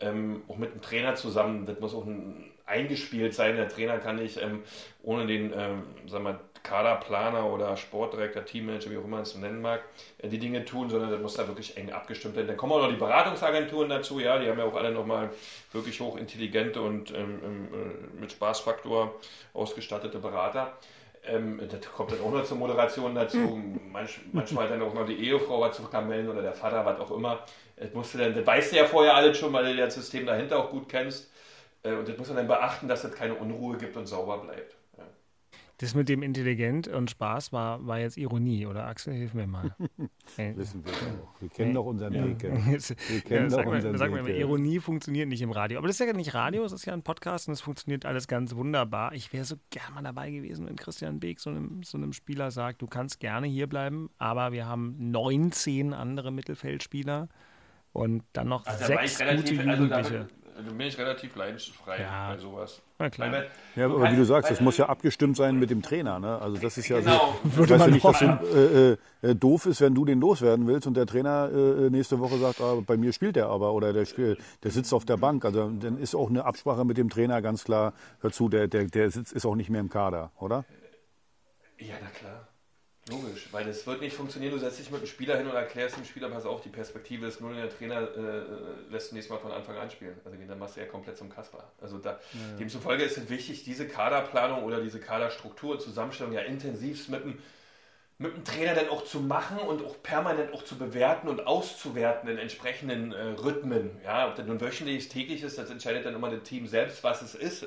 Ähm, 0.00 0.42
auch 0.48 0.56
mit 0.56 0.74
dem 0.74 0.82
Trainer 0.82 1.14
zusammen, 1.14 1.66
das 1.66 1.78
muss 1.80 1.94
auch 1.94 2.04
ein, 2.04 2.50
eingespielt 2.66 3.34
sein. 3.34 3.56
Der 3.56 3.68
Trainer 3.68 3.98
kann 3.98 4.16
nicht 4.16 4.36
ähm, 4.36 4.62
ohne 5.02 5.26
den, 5.26 5.52
ähm, 5.56 5.84
sagen 6.06 6.24
wir, 6.24 6.40
Kaderplaner 6.62 7.46
oder 7.46 7.76
Sportdirektor, 7.76 8.44
Teammanager, 8.44 8.90
wie 8.90 8.96
auch 8.96 9.04
immer 9.04 9.16
man 9.16 9.22
es 9.22 9.34
nennen 9.34 9.60
mag, 9.60 9.82
äh, 10.18 10.28
die 10.28 10.38
Dinge 10.38 10.64
tun, 10.64 10.90
sondern 10.90 11.10
das 11.10 11.20
muss 11.20 11.34
da 11.34 11.46
wirklich 11.46 11.76
eng 11.76 11.92
abgestimmt 11.92 12.36
werden. 12.36 12.48
Dann 12.48 12.56
kommen 12.56 12.72
auch 12.72 12.82
noch 12.82 12.90
die 12.90 12.96
Beratungsagenturen 12.96 13.88
dazu, 13.88 14.20
ja, 14.20 14.38
die 14.38 14.48
haben 14.48 14.58
ja 14.58 14.64
auch 14.64 14.76
alle 14.76 14.92
nochmal 14.92 15.30
wirklich 15.72 16.00
hochintelligente 16.00 16.80
und 16.80 17.10
ähm, 17.12 17.40
ähm, 17.44 17.68
äh, 17.72 18.20
mit 18.20 18.32
Spaßfaktor 18.32 19.14
ausgestattete 19.54 20.18
Berater. 20.18 20.76
Ähm, 21.24 21.60
das 21.70 21.80
kommt 21.92 22.12
dann 22.12 22.20
auch 22.20 22.32
noch 22.32 22.44
zur 22.44 22.56
Moderation 22.58 23.14
dazu. 23.14 23.60
Manch, 23.90 24.20
manchmal 24.32 24.68
dann 24.68 24.82
auch 24.82 24.94
noch 24.94 25.06
die 25.06 25.16
Ehefrau 25.16 25.60
was 25.60 25.76
zu 25.76 25.82
kamellen 25.84 26.28
oder 26.28 26.42
der 26.42 26.54
Vater, 26.54 26.84
was 26.84 26.98
auch 26.98 27.10
immer. 27.12 27.44
Das, 27.76 27.92
musst 27.94 28.14
du 28.14 28.18
dann, 28.18 28.34
das 28.34 28.46
weißt 28.46 28.72
du 28.72 28.76
ja 28.76 28.86
vorher 28.86 29.14
alles 29.14 29.38
schon, 29.38 29.52
weil 29.52 29.64
du 29.64 29.76
das 29.76 29.94
System 29.94 30.26
dahinter 30.26 30.58
auch 30.58 30.70
gut 30.70 30.88
kennst. 30.88 31.30
Äh, 31.82 31.94
und 31.94 32.08
das 32.08 32.18
muss 32.18 32.28
man 32.28 32.38
dann 32.38 32.48
beachten, 32.48 32.88
dass 32.88 33.04
es 33.04 33.14
keine 33.14 33.34
Unruhe 33.34 33.76
gibt 33.76 33.96
und 33.96 34.06
sauber 34.06 34.38
bleibt. 34.38 34.74
Das 35.78 35.94
mit 35.94 36.08
dem 36.08 36.22
intelligent 36.22 36.86
und 36.86 37.10
Spaß 37.10 37.52
war, 37.52 37.84
war 37.86 37.98
jetzt 37.98 38.16
Ironie, 38.16 38.66
oder 38.66 38.86
Axel, 38.86 39.14
hilf 39.14 39.34
mir 39.34 39.46
mal. 39.46 39.74
Wissen 40.36 40.84
wir 40.84 40.92
doch. 40.92 41.40
Wir 41.40 41.48
kennen 41.48 41.74
doch 41.74 41.86
unseren 41.86 42.12
ja. 42.12 42.24
Weg. 42.24 42.42
Wir 43.08 43.20
kennen 43.22 43.50
ja, 43.50 43.56
doch 43.56 43.66
unseren 43.66 43.98
sag 43.98 44.12
Weg. 44.12 44.22
Mal, 44.22 44.30
Ironie 44.30 44.78
funktioniert 44.78 45.28
nicht 45.28 45.42
im 45.42 45.50
Radio. 45.50 45.78
Aber 45.78 45.88
das 45.88 45.98
ist 45.98 46.06
ja 46.06 46.12
nicht 46.12 46.34
Radio, 46.34 46.64
es 46.64 46.72
ist 46.72 46.84
ja 46.84 46.92
ein 46.92 47.02
Podcast 47.02 47.48
und 47.48 47.54
es 47.54 47.60
funktioniert 47.60 48.06
alles 48.06 48.28
ganz 48.28 48.54
wunderbar. 48.54 49.12
Ich 49.14 49.32
wäre 49.32 49.44
so 49.44 49.56
gern 49.70 49.94
mal 49.94 50.02
dabei 50.02 50.30
gewesen, 50.30 50.66
wenn 50.66 50.76
Christian 50.76 51.18
Beek 51.18 51.40
so 51.40 51.50
einem, 51.50 51.82
so 51.82 51.98
einem 51.98 52.12
Spieler 52.12 52.50
sagt, 52.50 52.82
du 52.82 52.86
kannst 52.86 53.18
gerne 53.18 53.46
hier 53.46 53.66
bleiben, 53.66 54.10
aber 54.18 54.52
wir 54.52 54.66
haben 54.66 54.94
19 55.10 55.94
andere 55.94 56.30
Mittelfeldspieler 56.30 57.28
und 57.92 58.22
dann 58.32 58.48
noch 58.48 58.66
also 58.66 58.86
sechs 58.86 59.18
gute 59.18 59.54
Jugendliche. 59.54 59.94
Also 59.94 60.16
also 60.16 60.26
bin 60.56 60.80
ich 60.80 60.98
relativ 60.98 61.34
leidensfrei 61.34 62.00
ja. 62.00 62.32
bei 62.32 62.38
sowas. 62.38 62.82
Na 62.98 63.10
klar. 63.10 63.32
Weil, 63.32 63.50
ja, 63.74 63.86
aber 63.86 64.10
wie 64.10 64.16
du 64.16 64.24
sagst, 64.24 64.50
das 64.50 64.60
muss 64.60 64.76
ja 64.76 64.86
abgestimmt 64.86 65.36
sein 65.36 65.58
mit 65.58 65.70
dem 65.70 65.82
Trainer. 65.82 66.18
Ne? 66.18 66.38
Also 66.40 66.58
das 66.58 66.78
ist 66.78 66.88
ja 66.88 67.00
genau. 67.00 67.38
so. 67.44 67.62
Ich 67.64 67.70
weiß 67.70 67.80
ja 67.80 67.86
nicht, 67.88 68.04
dass 68.04 68.22
äh, 68.22 68.96
äh, 69.22 69.34
doof 69.34 69.66
ist, 69.66 69.80
wenn 69.80 69.94
du 69.94 70.04
den 70.04 70.20
loswerden 70.20 70.66
willst 70.66 70.86
und 70.86 70.96
der 70.96 71.06
Trainer 71.06 71.50
äh, 71.52 71.90
nächste 71.90 72.20
Woche 72.20 72.38
sagt, 72.38 72.60
ah, 72.60 72.76
bei 72.86 72.96
mir 72.96 73.12
spielt 73.12 73.36
er 73.36 73.48
aber 73.48 73.72
oder 73.72 73.92
der, 73.92 74.06
der 74.62 74.70
sitzt 74.70 74.92
auf 74.92 75.04
der 75.04 75.16
Bank. 75.16 75.44
Also 75.44 75.70
dann 75.70 75.98
ist 75.98 76.14
auch 76.14 76.28
eine 76.28 76.44
Absprache 76.44 76.84
mit 76.84 76.98
dem 76.98 77.08
Trainer 77.08 77.40
ganz 77.42 77.64
klar 77.64 77.94
dazu, 78.20 78.48
der, 78.48 78.68
der, 78.68 78.84
der 78.84 79.10
sitzt, 79.10 79.32
ist 79.32 79.46
auch 79.46 79.56
nicht 79.56 79.70
mehr 79.70 79.80
im 79.80 79.88
Kader, 79.88 80.30
oder? 80.38 80.64
Ja, 81.78 81.94
na 82.00 82.08
klar. 82.10 82.51
Logisch, 83.10 83.48
weil 83.50 83.66
es 83.66 83.84
wird 83.84 84.00
nicht 84.00 84.14
funktionieren. 84.14 84.52
Du 84.52 84.60
setzt 84.60 84.78
dich 84.78 84.88
mit 84.88 85.00
dem 85.00 85.08
Spieler 85.08 85.36
hin 85.36 85.48
und 85.48 85.56
erklärst 85.56 85.96
dem 85.96 86.04
Spieler, 86.04 86.28
pass 86.30 86.46
auf, 86.46 86.60
die 86.60 86.68
Perspektive 86.68 87.26
ist 87.26 87.40
null 87.40 87.50
und 87.50 87.56
der 87.56 87.76
Trainer 87.76 88.00
äh, 88.00 88.92
lässt 88.92 89.12
nächstes 89.12 89.28
Mal 89.28 89.40
von 89.40 89.50
Anfang 89.50 89.76
an 89.76 89.90
spielen. 89.90 90.14
Also 90.24 90.38
dann 90.46 90.58
machst 90.58 90.76
du 90.76 90.80
ja 90.80 90.86
komplett 90.86 91.16
zum 91.18 91.28
Kasper. 91.28 91.64
Also 91.80 91.98
da, 91.98 92.10
ja. 92.10 92.56
demzufolge 92.60 93.02
ist 93.02 93.18
es 93.18 93.28
wichtig, 93.28 93.64
diese 93.64 93.88
Kaderplanung 93.88 94.62
oder 94.62 94.80
diese 94.80 95.00
Kaderstruktur, 95.00 95.80
Zusammenstellung 95.80 96.32
ja 96.32 96.42
intensivst 96.42 97.08
mit 97.08 97.24
dem, 97.24 97.38
mit 98.18 98.36
dem 98.36 98.44
Trainer 98.44 98.76
dann 98.76 98.88
auch 98.88 99.04
zu 99.04 99.18
machen 99.18 99.58
und 99.58 99.84
auch 99.84 100.00
permanent 100.04 100.54
auch 100.54 100.62
zu 100.62 100.76
bewerten 100.76 101.26
und 101.26 101.44
auszuwerten 101.44 102.28
in 102.28 102.38
entsprechenden 102.38 103.10
äh, 103.10 103.30
Rhythmen. 103.30 103.90
Ja, 104.04 104.28
ob 104.28 104.36
das 104.36 104.46
nun 104.46 104.60
wöchentlich 104.60 104.98
ist, 104.98 105.10
täglich 105.10 105.42
ist, 105.42 105.58
das 105.58 105.70
entscheidet 105.70 106.06
dann 106.06 106.14
immer 106.14 106.30
das 106.30 106.44
Team 106.44 106.68
selbst, 106.68 107.02
was 107.02 107.20
es 107.20 107.34
ist. 107.34 107.66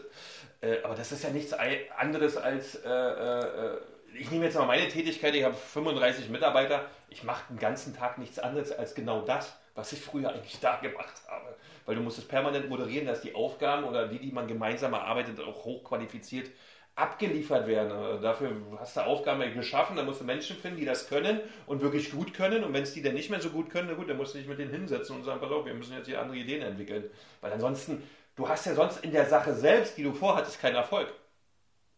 Äh, 0.61 0.81
aber 0.83 0.95
das 0.95 1.11
ist 1.11 1.25
ja 1.25 1.29
nichts 1.31 1.51
anderes 1.51 2.37
als 2.37 2.75
äh, 2.75 2.89
äh 2.89 3.77
ich 4.17 4.31
nehme 4.31 4.45
jetzt 4.45 4.55
mal 4.55 4.65
meine 4.65 4.87
Tätigkeit, 4.87 5.35
ich 5.35 5.43
habe 5.43 5.55
35 5.55 6.29
Mitarbeiter, 6.29 6.85
ich 7.09 7.23
mache 7.23 7.45
den 7.49 7.59
ganzen 7.59 7.95
Tag 7.95 8.17
nichts 8.17 8.39
anderes 8.39 8.71
als 8.71 8.95
genau 8.95 9.21
das, 9.21 9.57
was 9.73 9.91
ich 9.93 10.01
früher 10.01 10.29
eigentlich 10.29 10.59
da 10.59 10.77
gemacht 10.77 11.21
habe. 11.27 11.55
Weil 11.85 11.95
du 11.95 12.01
musst 12.01 12.17
es 12.17 12.27
permanent 12.27 12.69
moderieren, 12.69 13.05
dass 13.05 13.21
die 13.21 13.35
Aufgaben 13.35 13.83
oder 13.83 14.07
die, 14.07 14.19
die 14.19 14.31
man 14.31 14.47
gemeinsam 14.47 14.93
erarbeitet, 14.93 15.39
auch 15.39 15.65
hochqualifiziert 15.65 16.49
abgeliefert 16.95 17.67
werden. 17.67 17.91
Also 17.91 18.21
dafür 18.21 18.55
hast 18.79 18.95
du 18.95 19.01
Aufgaben 19.01 19.53
geschaffen, 19.53 19.97
da 19.97 20.03
musst 20.03 20.21
du 20.21 20.25
Menschen 20.25 20.55
finden, 20.55 20.77
die 20.77 20.85
das 20.85 21.07
können 21.07 21.41
und 21.67 21.81
wirklich 21.81 22.11
gut 22.11 22.33
können. 22.33 22.63
Und 22.63 22.73
wenn 22.73 22.83
es 22.83 22.93
die 22.93 23.01
dann 23.01 23.13
nicht 23.13 23.29
mehr 23.29 23.41
so 23.41 23.49
gut 23.49 23.69
können, 23.69 23.89
na 23.89 23.95
gut, 23.95 24.09
dann 24.09 24.17
musst 24.17 24.33
du 24.33 24.37
dich 24.37 24.47
mit 24.47 24.59
denen 24.59 24.71
hinsetzen 24.71 25.15
und 25.17 25.23
sagen, 25.23 25.41
pass 25.41 25.51
auf, 25.51 25.65
wir 25.65 25.73
müssen 25.73 25.93
jetzt 25.93 26.07
hier 26.07 26.21
andere 26.21 26.37
Ideen 26.37 26.61
entwickeln. 26.61 27.09
Weil 27.41 27.51
ansonsten, 27.51 28.01
du 28.35 28.47
hast 28.47 28.65
ja 28.65 28.73
sonst 28.75 29.03
in 29.03 29.11
der 29.11 29.25
Sache 29.25 29.53
selbst, 29.53 29.97
die 29.97 30.03
du 30.03 30.13
vorhattest, 30.13 30.59
keinen 30.61 30.75
Erfolg. 30.75 31.11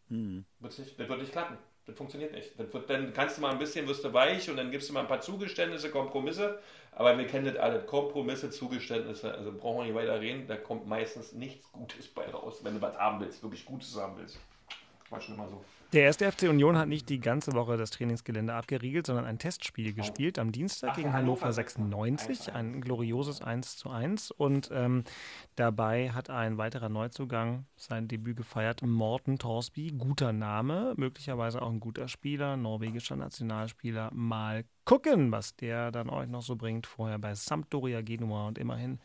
Hm. 0.10 0.45
Das 0.60 0.80
wird 0.80 1.19
nicht 1.19 1.32
klappen. 1.32 1.58
Das 1.88 1.95
funktioniert 1.95 2.34
nicht. 2.34 2.52
Dann 2.58 3.13
kannst 3.13 3.38
du 3.38 3.41
mal 3.41 3.52
ein 3.52 3.60
bisschen, 3.60 3.88
wirst 3.88 4.04
du 4.04 4.12
weich 4.12 4.50
und 4.50 4.58
dann 4.58 4.71
gibst 4.71 4.89
du 4.89 4.93
mal 4.93 5.00
ein 5.00 5.08
paar 5.08 5.21
Zugeständnisse, 5.21 5.89
Kompromisse. 5.89 6.60
Aber 6.91 7.17
wir 7.17 7.26
kennen 7.26 7.45
das 7.45 7.56
alle. 7.56 7.80
Kompromisse, 7.80 8.52
Zugeständnisse, 8.52 9.34
also 9.34 9.54
brauchen 9.54 9.78
wir 9.78 9.84
nicht 9.86 9.95
weiter 9.95 10.19
reden. 10.19 10.47
Da 10.47 10.58
kommt 10.58 10.86
meistens 10.86 11.32
nichts 11.32 11.71
Gutes 11.71 12.08
bei 12.08 12.30
raus, 12.30 12.60
wenn 12.63 12.76
du 12.76 12.82
was 12.82 12.97
haben 12.97 13.21
willst, 13.21 13.41
wirklich 13.41 13.65
Gutes 13.65 13.95
haben 13.95 14.17
willst. 14.17 14.38
War 15.10 15.21
schon 15.21 15.36
immer 15.36 15.47
so. 15.47 15.63
Der 15.93 16.04
erste 16.04 16.30
FC 16.30 16.50
Union 16.50 16.78
hat 16.78 16.89
nicht 16.89 17.08
die 17.08 17.21
ganze 17.21 17.54
Woche 17.54 17.78
das 17.78 17.91
Trainingsgelände 17.91 18.54
abgeriegelt, 18.54 19.08
sondern 19.08 19.23
ein 19.23 19.39
Testspiel 19.39 19.93
gespielt 19.93 20.38
am 20.38 20.52
Dienstag 20.52 20.97
gegen 20.97 21.13
Hannover 21.13 21.54
96, 21.54 22.54
ein 22.54 22.82
glorioses 22.82 23.41
1 23.41 23.78
zu 23.78 23.89
1. 23.89 24.32
Und 24.32 24.69
ähm, 24.73 25.06
dabei 25.56 26.12
hat 26.12 26.30
ein 26.30 26.58
weiterer 26.58 26.89
Neuzugang 26.89 27.67
sein 27.78 28.10
Debüt 28.10 28.36
gefeiert, 28.36 28.82
Morten 28.82 29.38
Torsby. 29.38 29.93
Guter 29.97 30.34
Name, 30.34 30.93
möglicherweise 30.97 31.62
auch 31.62 31.71
ein 31.71 31.80
guter 31.80 32.10
Spieler, 32.10 32.58
norwegischer 32.58 33.15
Nationalspieler. 33.15 34.12
Mal 34.13 34.65
gucken, 34.84 35.32
was 35.32 35.56
der 35.56 35.91
dann 35.91 36.10
euch 36.10 36.28
noch 36.28 36.41
so 36.41 36.58
bringt. 36.58 36.86
Vorher 36.86 37.17
bei 37.17 37.34
Sampdoria 37.34 38.02
Genua 38.02 38.50
und 38.50 38.58
immerhin 38.58 39.00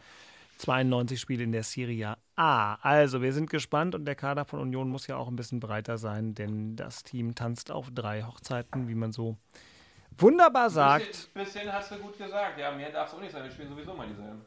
92 0.63 1.21
Spiele 1.21 1.43
in 1.43 1.53
der 1.53 1.65
Serie 1.65 2.17
A. 2.37 2.75
Also, 2.83 3.21
wir 3.21 3.33
sind 3.33 3.51
gespannt 3.51 3.95
und 3.97 4.05
der 4.05 4.15
Kader 4.15 4.45
von 4.45 4.61
Union 4.61 4.89
muss 4.89 5.09
ja 5.09 5.17
auch 5.17 5.29
ein 5.29 5.35
bisschen 5.37 5.59
breiter 5.59 5.99
sein, 5.99 6.35
denn 6.35 6.77
das 6.77 7.03
Team 7.03 7.35
tanzt 7.35 7.73
auf 7.73 7.91
drei 7.93 8.23
Hochzeiten, 8.23 8.89
wie 8.89 8.95
man 8.95 9.13
so 9.13 9.37
wunderbar 10.17 10.71
sagt. 10.71 11.07
Bisschen, 11.35 11.35
bisschen 11.35 11.73
hast 11.73 11.91
du 11.91 11.97
gut 11.97 12.17
gesagt. 12.17 12.59
Ja, 12.59 12.71
mehr 12.71 12.93
darf 12.93 13.09
es 13.09 13.15
auch 13.15 13.21
nicht 13.21 13.33
sein. 13.33 13.43
Wir 13.43 13.51
spielen 13.51 13.71
sowieso 13.71 13.95
mal 13.95 14.07
dieselben. 14.07 14.43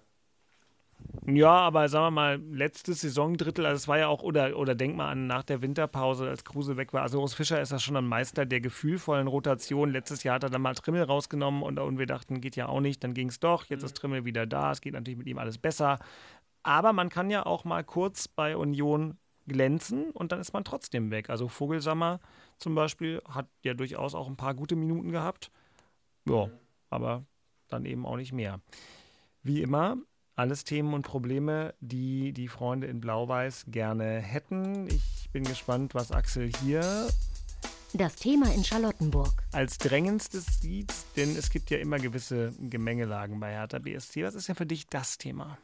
Ja, 1.25 1.51
aber 1.51 1.89
sagen 1.89 2.05
wir 2.05 2.11
mal, 2.11 2.41
letztes 2.51 3.01
Saisondrittel, 3.01 3.65
also 3.65 3.75
es 3.75 3.87
war 3.87 3.97
ja 3.97 4.07
auch, 4.07 4.23
oder, 4.23 4.57
oder 4.57 4.75
denk 4.75 4.95
mal 4.95 5.09
an 5.09 5.27
nach 5.27 5.43
der 5.43 5.61
Winterpause, 5.61 6.27
als 6.27 6.43
Kruse 6.43 6.77
weg 6.77 6.93
war. 6.93 7.01
Also 7.01 7.21
Urs 7.21 7.33
Fischer 7.33 7.61
ist 7.61 7.71
ja 7.71 7.79
schon 7.79 7.97
ein 7.97 8.07
Meister 8.07 8.45
der 8.45 8.61
gefühlvollen 8.61 9.27
Rotation. 9.27 9.89
Letztes 9.89 10.23
Jahr 10.23 10.35
hat 10.35 10.43
er 10.43 10.49
dann 10.49 10.61
mal 10.61 10.75
Trimmel 10.75 11.03
rausgenommen 11.03 11.63
und, 11.63 11.79
und 11.79 11.97
wir 11.97 12.05
dachten, 12.05 12.41
geht 12.41 12.55
ja 12.55 12.67
auch 12.67 12.81
nicht, 12.81 13.03
dann 13.03 13.13
ging 13.13 13.29
es 13.29 13.39
doch. 13.39 13.65
Jetzt 13.65 13.83
ist 13.83 13.97
Trimmel 13.97 14.25
wieder 14.25 14.45
da, 14.45 14.71
es 14.71 14.81
geht 14.81 14.93
natürlich 14.93 15.17
mit 15.17 15.27
ihm 15.27 15.37
alles 15.37 15.57
besser. 15.57 15.99
Aber 16.63 16.93
man 16.93 17.09
kann 17.09 17.29
ja 17.29 17.45
auch 17.45 17.63
mal 17.63 17.83
kurz 17.83 18.27
bei 18.27 18.57
Union 18.57 19.17
glänzen 19.47 20.11
und 20.11 20.31
dann 20.31 20.39
ist 20.39 20.53
man 20.53 20.63
trotzdem 20.63 21.11
weg. 21.11 21.29
Also 21.29 21.47
Vogelsammer 21.47 22.19
zum 22.57 22.75
Beispiel 22.75 23.21
hat 23.29 23.47
ja 23.63 23.73
durchaus 23.73 24.15
auch 24.15 24.27
ein 24.27 24.37
paar 24.37 24.53
gute 24.53 24.75
Minuten 24.75 25.11
gehabt. 25.11 25.51
Ja, 26.27 26.49
aber 26.89 27.25
dann 27.67 27.85
eben 27.85 28.05
auch 28.05 28.17
nicht 28.17 28.33
mehr. 28.33 28.61
Wie 29.43 29.61
immer, 29.61 29.97
alles 30.35 30.63
Themen 30.63 30.93
und 30.93 31.03
Probleme, 31.03 31.73
die 31.79 32.33
die 32.33 32.47
Freunde 32.47 32.87
in 32.87 32.99
Blau-Weiß 32.99 33.65
gerne 33.67 34.19
hätten. 34.19 34.87
Ich 34.87 35.29
bin 35.31 35.43
gespannt, 35.43 35.95
was 35.95 36.11
Axel 36.11 36.51
hier 36.61 37.07
das 37.93 38.15
Thema 38.17 38.53
in 38.53 38.63
Charlottenburg. 38.63 39.31
Als 39.53 39.77
drängendstes 39.77 40.59
sieht, 40.59 40.93
denn 41.15 41.35
es 41.37 41.49
gibt 41.49 41.69
ja 41.69 41.77
immer 41.77 41.97
gewisse 41.97 42.51
Gemengelagen 42.59 43.39
bei 43.39 43.51
Hertha 43.51 43.79
BSC. 43.79 44.25
Was 44.25 44.35
ist 44.35 44.49
denn 44.49 44.55
für 44.55 44.65
dich 44.65 44.87
das 44.87 45.17
Thema? 45.17 45.57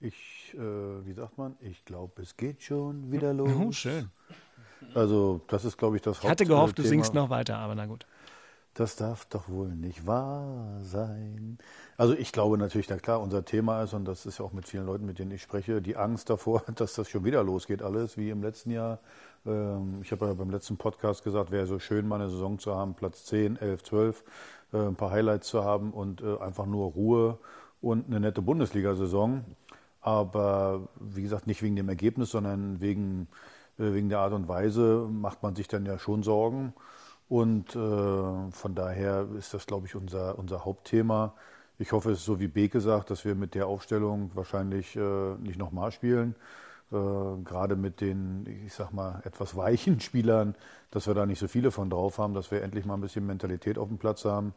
Ich, 0.00 0.54
äh, 0.54 1.04
wie 1.04 1.12
sagt 1.12 1.36
man, 1.36 1.56
ich 1.60 1.84
glaube, 1.84 2.22
es 2.22 2.36
geht 2.36 2.62
schon 2.62 3.10
wieder 3.10 3.34
los. 3.34 3.50
Oh, 3.58 3.72
schön. 3.72 4.10
Also, 4.94 5.40
das 5.48 5.64
ist, 5.64 5.76
glaube 5.76 5.96
ich, 5.96 6.02
das 6.02 6.18
Hauptthema. 6.18 6.28
Ich 6.28 6.30
hatte 6.30 6.46
gehofft, 6.46 6.78
du 6.78 6.84
singst 6.84 7.12
noch 7.12 7.30
weiter, 7.30 7.58
aber 7.58 7.74
na 7.74 7.86
gut. 7.86 8.06
Das 8.74 8.94
darf 8.94 9.24
doch 9.26 9.48
wohl 9.48 9.74
nicht 9.74 10.06
wahr 10.06 10.78
sein. 10.82 11.47
Also 11.98 12.14
ich 12.14 12.30
glaube 12.30 12.58
natürlich, 12.58 12.88
na 12.88 12.96
klar, 12.96 13.20
unser 13.20 13.44
Thema 13.44 13.82
ist, 13.82 13.92
und 13.92 14.04
das 14.04 14.24
ist 14.24 14.38
ja 14.38 14.44
auch 14.44 14.52
mit 14.52 14.68
vielen 14.68 14.86
Leuten, 14.86 15.04
mit 15.04 15.18
denen 15.18 15.32
ich 15.32 15.42
spreche, 15.42 15.82
die 15.82 15.96
Angst 15.96 16.30
davor, 16.30 16.62
dass 16.76 16.94
das 16.94 17.08
schon 17.10 17.24
wieder 17.24 17.42
losgeht, 17.42 17.82
alles 17.82 18.16
wie 18.16 18.30
im 18.30 18.40
letzten 18.40 18.70
Jahr. 18.70 19.00
Ähm, 19.44 19.98
ich 20.00 20.12
habe 20.12 20.26
ja 20.26 20.34
beim 20.34 20.50
letzten 20.50 20.76
Podcast 20.76 21.24
gesagt, 21.24 21.50
wäre 21.50 21.66
so 21.66 21.80
schön, 21.80 22.06
mal 22.06 22.20
eine 22.20 22.30
Saison 22.30 22.60
zu 22.60 22.72
haben, 22.72 22.94
Platz 22.94 23.24
10, 23.24 23.56
11, 23.56 23.82
12, 23.82 24.24
ein 24.72 24.94
paar 24.94 25.10
Highlights 25.10 25.48
zu 25.48 25.64
haben 25.64 25.92
und 25.92 26.20
äh, 26.20 26.38
einfach 26.38 26.66
nur 26.66 26.92
Ruhe 26.92 27.38
und 27.80 28.06
eine 28.06 28.20
nette 28.20 28.42
Bundesliga-Saison. 28.42 29.44
Aber 30.00 30.88
wie 31.00 31.22
gesagt, 31.22 31.48
nicht 31.48 31.62
wegen 31.62 31.74
dem 31.74 31.88
Ergebnis, 31.88 32.30
sondern 32.30 32.80
wegen, 32.80 33.26
äh, 33.76 33.92
wegen 33.92 34.08
der 34.08 34.20
Art 34.20 34.34
und 34.34 34.46
Weise 34.46 35.08
macht 35.10 35.42
man 35.42 35.56
sich 35.56 35.66
dann 35.66 35.84
ja 35.84 35.98
schon 35.98 36.22
Sorgen. 36.22 36.74
Und 37.28 37.74
äh, 37.74 38.50
von 38.52 38.74
daher 38.76 39.26
ist 39.36 39.52
das, 39.52 39.66
glaube 39.66 39.86
ich, 39.88 39.96
unser, 39.96 40.38
unser 40.38 40.64
Hauptthema. 40.64 41.34
Ich 41.78 41.92
hoffe, 41.92 42.10
es 42.10 42.18
ist 42.18 42.24
so 42.24 42.40
wie 42.40 42.48
Beke 42.48 42.80
sagt, 42.80 43.10
dass 43.10 43.24
wir 43.24 43.36
mit 43.36 43.54
der 43.54 43.68
Aufstellung 43.68 44.32
wahrscheinlich 44.34 44.96
äh, 44.96 45.34
nicht 45.36 45.58
nochmal 45.58 45.92
spielen. 45.92 46.34
Äh, 46.90 46.96
gerade 47.44 47.76
mit 47.76 48.00
den, 48.00 48.46
ich 48.66 48.74
sag 48.74 48.92
mal, 48.92 49.22
etwas 49.24 49.56
weichen 49.56 50.00
Spielern, 50.00 50.56
dass 50.90 51.06
wir 51.06 51.14
da 51.14 51.24
nicht 51.24 51.38
so 51.38 51.46
viele 51.46 51.70
von 51.70 51.88
drauf 51.88 52.18
haben, 52.18 52.34
dass 52.34 52.50
wir 52.50 52.62
endlich 52.62 52.84
mal 52.84 52.94
ein 52.94 53.00
bisschen 53.00 53.26
Mentalität 53.26 53.78
auf 53.78 53.88
dem 53.88 53.98
Platz 53.98 54.24
haben. 54.24 54.54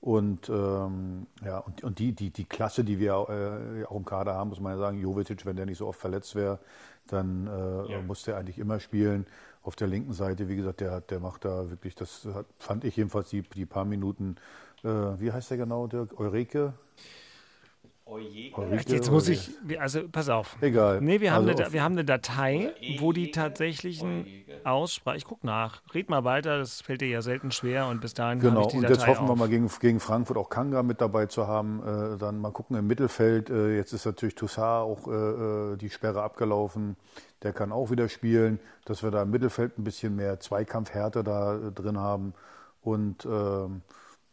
Und 0.00 0.48
ähm, 0.48 1.26
ja, 1.44 1.58
und, 1.58 1.82
und 1.82 1.98
die, 1.98 2.12
die, 2.12 2.30
die 2.30 2.44
Klasse, 2.44 2.84
die 2.84 3.00
wir 3.00 3.12
äh, 3.12 3.84
auch 3.86 3.96
im 3.96 4.04
Kader 4.04 4.34
haben, 4.34 4.50
muss 4.50 4.60
man 4.60 4.72
ja 4.72 4.78
sagen, 4.78 5.00
Jovetic, 5.00 5.44
wenn 5.46 5.56
der 5.56 5.66
nicht 5.66 5.78
so 5.78 5.88
oft 5.88 5.98
verletzt 5.98 6.34
wäre, 6.34 6.60
dann 7.08 7.46
äh, 7.46 7.92
ja. 7.92 8.02
muss 8.02 8.22
der 8.22 8.36
eigentlich 8.36 8.58
immer 8.58 8.78
spielen 8.78 9.26
auf 9.62 9.74
der 9.74 9.88
linken 9.88 10.12
Seite, 10.12 10.48
wie 10.48 10.56
gesagt, 10.56 10.80
der, 10.80 11.00
der 11.00 11.18
macht 11.20 11.44
da 11.44 11.68
wirklich, 11.68 11.94
das 11.94 12.26
hat, 12.32 12.46
fand 12.58 12.84
ich 12.84 12.96
jedenfalls 12.96 13.30
die, 13.30 13.42
die 13.42 13.66
paar 13.66 13.84
Minuten, 13.84 14.36
äh, 14.84 14.88
wie 15.20 15.32
heißt 15.32 15.50
der 15.50 15.58
genau, 15.58 15.86
Dirk? 15.86 16.18
Eureke? 16.18 16.74
Ulrike 18.10 18.90
Jetzt 18.90 19.10
muss 19.10 19.28
ich, 19.28 19.50
also 19.78 20.08
pass 20.10 20.30
auf. 20.30 20.56
Egal. 20.62 21.02
Nee, 21.02 21.20
wir 21.20 21.32
haben, 21.34 21.46
Also 21.46 21.58
eine, 21.58 21.66
auf- 21.66 21.72
wir 21.74 21.82
haben 21.82 21.92
eine 21.92 22.06
Datei, 22.06 22.72
wo 23.00 23.12
die 23.12 23.30
tatsächlichen 23.30 24.24
Aussprache. 24.64 25.18
Ich 25.18 25.26
guck 25.26 25.44
nach. 25.44 25.82
Red 25.94 26.08
mal 26.08 26.24
weiter, 26.24 26.56
das 26.56 26.80
fällt 26.80 27.02
dir 27.02 27.08
ja 27.08 27.20
selten 27.20 27.50
schwer 27.50 27.86
und 27.86 28.00
bis 28.00 28.14
dahin 28.14 28.38
habe 28.38 28.48
Genau, 28.48 28.62
ich 28.62 28.68
die 28.68 28.76
und 28.78 28.84
Datei 28.84 28.94
jetzt 28.94 29.06
hoffen 29.08 29.26
wir 29.26 29.32
auf. 29.32 29.38
mal 29.38 29.48
gegen, 29.50 29.68
gegen 29.80 30.00
Frankfurt 30.00 30.38
auch 30.38 30.48
Kanga 30.48 30.82
mit 30.82 31.02
dabei 31.02 31.26
zu 31.26 31.46
haben. 31.46 31.82
Äh, 32.14 32.16
dann 32.16 32.40
mal 32.40 32.50
gucken 32.50 32.76
im 32.78 32.86
Mittelfeld. 32.86 33.50
Äh, 33.50 33.76
jetzt 33.76 33.92
ist 33.92 34.06
natürlich 34.06 34.34
Toussaint 34.36 34.84
auch 34.86 35.06
äh, 35.06 35.12
äh, 35.72 35.76
die 35.76 35.90
Sperre 35.90 36.22
abgelaufen. 36.22 36.96
Der 37.42 37.52
kann 37.52 37.72
auch 37.72 37.90
wieder 37.90 38.08
spielen, 38.08 38.58
dass 38.86 39.02
wir 39.02 39.10
da 39.10 39.20
im 39.22 39.30
Mittelfeld 39.30 39.78
ein 39.78 39.84
bisschen 39.84 40.16
mehr 40.16 40.40
Zweikampfhärte 40.40 41.22
da 41.22 41.56
äh, 41.56 41.72
drin 41.72 41.98
haben. 41.98 42.32
Und 42.80 43.26
ähm, 43.26 43.82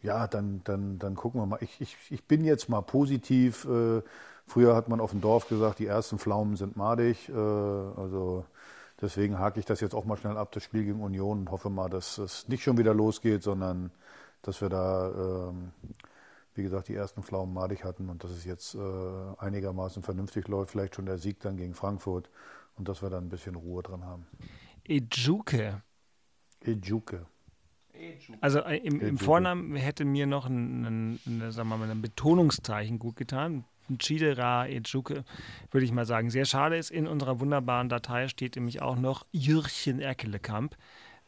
ja, 0.05 0.27
dann, 0.27 0.61
dann, 0.63 0.99
dann 0.99 1.15
gucken 1.15 1.41
wir 1.41 1.45
mal. 1.45 1.59
Ich, 1.61 1.81
ich, 1.81 1.97
ich 2.09 2.23
bin 2.23 2.45
jetzt 2.45 2.69
mal 2.69 2.81
positiv. 2.81 3.65
Äh, 3.65 4.01
früher 4.45 4.75
hat 4.75 4.87
man 4.87 4.99
auf 4.99 5.11
dem 5.11 5.21
Dorf 5.21 5.49
gesagt, 5.49 5.79
die 5.79 5.87
ersten 5.87 6.19
Pflaumen 6.19 6.55
sind 6.55 6.77
madig. 6.77 7.27
Äh, 7.29 7.33
also 7.33 8.45
deswegen 9.01 9.39
hake 9.39 9.59
ich 9.59 9.65
das 9.65 9.81
jetzt 9.81 9.95
auch 9.95 10.05
mal 10.05 10.17
schnell 10.17 10.37
ab, 10.37 10.51
das 10.51 10.63
Spiel 10.63 10.85
gegen 10.85 11.01
Union, 11.01 11.39
und 11.39 11.51
hoffe 11.51 11.69
mal, 11.69 11.89
dass 11.89 12.19
es 12.19 12.47
nicht 12.47 12.63
schon 12.63 12.77
wieder 12.77 12.93
losgeht, 12.93 13.43
sondern 13.43 13.91
dass 14.43 14.61
wir 14.61 14.69
da, 14.69 15.49
ähm, 15.49 15.71
wie 16.53 16.61
gesagt, 16.61 16.87
die 16.87 16.95
ersten 16.95 17.23
Pflaumen 17.23 17.53
madig 17.53 17.83
hatten 17.83 18.09
und 18.09 18.23
dass 18.23 18.31
es 18.31 18.45
jetzt 18.45 18.75
äh, 18.75 18.79
einigermaßen 19.39 20.03
vernünftig 20.03 20.47
läuft. 20.47 20.71
Vielleicht 20.71 20.95
schon 20.95 21.07
der 21.07 21.17
Sieg 21.17 21.39
dann 21.39 21.57
gegen 21.57 21.73
Frankfurt 21.73 22.29
und 22.77 22.87
dass 22.87 23.01
wir 23.01 23.09
dann 23.09 23.25
ein 23.25 23.29
bisschen 23.29 23.55
Ruhe 23.55 23.81
dran 23.81 24.05
haben. 24.05 24.27
Ejuke. 24.83 25.81
Ejuke. 26.61 27.25
Also 28.41 28.59
äh, 28.59 28.77
im, 28.77 28.99
im. 29.01 29.17
Vornamen 29.17 29.75
hätte 29.75 30.05
mir 30.05 30.27
noch 30.27 30.45
ein, 30.45 30.85
ein, 30.85 31.19
ein, 31.25 31.51
sagen 31.51 31.69
wir 31.69 31.77
mal, 31.77 31.89
ein 31.89 32.01
Betonungszeichen 32.01 32.99
gut 32.99 33.15
getan. 33.15 33.65
Chidera 33.99 34.67
Ejuke, 34.67 35.23
würde 35.71 35.85
ich 35.85 35.91
mal 35.91 36.05
sagen. 36.05 36.29
Sehr 36.29 36.45
schade 36.45 36.77
ist, 36.77 36.91
in 36.91 37.07
unserer 37.07 37.39
wunderbaren 37.39 37.89
Datei 37.89 38.27
steht 38.27 38.55
nämlich 38.55 38.81
auch 38.81 38.95
noch 38.95 39.25
Jürchen 39.31 39.99
Erkelekamp. 39.99 40.75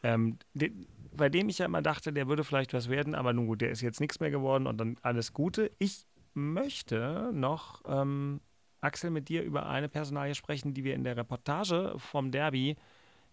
Ähm, 0.02 0.38
de, 0.54 0.72
bei 1.12 1.28
dem 1.28 1.48
ich 1.48 1.58
ja 1.58 1.66
immer 1.66 1.82
dachte, 1.82 2.12
der 2.12 2.28
würde 2.28 2.44
vielleicht 2.44 2.72
was 2.72 2.88
werden, 2.88 3.14
aber 3.14 3.32
nun 3.32 3.46
gut, 3.46 3.60
der 3.60 3.70
ist 3.70 3.80
jetzt 3.80 4.00
nichts 4.00 4.20
mehr 4.20 4.30
geworden 4.30 4.66
und 4.66 4.78
dann 4.78 4.96
alles 5.02 5.32
Gute. 5.32 5.70
Ich 5.78 6.06
möchte 6.34 7.30
noch, 7.32 7.82
ähm, 7.86 8.40
Axel, 8.80 9.10
mit 9.10 9.28
dir 9.28 9.42
über 9.42 9.68
eine 9.68 9.88
Personalie 9.88 10.34
sprechen, 10.34 10.74
die 10.74 10.84
wir 10.84 10.94
in 10.94 11.04
der 11.04 11.16
Reportage 11.16 11.94
vom 11.96 12.30
Derby 12.30 12.76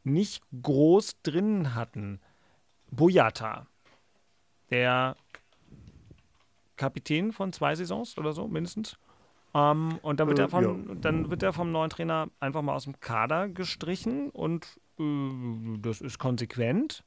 nicht 0.03 0.43
groß 0.61 1.21
drin 1.21 1.75
hatten. 1.75 2.19
Boyata, 2.91 3.67
der 4.69 5.15
Kapitän 6.75 7.31
von 7.31 7.53
zwei 7.53 7.75
Saisons 7.75 8.17
oder 8.17 8.33
so 8.33 8.47
mindestens. 8.47 8.97
Ähm, 9.53 9.99
und 10.01 10.19
dann 10.19 10.27
wird, 10.27 10.39
Äh, 10.39 10.43
er 10.43 10.49
von, 10.49 11.01
dann 11.01 11.29
wird 11.29 11.43
er 11.43 11.53
vom 11.53 11.71
neuen 11.71 11.89
Trainer 11.89 12.27
einfach 12.39 12.61
mal 12.61 12.73
aus 12.73 12.83
dem 12.83 12.99
Kader 12.99 13.47
gestrichen 13.47 14.29
und 14.29 14.79
äh, 14.99 15.77
das 15.79 16.01
ist 16.01 16.19
konsequent. 16.19 17.03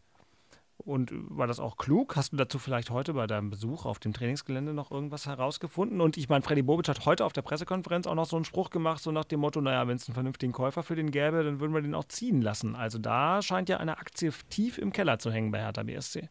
Und 0.79 1.11
war 1.13 1.47
das 1.49 1.59
auch 1.59 1.77
klug? 1.77 2.15
Hast 2.17 2.33
du 2.33 2.37
dazu 2.37 2.59
vielleicht 2.59 2.91
heute 2.91 3.13
bei 3.13 3.27
deinem 3.27 3.51
Besuch 3.51 3.85
auf 3.85 3.99
dem 3.99 4.13
Trainingsgelände 4.13 4.73
noch 4.73 4.91
irgendwas 4.91 5.27
herausgefunden? 5.27 6.01
Und 6.01 6.17
ich 6.17 6.29
meine, 6.29 6.43
Freddy 6.43 6.63
Bobic 6.63 6.89
hat 6.89 7.05
heute 7.05 7.25
auf 7.25 7.33
der 7.33 7.43
Pressekonferenz 7.43 8.07
auch 8.07 8.15
noch 8.15 8.27
so 8.27 8.37
einen 8.37 8.45
Spruch 8.45 8.71
gemacht, 8.71 9.03
so 9.03 9.11
nach 9.11 9.25
dem 9.25 9.41
Motto, 9.41 9.61
naja, 9.61 9.87
wenn 9.89 9.97
es 9.97 10.09
einen 10.09 10.15
vernünftigen 10.15 10.53
Käufer 10.53 10.83
für 10.85 10.95
den 10.95 11.11
gäbe, 11.11 11.43
dann 11.43 11.61
würden 11.61 11.75
wir 11.75 11.83
den 11.83 11.95
auch 11.95 12.05
ziehen 12.05 12.41
lassen. 12.41 12.77
Also 12.77 12.99
da 12.99 13.43
scheint 13.43 13.69
ja 13.69 13.79
eine 13.79 13.99
Aktie 13.99 14.33
tief 14.49 14.79
im 14.79 14.93
Keller 14.93 15.19
zu 15.19 15.33
hängen 15.33 15.51
bei 15.51 15.59
Hertha 15.59 15.83
BSC. 15.83 16.29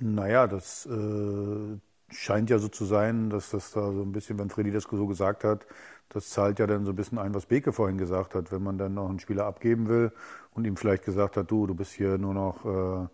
Naja, 0.00 0.46
das 0.46 0.86
äh, 0.86 1.78
scheint 2.10 2.50
ja 2.50 2.58
so 2.58 2.68
zu 2.68 2.86
sein, 2.86 3.30
dass 3.30 3.50
das 3.50 3.72
da 3.72 3.92
so 3.92 4.02
ein 4.02 4.12
bisschen, 4.12 4.38
wenn 4.38 4.48
Freddy 4.48 4.70
das 4.70 4.84
so 4.84 5.06
gesagt 5.06 5.44
hat, 5.44 5.66
das 6.10 6.30
zahlt 6.30 6.58
ja 6.58 6.66
dann 6.66 6.84
so 6.84 6.92
ein 6.92 6.96
bisschen 6.96 7.18
ein, 7.18 7.34
was 7.34 7.46
Beke 7.46 7.72
vorhin 7.72 7.98
gesagt 7.98 8.34
hat. 8.34 8.50
Wenn 8.52 8.62
man 8.62 8.78
dann 8.78 8.94
noch 8.94 9.08
einen 9.08 9.20
Spieler 9.20 9.46
abgeben 9.46 9.88
will 9.88 10.12
und 10.54 10.66
ihm 10.66 10.76
vielleicht 10.76 11.04
gesagt 11.04 11.36
hat, 11.36 11.50
du, 11.50 11.66
du 11.66 11.74
bist 11.74 11.92
hier 11.92 12.18
nur 12.18 12.34
noch 12.34 12.64
äh, 12.64 13.08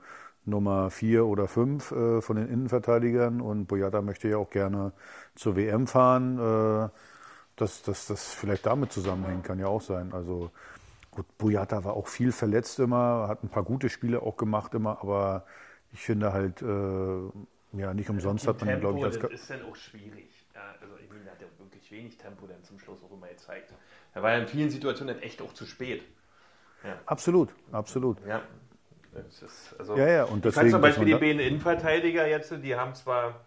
Nummer 0.47 0.91
vier 0.91 1.27
oder 1.27 1.49
fünf 1.49 1.91
äh, 1.93 2.21
von 2.21 2.37
den 2.37 2.49
Innenverteidigern 2.49 3.41
und 3.41 3.67
Boyata 3.67 4.03
möchte 4.03 4.29
ja 4.29 4.37
auch 4.37 4.51
gerne 4.51 4.93
zur 5.35 5.57
WM 5.57 5.87
fahren, 5.87 6.39
äh, 6.39 6.89
dass 7.57 7.83
das, 7.83 8.07
das 8.07 8.33
vielleicht 8.33 8.67
damit 8.67 8.93
zusammenhängt, 8.93 9.45
kann 9.45 9.59
ja 9.59 9.67
auch 9.67 9.81
sein. 9.81 10.13
Also 10.13 10.51
gut, 11.11 11.27
Boyata 11.39 11.85
war 11.85 11.95
auch 11.95 12.09
viel 12.09 12.33
verletzt 12.33 12.79
immer, 12.79 13.27
hat 13.29 13.43
ein 13.43 13.49
paar 13.49 13.63
gute 13.65 13.89
Spiele 13.89 14.23
auch 14.23 14.37
gemacht 14.37 14.75
immer, 14.75 15.01
aber 15.01 15.45
ich 15.93 16.01
finde 16.01 16.33
halt, 16.33 16.63
äh, 16.63 17.31
ja, 17.79 17.95
nicht 17.95 18.09
umsonst 18.11 18.47
hat 18.47 18.61
man 18.61 18.71
ihn, 18.71 18.81
glaube 18.81 18.99
ich, 18.99 19.05
als 19.05 19.19
das 19.19 19.31
ist 19.31 19.51
dann 19.51 19.65
auch 19.65 19.77
schwierig. 19.77 20.29
Ja, 20.55 20.75
also 20.81 20.95
er 20.97 21.31
hat 21.33 21.41
ja 21.41 21.47
wirklich 21.59 21.91
wenig 21.91 22.17
Tempo 22.17 22.47
dann 22.47 22.63
zum 22.63 22.79
Schluss 22.79 22.99
auch 23.03 23.13
immer 23.13 23.29
gezeigt. 23.29 23.73
Er 24.15 24.23
war 24.23 24.33
ja 24.33 24.39
in 24.39 24.47
vielen 24.47 24.71
Situationen 24.71 25.15
dann 25.15 25.23
echt 25.23 25.43
auch 25.43 25.53
zu 25.53 25.67
spät. 25.67 26.03
Absolut, 27.07 27.51
absolut. 27.73 28.19
Ja. 28.27 28.43
Das 29.13 29.43
ist, 29.43 29.75
also, 29.79 29.97
Ja, 29.97 30.09
ja, 30.09 30.25
und 30.25 30.45
deswegen, 30.45 30.71
zum 30.71 30.81
Beispiel 30.81 31.07
die 31.07 31.15
beiden 31.15 31.39
Innenverteidiger 31.39 32.27
jetzt, 32.27 32.53
die 32.63 32.75
haben 32.75 32.95
zwar 32.95 33.41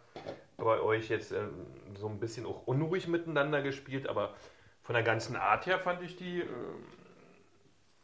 bei 0.56 0.80
euch 0.80 1.10
jetzt 1.10 1.32
ähm, 1.32 1.50
so 1.96 2.08
ein 2.08 2.20
bisschen 2.20 2.46
auch 2.46 2.66
unruhig 2.66 3.08
miteinander 3.08 3.62
gespielt, 3.62 4.08
aber 4.08 4.34
von 4.82 4.94
der 4.94 5.04
ganzen 5.04 5.36
Art 5.36 5.66
her 5.66 5.80
fand 5.80 6.02
ich 6.02 6.16
die 6.16 6.40
ähm, 6.40 6.48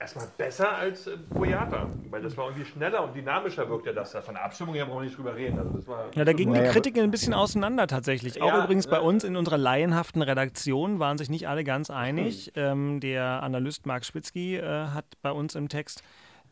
erstmal 0.03 0.27
besser 0.37 0.75
als 0.75 1.07
äh, 1.07 1.17
Boyata, 1.29 1.89
weil 2.09 2.21
das 2.21 2.37
war 2.37 2.47
irgendwie 2.47 2.65
schneller 2.65 3.03
und 3.03 3.15
dynamischer 3.15 3.67
wirkte 3.69 3.93
das 3.93 4.11
da. 4.11 4.21
Von 4.21 4.35
der 4.35 4.43
Abstimmung 4.43 4.75
her 4.75 4.85
brauchen 4.85 4.99
wir 4.99 5.05
nicht 5.05 5.17
drüber 5.17 5.35
reden. 5.35 5.57
Also 5.57 5.77
das 5.77 5.87
war 5.87 6.09
Ja, 6.13 6.25
da 6.25 6.33
gingen 6.33 6.53
die 6.53 6.69
Kritiken 6.69 7.03
ein 7.03 7.11
bisschen 7.11 7.33
auseinander 7.33 7.87
tatsächlich. 7.87 8.41
Auch 8.41 8.47
Ja, 8.47 8.63
übrigens 8.63 8.87
bei 8.87 8.99
uns 8.99 9.23
in 9.23 9.35
unserer 9.35 9.57
laienhaften 9.57 10.21
Redaktion 10.21 10.99
waren 10.99 11.17
sich 11.17 11.29
nicht 11.29 11.47
alle 11.47 11.63
ganz 11.63 11.89
einig. 11.89 12.51
Ähm, 12.55 12.99
der 12.99 13.41
Analyst 13.43 13.85
Marc 13.85 14.05
Spitzky 14.05 14.57
äh, 14.57 14.87
hat 14.87 15.05
bei 15.21 15.31
uns 15.31 15.55
im 15.55 15.69
Text 15.69 16.03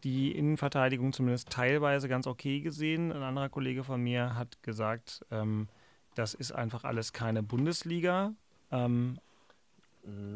die 0.03 0.31
Innenverteidigung 0.31 1.13
zumindest 1.13 1.49
teilweise 1.49 2.07
ganz 2.07 2.27
okay 2.27 2.61
gesehen. 2.61 3.11
Ein 3.11 3.21
anderer 3.21 3.49
Kollege 3.49 3.83
von 3.83 4.01
mir 4.01 4.35
hat 4.35 4.63
gesagt, 4.63 5.25
ähm, 5.29 5.67
das 6.15 6.33
ist 6.33 6.53
einfach 6.53 6.85
alles 6.85 7.13
keine 7.13 7.43
Bundesliga. 7.43 8.33
Ähm, 8.71 9.19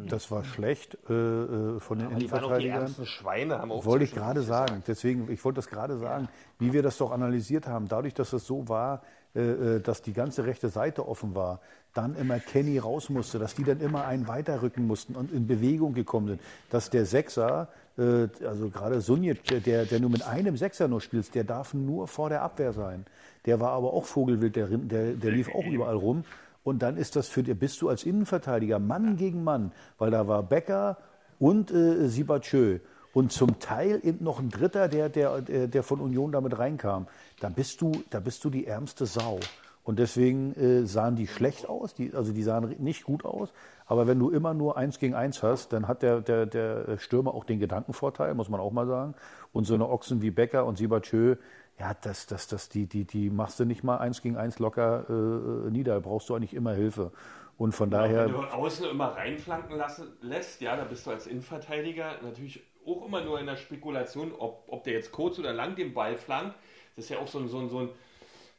Das 0.08 0.30
war 0.30 0.44
schlecht 0.44 0.98
äh, 1.10 1.14
äh, 1.14 1.80
von 1.80 1.98
den 1.98 2.08
aber 2.08 2.16
die 2.20 2.26
auch 2.26 2.30
die 2.30 2.36
Innenverteidigern. 2.36 2.82
ärmsten 2.82 3.06
Schweine. 3.08 3.58
Haben 3.60 3.72
auch 3.72 3.86
Wollte 3.86 4.06
ich 4.06 4.14
gerade 4.14 4.44
sagen. 4.44 4.84
Deswegen, 4.88 5.32
ich 5.32 5.44
wollte 5.44 5.56
das 5.58 5.68
gerade 5.68 5.98
sagen, 5.98 6.28
wie 6.60 6.72
wir 6.72 6.84
das 6.84 6.98
doch 6.98 7.12
analysiert 7.12 7.68
haben. 7.68 7.88
Dadurch, 7.88 8.14
dass 8.14 8.32
es 8.34 8.46
so 8.46 8.70
war, 8.70 9.02
äh, 9.36 9.40
äh, 9.40 9.80
dass 9.82 10.02
die 10.04 10.14
ganze 10.14 10.46
rechte 10.46 10.70
Seite 10.70 11.08
offen 11.08 11.34
war, 11.34 11.60
dann 11.94 12.16
immer 12.16 12.40
Kenny 12.40 12.78
raus 12.78 13.10
musste, 13.10 13.40
dass 13.40 13.56
die 13.56 13.64
dann 13.64 13.82
immer 13.82 14.06
einen 14.06 14.28
weiterrücken 14.28 14.86
mussten 14.86 15.16
und 15.16 15.32
in 15.32 15.48
Bewegung 15.48 15.94
gekommen 15.94 16.28
sind. 16.28 16.42
Dass 16.70 16.92
der 16.92 17.06
Sechser, 17.06 17.70
äh, 17.98 18.28
also 18.46 18.70
gerade 18.70 19.02
Sunjic, 19.02 19.64
der, 19.64 19.86
der 19.86 20.00
nur 20.00 20.12
mit 20.12 20.28
einem 20.28 20.58
Sechser 20.58 20.88
nur 20.88 21.02
spielt, 21.02 21.34
der 21.34 21.44
darf 21.44 21.74
nur 21.74 22.08
vor 22.08 22.30
der 22.30 22.44
Abwehr 22.44 22.72
sein. 22.72 23.06
Der 23.46 23.60
war 23.60 23.72
aber 23.72 23.94
auch 23.94 24.06
Vogelwild, 24.06 24.56
der, 24.56 24.68
der, 24.68 25.14
der 25.14 25.32
lief 25.32 25.50
auch 25.50 25.66
überall 25.66 25.96
rum. 25.96 26.24
Und 26.66 26.82
dann 26.82 26.98
ist 26.98 27.16
das 27.16 27.28
für 27.28 27.44
dir, 27.44 27.54
bist 27.54 27.82
du 27.84 27.90
als 27.90 28.04
Innenverteidiger 28.04 28.80
Mann 28.80 29.18
gegen 29.18 29.44
Mann, 29.44 29.72
weil 30.00 30.10
da 30.10 30.28
war 30.28 30.42
Becker 30.42 30.98
und 31.38 31.70
äh, 31.72 32.08
Sibachö 32.08 32.80
und 33.14 33.32
zum 33.32 33.60
Teil 33.60 34.00
eben 34.04 34.24
noch 34.24 34.40
ein 34.40 34.50
Dritter, 34.50 34.88
der, 34.88 35.10
der, 35.10 35.42
der, 35.42 35.68
der 35.68 35.84
von 35.84 36.00
Union 36.00 36.32
damit 36.32 36.58
reinkam. 36.58 37.06
Da 37.40 37.50
bist 37.50 37.82
du, 37.82 37.92
da 38.10 38.20
bist 38.20 38.44
du 38.44 38.50
die 38.50 38.66
ärmste 38.66 39.06
Sau. 39.06 39.40
Und 39.84 40.00
deswegen 40.00 40.56
äh, 40.56 40.88
sahen 40.88 41.16
die 41.16 41.28
schlecht 41.28 41.70
aus, 41.70 41.94
die, 41.94 42.16
also 42.16 42.34
die 42.34 42.42
sahen 42.42 42.76
nicht 42.80 43.04
gut 43.04 43.24
aus. 43.26 43.54
Aber 43.86 44.08
wenn 44.08 44.18
du 44.18 44.32
immer 44.32 44.56
nur 44.56 44.76
eins 44.76 44.98
gegen 44.98 45.14
eins 45.14 45.44
hast, 45.44 45.72
dann 45.72 45.88
hat 45.88 46.02
der, 46.02 46.22
der, 46.22 46.48
der 46.48 46.98
Stürmer 46.98 47.36
auch 47.36 47.44
den 47.44 47.60
Gedankenvorteil, 47.60 48.34
muss 48.34 48.50
man 48.50 48.60
auch 48.60 48.72
mal 48.72 48.88
sagen. 48.88 49.14
Und 49.54 49.66
so 49.66 49.76
eine 49.76 49.88
Ochsen 49.88 50.24
wie 50.24 50.32
Becker 50.32 50.66
und 50.66 50.80
Sibachö, 50.80 51.36
ja, 51.80 51.94
das, 51.94 52.26
das, 52.26 52.48
das, 52.48 52.70
die, 52.70 52.88
die, 52.88 53.06
die 53.06 53.30
machst 53.30 53.60
du 53.60 53.66
nicht 53.66 53.84
mal 53.84 53.98
eins 53.98 54.22
gegen 54.22 54.38
eins 54.38 54.60
locker 54.60 55.06
äh, 55.10 55.70
nieder. 55.72 56.00
Brauchst 56.00 56.30
du 56.30 56.36
eigentlich 56.36 56.54
immer 56.54 56.74
Hilfe. 56.74 57.12
Und 57.58 57.74
von 57.74 57.90
daher. 57.90 58.26
Wenn 58.26 58.34
du 58.34 58.44
außen 58.44 58.90
immer 58.90 59.16
reinflanken 59.16 59.78
lassen, 59.78 60.08
lässt, 60.22 60.62
ja, 60.62 60.76
da 60.76 60.84
bist 60.84 61.06
du 61.06 61.12
als 61.12 61.28
Innenverteidiger 61.28 62.22
natürlich 62.22 62.64
auch 62.86 63.06
immer 63.06 63.24
nur 63.24 63.40
in 63.40 63.46
der 63.46 63.56
Spekulation, 63.56 64.34
ob, 64.38 64.64
ob 64.68 64.84
der 64.84 64.94
jetzt 64.94 65.12
kurz 65.12 65.40
oder 65.40 65.54
lang 65.54 65.76
den 65.76 65.94
Ball 65.94 66.16
flankt. 66.18 66.56
Das 66.96 67.06
ist 67.06 67.10
ja 67.10 67.20
auch 67.20 67.28
so 67.28 67.40
ein, 67.40 67.48
so 67.48 67.60
ein, 67.60 67.70
so 67.70 67.80
ein 67.80 67.90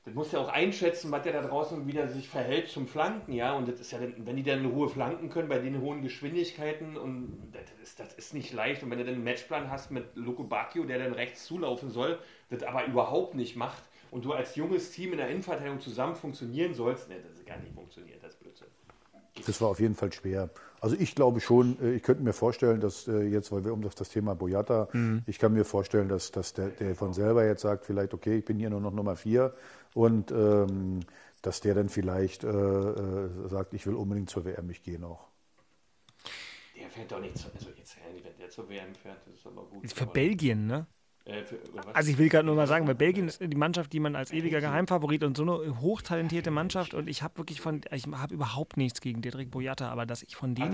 das 0.06 0.14
muss 0.14 0.30
ja 0.30 0.38
auch 0.38 0.48
einschätzen, 0.48 1.10
was 1.10 1.24
der 1.24 1.32
da 1.32 1.42
draußen 1.42 1.84
wieder 1.88 2.06
sich 2.06 2.28
verhält 2.28 2.68
zum 2.68 2.86
Flanken, 2.86 3.32
ja. 3.32 3.54
Und 3.54 3.66
das 3.68 3.80
ist 3.80 3.90
ja, 3.90 3.98
wenn 4.18 4.36
die 4.36 4.44
dann 4.44 4.60
in 4.60 4.66
Ruhe 4.66 4.88
flanken 4.88 5.30
können 5.30 5.48
bei 5.48 5.58
den 5.58 5.80
hohen 5.80 6.00
Geschwindigkeiten 6.00 6.96
und 6.96 7.50
das 7.52 7.64
ist, 7.82 7.98
das 7.98 8.14
ist 8.14 8.32
nicht 8.32 8.52
leicht. 8.52 8.84
Und 8.84 8.90
wenn 8.90 8.98
du 8.98 9.04
dann 9.04 9.14
einen 9.14 9.24
Matchplan 9.24 9.68
hast 9.68 9.90
mit 9.90 10.14
Loco 10.14 10.44
Bacchio, 10.44 10.84
der 10.84 11.00
dann 11.00 11.12
rechts 11.12 11.44
zulaufen 11.44 11.90
soll, 11.90 12.20
das 12.48 12.62
aber 12.62 12.86
überhaupt 12.86 13.34
nicht 13.34 13.56
macht 13.56 13.82
und 14.10 14.24
du 14.24 14.32
als 14.32 14.56
junges 14.56 14.90
Team 14.90 15.12
in 15.12 15.18
der 15.18 15.28
Innenverteidigung 15.28 15.80
zusammen 15.80 16.14
funktionieren 16.14 16.74
sollst, 16.74 17.08
ne, 17.08 17.16
das 17.22 17.32
ist 17.32 17.46
gar 17.46 17.58
nicht 17.58 17.74
funktioniert, 17.74 18.22
das 18.22 18.34
ist 18.34 18.40
Blödsinn. 18.40 18.68
Das 19.44 19.60
war 19.60 19.68
auf 19.68 19.80
jeden 19.80 19.94
Fall 19.94 20.10
schwer. 20.12 20.48
Also 20.80 20.96
ich 20.98 21.14
glaube 21.14 21.40
schon, 21.40 21.78
äh, 21.82 21.92
ich 21.92 22.02
könnte 22.02 22.22
mir 22.22 22.32
vorstellen, 22.32 22.80
dass 22.80 23.06
äh, 23.06 23.22
jetzt, 23.24 23.52
weil 23.52 23.64
wir 23.64 23.72
um 23.72 23.82
das, 23.82 23.94
das 23.94 24.08
Thema 24.08 24.34
Boyata, 24.34 24.88
ich 25.26 25.38
kann 25.38 25.52
mir 25.52 25.64
vorstellen, 25.64 26.08
dass, 26.08 26.30
dass 26.30 26.54
der, 26.54 26.68
der 26.68 26.94
von 26.94 27.12
selber 27.12 27.44
jetzt 27.44 27.62
sagt, 27.62 27.84
vielleicht, 27.84 28.14
okay, 28.14 28.38
ich 28.38 28.44
bin 28.44 28.58
hier 28.58 28.70
nur 28.70 28.80
noch 28.80 28.92
Nummer 28.92 29.16
vier 29.16 29.52
und 29.94 30.30
ähm, 30.30 31.00
dass 31.42 31.60
der 31.60 31.74
dann 31.74 31.88
vielleicht 31.88 32.44
äh, 32.44 32.48
äh, 32.48 33.48
sagt, 33.48 33.74
ich 33.74 33.86
will 33.86 33.94
unbedingt 33.94 34.30
zur 34.30 34.44
WM, 34.44 34.68
ich 34.70 34.82
gehe 34.82 34.98
noch. 34.98 35.28
Der 36.76 36.90
fährt 36.90 37.12
doch 37.12 37.20
nicht 37.20 37.38
zu, 37.38 37.48
also 37.54 37.68
jetzt, 37.76 37.96
wenn 38.22 38.36
der 38.38 38.50
zur 38.50 38.68
WM 38.68 38.94
fährt, 38.94 39.18
das 39.26 39.34
ist 39.34 39.46
aber 39.46 39.64
gut. 39.64 39.84
Ist 39.84 39.96
für 39.96 40.06
Belgien, 40.06 40.66
ne? 40.66 40.86
Äh, 41.26 41.42
für, 41.42 41.58
also 41.92 42.10
ich 42.10 42.18
will 42.18 42.28
gerade 42.28 42.46
nur 42.46 42.54
mal 42.54 42.68
sagen, 42.68 42.86
weil 42.86 42.94
Belgien 42.94 43.26
ist 43.26 43.40
die 43.40 43.56
Mannschaft, 43.56 43.92
die 43.92 43.98
man 43.98 44.14
als 44.14 44.32
ewiger 44.32 44.60
Geheimfavorit 44.60 45.24
und 45.24 45.36
so 45.36 45.42
eine 45.42 45.80
hochtalentierte 45.80 46.52
Mannschaft 46.52 46.94
und 46.94 47.08
ich 47.08 47.22
habe 47.22 47.38
wirklich 47.38 47.60
von, 47.60 47.80
ich 47.90 48.06
habe 48.06 48.32
überhaupt 48.32 48.76
nichts 48.76 49.00
gegen 49.00 49.22
Dietrich 49.22 49.50
Boyata, 49.50 49.88
aber 49.88 50.06
dass 50.06 50.22
ich 50.22 50.36
von 50.36 50.54
denen 50.54 50.72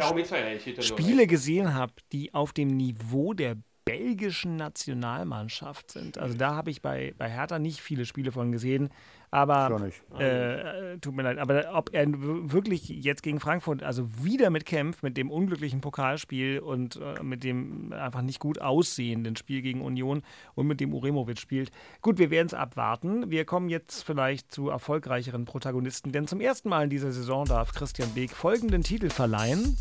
Spiele 0.80 1.26
gesehen 1.26 1.72
habe, 1.74 1.94
die 2.12 2.34
auf 2.34 2.52
dem 2.52 2.68
Niveau 2.68 3.32
der 3.32 3.56
belgischen 3.84 4.56
Nationalmannschaft 4.56 5.90
sind. 5.90 6.18
Also 6.18 6.36
da 6.36 6.54
habe 6.54 6.70
ich 6.70 6.82
bei, 6.82 7.14
bei 7.18 7.28
Hertha 7.28 7.58
nicht 7.58 7.80
viele 7.80 8.06
Spiele 8.06 8.32
von 8.32 8.52
gesehen. 8.52 8.90
Aber 9.34 9.90
äh, 10.18 10.98
tut 10.98 11.14
mir 11.16 11.22
leid, 11.22 11.38
aber 11.38 11.70
ob 11.72 11.94
er 11.94 12.06
wirklich 12.06 12.90
jetzt 12.90 13.22
gegen 13.22 13.40
Frankfurt 13.40 13.82
also 13.82 14.22
wieder 14.22 14.50
mitkämpft 14.50 15.02
mit 15.02 15.16
dem 15.16 15.30
unglücklichen 15.30 15.80
Pokalspiel 15.80 16.58
und 16.58 16.96
äh, 16.96 17.22
mit 17.22 17.42
dem 17.42 17.94
einfach 17.94 18.20
nicht 18.20 18.40
gut 18.40 18.60
aussehenden 18.60 19.34
Spiel 19.36 19.62
gegen 19.62 19.80
Union 19.80 20.22
und 20.54 20.66
mit 20.66 20.80
dem 20.80 20.92
Uremovic 20.92 21.38
spielt. 21.38 21.72
Gut, 22.02 22.18
wir 22.18 22.30
werden 22.30 22.48
es 22.48 22.54
abwarten. 22.54 23.30
Wir 23.30 23.46
kommen 23.46 23.70
jetzt 23.70 24.02
vielleicht 24.02 24.52
zu 24.52 24.68
erfolgreicheren 24.68 25.46
Protagonisten, 25.46 26.12
denn 26.12 26.26
zum 26.26 26.42
ersten 26.42 26.68
Mal 26.68 26.84
in 26.84 26.90
dieser 26.90 27.10
Saison 27.10 27.46
darf 27.46 27.72
Christian 27.72 28.10
Beek 28.10 28.32
folgenden 28.32 28.82
Titel 28.82 29.08
verleihen. 29.08 29.78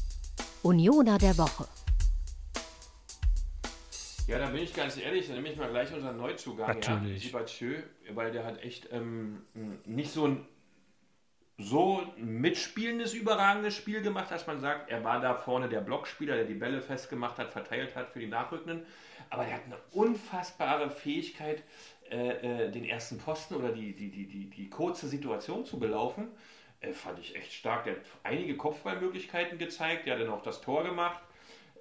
Unioner 0.64 1.18
der 1.18 1.38
Woche. 1.38 1.68
Ja, 4.28 4.40
da 4.40 4.48
bin 4.48 4.64
ich 4.64 4.74
ganz 4.74 4.98
ehrlich, 4.98 5.28
dann 5.28 5.36
nehme 5.36 5.50
ich 5.50 5.58
mal 5.58 5.70
gleich 5.70 5.94
unseren 5.94 6.18
Neuzugang, 6.18 6.68
Natürlich. 6.68 7.24
ja, 7.26 7.30
Sibachö, 7.30 7.84
weil 8.12 8.32
der 8.32 8.46
hat 8.46 8.64
echt 8.64 8.90
ähm, 8.92 9.44
nicht 9.86 10.12
so 10.12 10.28
ein 10.28 10.46
so 11.58 12.02
mitspielendes, 12.18 13.14
überragendes 13.14 13.76
Spiel 13.76 14.02
gemacht, 14.02 14.32
dass 14.32 14.48
man 14.48 14.60
sagt, 14.60 14.90
er 14.90 15.04
war 15.04 15.22
da 15.22 15.36
vorne 15.36 15.70
der 15.70 15.82
Blockspieler, 15.82 16.36
der 16.36 16.46
die 16.46 16.56
Bälle 16.56 16.82
festgemacht 16.82 17.38
hat, 17.38 17.52
verteilt 17.52 17.96
hat 17.96 18.10
für 18.10 18.20
die 18.20 18.28
Nachrückenden. 18.28 18.86
Aber 19.30 19.46
er 19.46 19.56
hat 19.56 19.66
eine 19.66 19.78
unfassbare 19.92 20.90
Fähigkeit, 20.90 21.64
äh, 22.10 22.66
äh, 22.66 22.72
den 22.72 22.84
ersten 22.84 23.20
Posten 23.20 23.56
oder 23.56 23.72
die, 23.72 23.94
die, 23.96 24.10
die, 24.10 24.26
die, 24.26 24.50
die 24.50 24.70
kurze 24.70 25.08
Situation 25.08 25.66
zu 25.66 25.78
belaufen. 25.80 26.30
Äh, 26.80 26.94
fand 26.94 27.20
ich 27.20 27.36
echt 27.36 27.54
stark. 27.54 27.84
Der 27.84 27.94
hat 27.94 28.02
einige 28.24 28.58
Kopfballmöglichkeiten 28.58 29.58
gezeigt, 29.60 30.08
der 30.08 30.16
hat 30.16 30.22
dann 30.22 30.32
auch 30.32 30.44
das 30.44 30.62
Tor 30.62 30.84
gemacht 30.84 31.22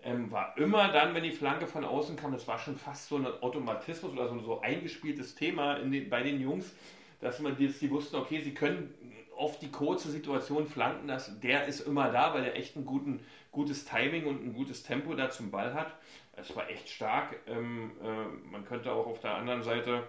ähm, 0.02 0.30
war 0.30 0.56
immer 0.56 0.88
dann, 0.88 1.14
wenn 1.14 1.22
die 1.22 1.32
Flanke 1.32 1.66
von 1.66 1.84
außen 1.84 2.16
kam, 2.16 2.32
das 2.32 2.48
war 2.48 2.58
schon 2.58 2.76
fast 2.76 3.08
so 3.08 3.16
ein 3.16 3.26
Automatismus 3.26 4.12
oder 4.12 4.28
so, 4.28 4.38
so 4.40 4.60
eingespieltes 4.60 5.34
Thema 5.34 5.78
den, 5.78 6.08
bei 6.08 6.22
den 6.22 6.40
Jungs, 6.40 6.74
dass 7.20 7.40
man 7.40 7.56
jetzt, 7.58 7.82
die 7.82 7.90
wussten, 7.90 8.16
okay, 8.16 8.40
sie 8.40 8.54
können 8.54 8.94
auf 9.36 9.58
die 9.58 9.70
kurze 9.70 10.10
Situation 10.10 10.66
flanken, 10.66 11.08
dass 11.08 11.40
der 11.40 11.66
ist 11.66 11.80
immer 11.80 12.10
da, 12.10 12.34
weil 12.34 12.44
er 12.44 12.56
echt 12.56 12.76
ein 12.76 12.84
guten, 12.84 13.20
gutes 13.52 13.84
Timing 13.84 14.26
und 14.26 14.44
ein 14.44 14.52
gutes 14.52 14.82
Tempo 14.82 15.14
da 15.14 15.30
zum 15.30 15.50
Ball 15.50 15.74
hat. 15.74 15.94
Es 16.36 16.54
war 16.54 16.68
echt 16.68 16.88
stark. 16.88 17.36
Ähm, 17.46 17.92
äh, 18.02 18.50
man 18.50 18.64
könnte 18.64 18.92
auch 18.92 19.06
auf 19.06 19.20
der 19.20 19.34
anderen 19.34 19.62
Seite 19.62 20.04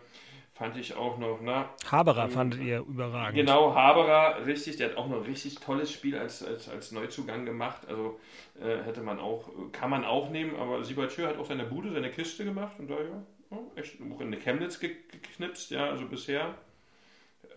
fand 0.61 0.77
ich 0.77 0.95
auch 0.95 1.17
noch, 1.17 1.39
na. 1.41 1.71
Haberer 1.89 2.25
ähm, 2.25 2.29
fandet 2.29 2.61
ihr 2.61 2.81
überragend. 2.81 3.33
Genau, 3.33 3.73
Haberer, 3.73 4.45
richtig, 4.45 4.77
der 4.77 4.89
hat 4.89 4.97
auch 4.97 5.07
noch 5.07 5.17
ein 5.17 5.23
richtig 5.23 5.55
tolles 5.55 5.91
Spiel 5.91 6.15
als, 6.15 6.43
als, 6.43 6.69
als 6.69 6.91
Neuzugang 6.91 7.47
gemacht. 7.47 7.87
Also 7.87 8.19
äh, 8.61 8.83
hätte 8.83 9.01
man 9.01 9.19
auch, 9.19 9.49
kann 9.71 9.89
man 9.89 10.05
auch 10.05 10.29
nehmen, 10.29 10.55
aber 10.55 10.83
Siebertschö 10.83 11.25
hat 11.25 11.39
auch 11.39 11.47
seine 11.47 11.63
Bude, 11.63 11.91
seine 11.91 12.11
Kiste 12.11 12.45
gemacht 12.45 12.73
und 12.77 12.91
da 12.91 12.93
ja, 12.93 13.23
oh, 13.49 13.71
echt 13.75 13.95
auch 13.95 14.21
in 14.21 14.27
eine 14.27 14.37
Chemnitz 14.37 14.79
geknipst, 14.79 15.71
ja, 15.71 15.89
also 15.89 16.05
bisher. 16.05 16.53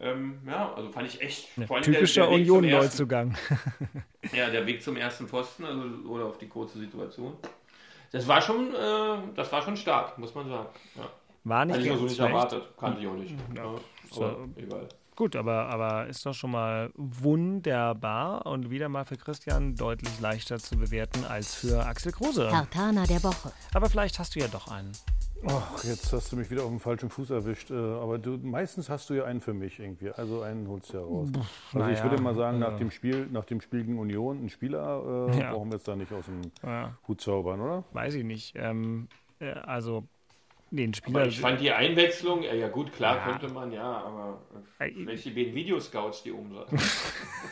Ähm, 0.01 0.39
ja, 0.47 0.73
also 0.75 0.91
fand 0.91 1.07
ich 1.07 1.21
echt. 1.21 1.51
Ja, 1.59 1.81
typischer 1.81 2.31
Union-Neuzugang. 2.31 3.37
ja, 4.33 4.49
der 4.49 4.67
Weg 4.67 4.83
zum 4.83 4.97
ersten 4.97 5.29
Pfosten, 5.29 5.67
also 5.67 6.09
oder 6.09 6.25
auf 6.25 6.39
die 6.39 6.49
kurze 6.49 6.79
Situation. 6.79 7.37
Das 8.13 8.27
war 8.27 8.41
schon, 8.41 8.75
äh, 8.75 9.19
das 9.37 9.53
war 9.53 9.61
schon 9.61 9.77
stark, 9.77 10.17
muss 10.17 10.35
man 10.35 10.49
sagen. 10.49 10.69
Ja. 10.97 11.11
War 11.45 11.65
nicht 11.65 11.77
Hätte 11.77 11.87
ich 11.87 11.93
also 11.93 12.05
nicht 12.05 12.19
erwartet, 12.19 12.63
kannte 12.79 13.01
ich 13.01 13.07
auch 13.07 13.15
nicht. 13.15 13.35
Ja, 13.55 13.65
ja 13.65 13.75
so, 14.11 14.49
egal. 14.57 14.89
Gut, 15.17 15.37
aber, 15.37 15.69
aber 15.69 16.09
ist 16.09 16.27
doch 16.27 16.35
schon 16.35 16.51
mal 16.51 16.91
wunderbar 16.97 18.47
und 18.47 18.71
wieder 18.71 18.89
mal 18.89 19.05
für 19.05 19.17
Christian 19.17 19.77
deutlich 19.77 20.19
leichter 20.19 20.59
zu 20.59 20.77
bewerten 20.77 21.25
als 21.25 21.55
für 21.55 21.87
Axel 21.87 22.11
Kruse. 22.11 22.49
Tartana 22.51 23.05
der 23.07 23.23
Woche. 23.23 23.53
Aber 23.75 23.89
vielleicht 23.89 24.19
hast 24.19 24.35
du 24.35 24.41
ja 24.41 24.49
doch 24.49 24.69
einen. 24.73 24.91
Ach, 25.47 25.85
jetzt 25.85 26.13
hast 26.13 26.33
du 26.33 26.37
mich 26.37 26.51
wieder 26.51 26.63
auf 26.63 26.71
dem 26.71 26.81
falschen 26.81 27.11
Fuß 27.11 27.31
erwischt. 27.31 27.71
Äh, 27.71 27.75
aber 27.75 28.19
du, 28.19 28.39
meistens 28.39 28.89
hast 28.89 29.09
du 29.11 29.15
ja 29.15 29.25
einen 29.25 29.41
für 29.41 29.53
mich 29.53 29.79
irgendwie. 29.79 30.11
Also 30.11 30.41
einen 30.41 30.67
holst 30.67 30.93
du 30.93 30.97
ja 30.97 31.05
raus. 31.05 31.29
Also 31.35 31.79
naja, 31.79 31.95
ich 31.95 32.03
würde 32.03 32.21
mal 32.21 32.35
sagen, 32.35 32.59
nach, 32.59 32.77
dem 32.79 32.91
Spiel, 32.91 33.29
nach 33.31 33.45
dem 33.45 33.61
Spiel 33.61 33.85
gegen 33.85 33.99
Union, 33.99 34.45
ein 34.45 34.49
Spieler 34.49 35.29
äh, 35.29 35.39
ja. 35.39 35.53
brauchen 35.53 35.69
wir 35.69 35.77
jetzt 35.77 35.87
da 35.87 35.95
nicht 35.95 36.13
aus 36.13 36.25
dem 36.25 36.41
ja. 36.63 36.97
Hut 37.07 37.21
zaubern, 37.21 37.61
oder? 37.61 37.85
Weiß 37.93 38.15
ich 38.15 38.25
nicht. 38.25 38.55
Ähm, 38.57 39.09
äh, 39.39 39.53
also 39.53 40.09
den 40.77 40.95
Spieler. 40.95 41.21
Aber 41.21 41.29
ich 41.29 41.41
fand 41.41 41.61
die 41.61 41.71
Einwechslung, 41.71 42.43
ja 42.43 42.69
gut, 42.69 42.93
klar 42.93 43.17
ja. 43.17 43.25
könnte 43.25 43.53
man, 43.53 43.73
ja, 43.73 43.83
aber 43.83 44.43
vielleicht 44.79 45.25
die 45.25 45.31
beiden 45.31 45.55
Videoscouts, 45.55 46.23
die 46.23 46.33
sind. 46.33 46.67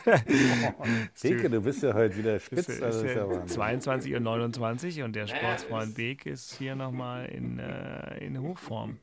Beke, 1.22 1.50
du 1.50 1.60
bist 1.60 1.82
ja 1.82 1.94
heute 1.94 2.16
wieder 2.16 2.38
spitz. 2.40 2.68
Ist, 2.68 2.80
ist, 2.80 3.02
ist 3.02 3.16
ja 3.16 3.46
22 3.46 4.14
und 4.14 4.22
29 4.22 5.02
und 5.02 5.14
der 5.14 5.26
Sportsfreund 5.26 5.94
Beek 5.94 6.26
ist 6.26 6.54
hier 6.58 6.74
nochmal 6.74 7.26
in, 7.26 7.58
äh, 7.58 8.24
in 8.24 8.40
Hochform. 8.40 8.98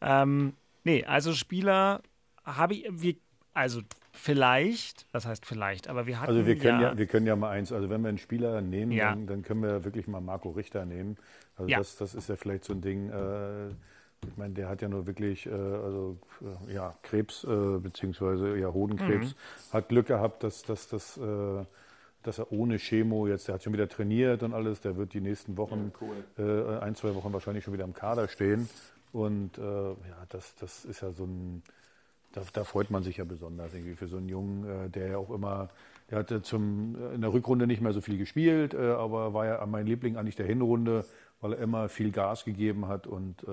Ähm, 0.00 0.54
nee, 0.84 1.04
also 1.04 1.32
Spieler 1.32 2.02
habe 2.44 2.74
ich, 2.74 2.86
wir, 2.90 3.14
also 3.52 3.80
Vielleicht, 4.16 5.06
das 5.12 5.26
heißt 5.26 5.44
vielleicht, 5.44 5.88
aber 5.88 6.06
wir 6.06 6.20
hatten 6.20 6.30
Also 6.30 6.46
wir 6.46 6.56
können 6.56 6.80
ja, 6.80 6.90
ja, 6.92 6.98
wir 6.98 7.06
können 7.06 7.26
ja 7.26 7.36
mal 7.36 7.50
eins, 7.50 7.70
also 7.70 7.90
wenn 7.90 8.00
wir 8.00 8.08
einen 8.08 8.18
Spieler 8.18 8.62
nehmen, 8.62 8.92
ja. 8.92 9.10
dann, 9.10 9.26
dann, 9.26 9.42
können 9.42 9.62
wir 9.62 9.84
wirklich 9.84 10.08
mal 10.08 10.20
Marco 10.20 10.50
Richter 10.50 10.86
nehmen. 10.86 11.16
Also 11.56 11.70
ja. 11.70 11.78
das, 11.78 11.96
das 11.96 12.14
ist 12.14 12.28
ja 12.28 12.36
vielleicht 12.36 12.64
so 12.64 12.72
ein 12.72 12.80
Ding, 12.80 13.10
äh, 13.10 13.68
ich 14.26 14.36
meine, 14.36 14.54
der 14.54 14.68
hat 14.68 14.82
ja 14.82 14.88
nur 14.88 15.06
wirklich, 15.06 15.46
äh, 15.46 15.50
also 15.50 16.18
äh, 16.68 16.74
ja, 16.74 16.94
Krebs, 17.02 17.44
äh, 17.44 17.78
beziehungsweise 17.78 18.56
ja, 18.56 18.72
Hodenkrebs, 18.72 19.34
mhm. 19.34 19.72
hat 19.72 19.88
Glück 19.88 20.06
gehabt, 20.06 20.42
dass, 20.42 20.62
dass, 20.62 20.88
dass, 20.88 21.18
äh, 21.18 21.64
dass 22.22 22.38
er 22.38 22.50
ohne 22.50 22.78
Chemo 22.78 23.26
jetzt, 23.26 23.48
der 23.48 23.56
hat 23.56 23.62
schon 23.62 23.74
wieder 23.74 23.88
trainiert 23.88 24.42
und 24.42 24.54
alles, 24.54 24.80
der 24.80 24.96
wird 24.96 25.12
die 25.12 25.20
nächsten 25.20 25.56
Wochen, 25.58 25.92
ja, 25.92 26.06
cool. 26.38 26.78
Äh, 26.78 26.78
ein, 26.80 26.94
zwei 26.94 27.14
Wochen 27.14 27.32
wahrscheinlich 27.32 27.64
schon 27.64 27.74
wieder 27.74 27.84
im 27.84 27.94
Kader 27.94 28.28
stehen. 28.28 28.68
Und 29.12 29.56
ja, 29.56 29.94
das, 30.28 30.54
das 30.56 30.84
ist 30.84 31.00
ja 31.00 31.10
so 31.10 31.24
ein 31.24 31.62
da, 32.36 32.42
da, 32.52 32.64
freut 32.64 32.90
man 32.90 33.02
sich 33.02 33.16
ja 33.16 33.24
besonders 33.24 33.72
irgendwie 33.72 33.94
für 33.94 34.08
so 34.08 34.18
einen 34.18 34.28
Jungen, 34.28 34.68
äh, 34.68 34.90
der 34.90 35.08
ja 35.08 35.16
auch 35.16 35.30
immer, 35.30 35.68
der 36.10 36.18
hatte 36.18 36.42
zum, 36.42 36.94
äh, 36.94 37.14
in 37.14 37.22
der 37.22 37.32
Rückrunde 37.32 37.66
nicht 37.66 37.80
mehr 37.80 37.92
so 37.92 38.02
viel 38.02 38.18
gespielt, 38.18 38.74
äh, 38.74 38.90
aber 38.92 39.32
war 39.32 39.46
ja 39.46 39.64
mein 39.64 39.86
Liebling 39.86 40.16
eigentlich 40.16 40.36
der 40.36 40.46
Hinrunde, 40.46 41.06
weil 41.40 41.54
er 41.54 41.60
immer 41.60 41.88
viel 41.88 42.12
Gas 42.12 42.44
gegeben 42.44 42.88
hat 42.88 43.06
und 43.06 43.44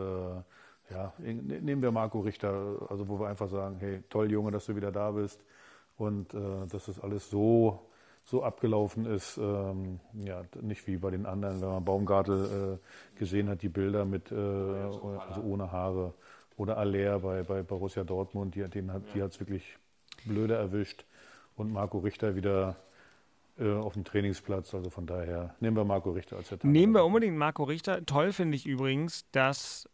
ja, 0.89 1.13
ne, 1.17 1.33
nehmen 1.33 1.81
wir 1.81 1.91
Marco 1.91 2.19
Richter, 2.19 2.75
also 2.89 3.07
wo 3.07 3.19
wir 3.19 3.27
einfach 3.27 3.49
sagen, 3.49 3.77
hey, 3.79 4.03
toll 4.09 4.29
Junge, 4.29 4.51
dass 4.51 4.65
du 4.65 4.75
wieder 4.75 4.91
da 4.91 5.11
bist 5.11 5.39
und 5.97 6.33
äh, 6.33 6.67
dass 6.69 6.85
das 6.85 6.99
alles 6.99 7.29
so 7.29 7.79
so 8.25 8.43
abgelaufen 8.43 9.05
ist, 9.05 9.37
ähm, 9.37 9.99
ja, 10.13 10.43
nicht 10.61 10.87
wie 10.87 10.95
bei 10.97 11.11
den 11.11 11.25
anderen, 11.25 11.61
wenn 11.61 11.67
man 11.67 11.83
Baumgartel 11.83 12.79
äh, 12.79 13.17
gesehen 13.19 13.49
hat, 13.49 13.61
die 13.61 13.69
Bilder 13.69 14.05
mit, 14.05 14.31
äh, 14.31 14.35
also 14.35 15.41
ohne 15.43 15.71
Haare. 15.71 16.13
Oder 16.57 16.77
Aller 16.77 17.19
bei, 17.19 17.43
bei 17.43 17.63
Borussia 17.63 18.03
Dortmund, 18.03 18.55
die, 18.55 18.67
den 18.67 18.91
hat, 18.91 19.03
die 19.13 19.21
hat 19.21 19.31
es 19.31 19.39
wirklich 19.39 19.77
blöde 20.25 20.55
erwischt. 20.55 21.05
Und 21.55 21.71
Marco 21.71 21.99
Richter 21.99 22.35
wieder 22.35 22.75
äh, 23.57 23.71
auf 23.71 23.93
dem 23.93 24.03
Trainingsplatz. 24.03 24.73
Also 24.73 24.89
von 24.89 25.05
daher 25.05 25.55
nehmen 25.59 25.77
wir 25.77 25.85
Marco 25.85 26.11
Richter 26.11 26.37
als 26.37 26.47
Verteidiger. 26.47 26.71
Nehmen 26.71 26.93
wir 26.93 27.05
unbedingt 27.05 27.37
Marco 27.37 27.63
Richter. 27.63 28.05
Toll 28.05 28.31
finde 28.31 28.55
ich 28.55 28.65
übrigens, 28.65 29.29
dass 29.31 29.87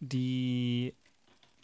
die 0.00 0.94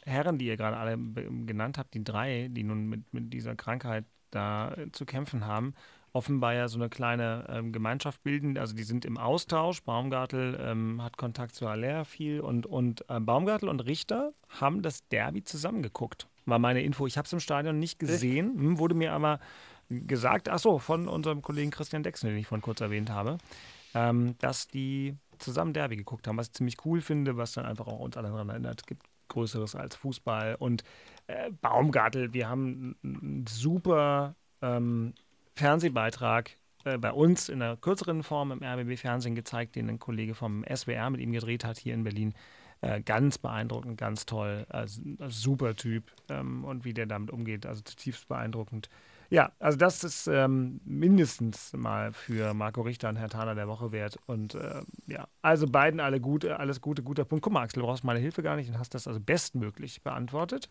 Herren, 0.05 0.39
die 0.39 0.47
ihr 0.47 0.57
gerade 0.57 0.77
alle 0.77 0.99
genannt 1.47 1.79
habt, 1.79 1.95
die 1.95 2.05
drei, 2.05 2.49
die 2.51 2.63
nun 2.63 2.87
mit, 2.87 3.13
mit 3.13 3.33
dieser 3.33 3.55
Krankheit 3.55 4.05
da 4.31 4.73
äh, 4.75 4.91
zu 4.93 5.05
kämpfen 5.05 5.47
haben, 5.47 5.75
offenbar 6.15 6.55
ja 6.55 6.69
so 6.69 6.79
eine 6.79 6.89
kleine 6.89 7.45
ähm, 7.49 7.73
Gemeinschaft 7.73 8.23
bilden. 8.23 8.57
Also 8.57 8.75
die 8.75 8.85
sind 8.85 9.05
im 9.05 9.19
Austausch. 9.19 9.83
Baumgartel 9.83 10.59
ähm, 10.61 11.03
hat 11.03 11.17
Kontakt 11.17 11.57
zu 11.57 11.67
Aller 11.67 12.05
viel 12.05 12.41
und, 12.41 12.67
und 12.67 13.05
äh, 13.11 13.19
Baumgartel 13.19 13.69
und 13.69 13.81
Richter 13.81 14.33
haben 14.49 14.81
das 14.81 15.07
Derby 15.09 15.43
zusammengeguckt. 15.43 16.29
War 16.47 16.61
meine 16.61 16.83
Info. 16.83 17.07
Ich 17.07 17.19
habe 17.19 17.27
es 17.27 17.33
im 17.33 17.41
Stadion 17.41 17.81
nicht 17.81 17.99
gesehen, 17.99 18.55
hm, 18.57 18.79
wurde 18.79 18.95
mir 18.95 19.13
aber 19.13 19.41
gesagt, 19.89 20.49
ach 20.49 20.61
so, 20.61 20.79
von 20.79 21.09
unserem 21.09 21.43
Kollegen 21.43 21.73
Christian 21.73 22.05
Dexen, 22.05 22.29
den 22.29 22.39
ich 22.39 22.47
vorhin 22.47 22.63
kurz 22.63 22.81
erwähnt 22.81 23.11
habe, 23.11 23.39
ähm, 23.95 24.37
dass 24.39 24.69
die 24.69 25.17
zusammen 25.39 25.73
Derby 25.73 25.97
geguckt 25.97 26.29
haben, 26.29 26.37
was 26.37 26.47
ich 26.47 26.53
ziemlich 26.53 26.77
cool 26.85 27.01
finde, 27.01 27.37
was 27.37 27.53
dann 27.53 27.67
einfach 27.67 27.89
auch 27.89 27.99
uns 27.99 28.17
alle 28.17 28.29
daran 28.29 28.49
erinnert. 28.51 28.83
Es 28.83 28.87
gibt 28.87 29.03
Größeres 29.29 29.75
als 29.75 29.97
Fußball 29.97 30.55
und 30.61 30.85
äh, 31.27 31.51
Baumgartel, 31.51 32.33
wir 32.35 32.49
haben 32.49 32.95
super 33.49 34.37
ähm, 34.63 35.15
Fernsehbeitrag 35.55 36.57
äh, 36.85 36.99
bei 36.99 37.13
uns 37.13 37.49
in 37.49 37.63
einer 37.63 37.77
kürzeren 37.77 38.23
Form 38.23 38.53
im 38.53 38.63
RBB-Fernsehen 38.63 39.35
gezeigt, 39.35 39.77
den 39.77 39.89
ein 39.89 39.99
Kollege 39.99 40.35
vom 40.35 40.65
SWR 40.65 41.11
mit 41.11 41.21
ihm 41.21 41.33
gedreht 41.33 41.65
hat 41.65 41.79
hier 41.79 41.95
in 41.95 42.05
Berlin. 42.05 42.35
Äh, 42.81 43.01
ganz 43.01 43.39
beeindruckend, 43.39 43.97
ganz 43.97 44.27
toll, 44.27 44.67
also, 44.69 45.01
super 45.29 45.75
Typ 45.75 46.13
ähm, 46.29 46.65
und 46.65 46.85
wie 46.85 46.93
der 46.93 47.07
damit 47.07 47.31
umgeht, 47.31 47.65
also 47.65 47.81
zutiefst 47.83 48.29
beeindruckend. 48.29 48.91
Ja, 49.31 49.53
also 49.59 49.79
das 49.79 50.05
ist 50.05 50.27
ähm, 50.27 50.81
mindestens 50.85 51.73
mal 51.73 52.13
für 52.13 52.53
Marco 52.53 52.83
Richter 52.83 53.09
und 53.09 53.17
Herr 53.17 53.31
Thaler 53.31 53.55
der 53.55 53.69
Woche 53.69 53.91
wert. 53.91 54.19
Und 54.27 54.55
äh, 54.55 54.83
ja, 55.07 55.27
also 55.41 55.67
beiden 55.67 55.99
alle 55.99 56.21
Gute, 56.21 56.59
alles 56.61 56.81
Gute, 56.81 57.03
guter 57.03 57.25
Punkt. 57.25 57.43
Guck 57.43 57.53
mal, 57.53 57.63
Axel, 57.63 57.81
du 57.81 57.87
brauchst 57.87 58.05
meine 58.05 58.21
Hilfe 58.21 58.43
gar 58.43 58.57
nicht 58.57 58.69
und 58.69 58.79
hast 58.79 58.95
das 58.95 59.09
also 59.09 59.19
bestmöglich 59.19 60.03
beantwortet. 60.03 60.69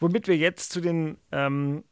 Womit 0.00 0.26
wir 0.26 0.36
jetzt 0.36 0.72
zu 0.72 0.80
den 0.80 1.16
ähm, 1.30 1.84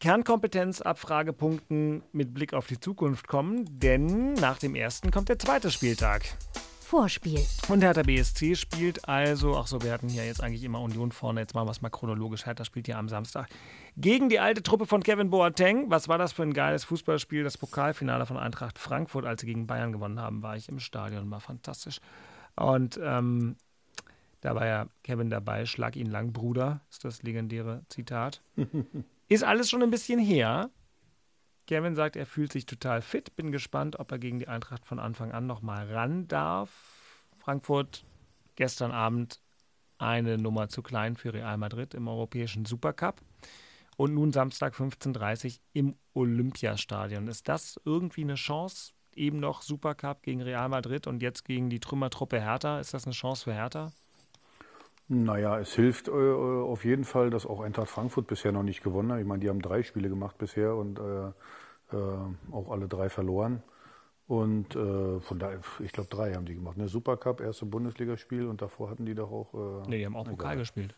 Kernkompetenzabfragepunkten 0.00 2.02
mit 2.12 2.32
Blick 2.32 2.54
auf 2.54 2.66
die 2.66 2.80
Zukunft 2.80 3.28
kommen, 3.28 3.66
denn 3.68 4.32
nach 4.32 4.58
dem 4.58 4.74
ersten 4.74 5.10
kommt 5.10 5.28
der 5.28 5.38
zweite 5.38 5.70
Spieltag. 5.70 6.22
Vorspiel. 6.80 7.44
Und 7.68 7.82
Hertha 7.82 8.02
BSC 8.02 8.56
spielt 8.56 9.06
also, 9.06 9.58
ach 9.58 9.66
so, 9.66 9.82
wir 9.82 9.92
hatten 9.92 10.08
hier 10.08 10.24
jetzt 10.24 10.42
eigentlich 10.42 10.64
immer 10.64 10.80
Union 10.80 11.12
vorne, 11.12 11.40
jetzt 11.40 11.54
machen 11.54 11.68
wir 11.68 11.72
es 11.72 11.82
mal 11.82 11.90
chronologisch. 11.90 12.46
Hertha 12.46 12.64
spielt 12.64 12.88
ja 12.88 12.98
am 12.98 13.10
Samstag 13.10 13.50
gegen 13.94 14.30
die 14.30 14.40
alte 14.40 14.62
Truppe 14.62 14.86
von 14.86 15.02
Kevin 15.02 15.28
Boateng. 15.28 15.90
Was 15.90 16.08
war 16.08 16.16
das 16.16 16.32
für 16.32 16.44
ein 16.44 16.54
geiles 16.54 16.84
Fußballspiel? 16.84 17.44
Das 17.44 17.58
Pokalfinale 17.58 18.24
von 18.24 18.38
Eintracht 18.38 18.78
Frankfurt, 18.78 19.26
als 19.26 19.42
sie 19.42 19.48
gegen 19.48 19.66
Bayern 19.66 19.92
gewonnen 19.92 20.18
haben, 20.18 20.42
war 20.42 20.56
ich 20.56 20.70
im 20.70 20.80
Stadion, 20.80 21.30
war 21.30 21.40
fantastisch. 21.40 22.00
Und 22.56 22.98
ähm, 23.02 23.56
da 24.40 24.54
war 24.54 24.66
ja 24.66 24.86
Kevin 25.04 25.28
dabei, 25.28 25.66
schlag 25.66 25.94
ihn 25.94 26.06
lang, 26.06 26.32
Bruder, 26.32 26.80
ist 26.90 27.04
das 27.04 27.22
legendäre 27.22 27.82
Zitat. 27.90 28.40
ist 29.30 29.44
alles 29.44 29.70
schon 29.70 29.82
ein 29.82 29.90
bisschen 29.90 30.18
her. 30.18 30.70
Kevin 31.66 31.94
sagt, 31.94 32.16
er 32.16 32.26
fühlt 32.26 32.52
sich 32.52 32.66
total 32.66 33.00
fit. 33.00 33.36
Bin 33.36 33.52
gespannt, 33.52 33.98
ob 33.98 34.10
er 34.10 34.18
gegen 34.18 34.40
die 34.40 34.48
Eintracht 34.48 34.84
von 34.84 34.98
Anfang 34.98 35.30
an 35.30 35.46
nochmal 35.46 35.90
ran 35.90 36.26
darf. 36.26 37.24
Frankfurt 37.38 38.04
gestern 38.56 38.90
Abend 38.90 39.40
eine 39.98 40.36
Nummer 40.36 40.68
zu 40.68 40.82
klein 40.82 41.16
für 41.16 41.32
Real 41.32 41.58
Madrid 41.58 41.94
im 41.94 42.08
europäischen 42.08 42.64
Supercup. 42.64 43.20
Und 43.96 44.14
nun 44.14 44.32
Samstag 44.32 44.74
15.30 44.74 45.46
Uhr 45.46 45.60
im 45.74 45.94
Olympiastadion. 46.12 47.28
Ist 47.28 47.48
das 47.48 47.80
irgendwie 47.84 48.22
eine 48.22 48.34
Chance? 48.34 48.92
Eben 49.14 49.38
noch 49.38 49.62
Supercup 49.62 50.22
gegen 50.22 50.42
Real 50.42 50.68
Madrid 50.68 51.06
und 51.06 51.22
jetzt 51.22 51.44
gegen 51.44 51.70
die 51.70 51.80
Trümmertruppe 51.80 52.40
Hertha. 52.40 52.80
Ist 52.80 52.94
das 52.94 53.04
eine 53.04 53.14
Chance 53.14 53.44
für 53.44 53.54
Hertha? 53.54 53.92
Naja, 55.12 55.58
es 55.58 55.72
hilft 55.74 56.06
äh, 56.06 56.12
auf 56.12 56.84
jeden 56.84 57.02
Fall, 57.02 57.30
dass 57.30 57.44
auch 57.44 57.58
Eintracht 57.60 57.88
Frankfurt 57.88 58.28
bisher 58.28 58.52
noch 58.52 58.62
nicht 58.62 58.84
gewonnen 58.84 59.10
hat. 59.10 59.18
Ich 59.18 59.26
meine, 59.26 59.40
die 59.40 59.48
haben 59.48 59.60
drei 59.60 59.82
Spiele 59.82 60.08
gemacht 60.08 60.38
bisher 60.38 60.76
und 60.76 61.00
äh, 61.00 61.26
äh, 61.92 62.52
auch 62.52 62.70
alle 62.70 62.86
drei 62.86 63.08
verloren. 63.08 63.60
Und 64.28 64.76
äh, 64.76 65.18
von 65.18 65.40
daher, 65.40 65.58
ich 65.80 65.90
glaube, 65.90 66.08
drei 66.10 66.34
haben 66.34 66.46
die 66.46 66.54
gemacht. 66.54 66.76
Ne? 66.76 66.86
Supercup, 66.86 67.40
erste 67.40 67.66
Bundesligaspiel 67.66 68.46
und 68.46 68.62
davor 68.62 68.88
hatten 68.88 69.04
die 69.04 69.16
doch 69.16 69.32
auch. 69.32 69.52
Äh, 69.52 69.90
ne, 69.90 69.98
die 69.98 70.06
haben 70.06 70.14
auch 70.14 70.28
Pokal 70.28 70.56
gespielt. 70.56 70.94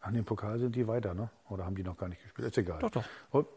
An 0.00 0.14
dem 0.14 0.24
Pokal 0.24 0.58
sind 0.58 0.74
die 0.74 0.88
weiter, 0.88 1.14
ne? 1.14 1.30
Oder 1.48 1.64
haben 1.64 1.76
die 1.76 1.84
noch 1.84 1.96
gar 1.96 2.08
nicht 2.08 2.22
gespielt? 2.22 2.48
Ist 2.48 2.58
egal. 2.58 2.80
Doch, 2.80 2.90
doch. 2.90 3.04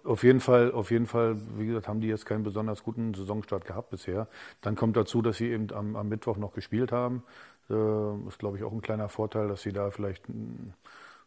Auf 0.04 0.24
jeden 0.24 0.40
Fall, 0.40 0.72
auf 0.72 0.92
jeden 0.92 1.08
Fall, 1.08 1.38
wie 1.58 1.66
gesagt, 1.66 1.88
haben 1.88 2.02
die 2.02 2.08
jetzt 2.08 2.28
keinen 2.28 2.44
besonders 2.44 2.84
guten 2.84 3.16
Saisonstart 3.16 3.66
gehabt 3.66 3.90
bisher. 3.90 4.28
Dann 4.62 4.76
kommt 4.76 4.96
dazu, 4.96 5.24
dass 5.24 5.38
sie 5.38 5.50
eben 5.50 5.72
am, 5.74 5.96
am 5.96 6.08
Mittwoch 6.08 6.38
noch 6.38 6.54
gespielt 6.54 6.92
haben. 6.92 7.24
Äh, 7.70 8.28
ist, 8.28 8.40
glaube 8.40 8.58
ich, 8.58 8.64
auch 8.64 8.72
ein 8.72 8.82
kleiner 8.82 9.10
Vorteil, 9.10 9.48
dass 9.48 9.62
sie 9.62 9.74
da 9.74 9.92
vielleicht 9.92 10.24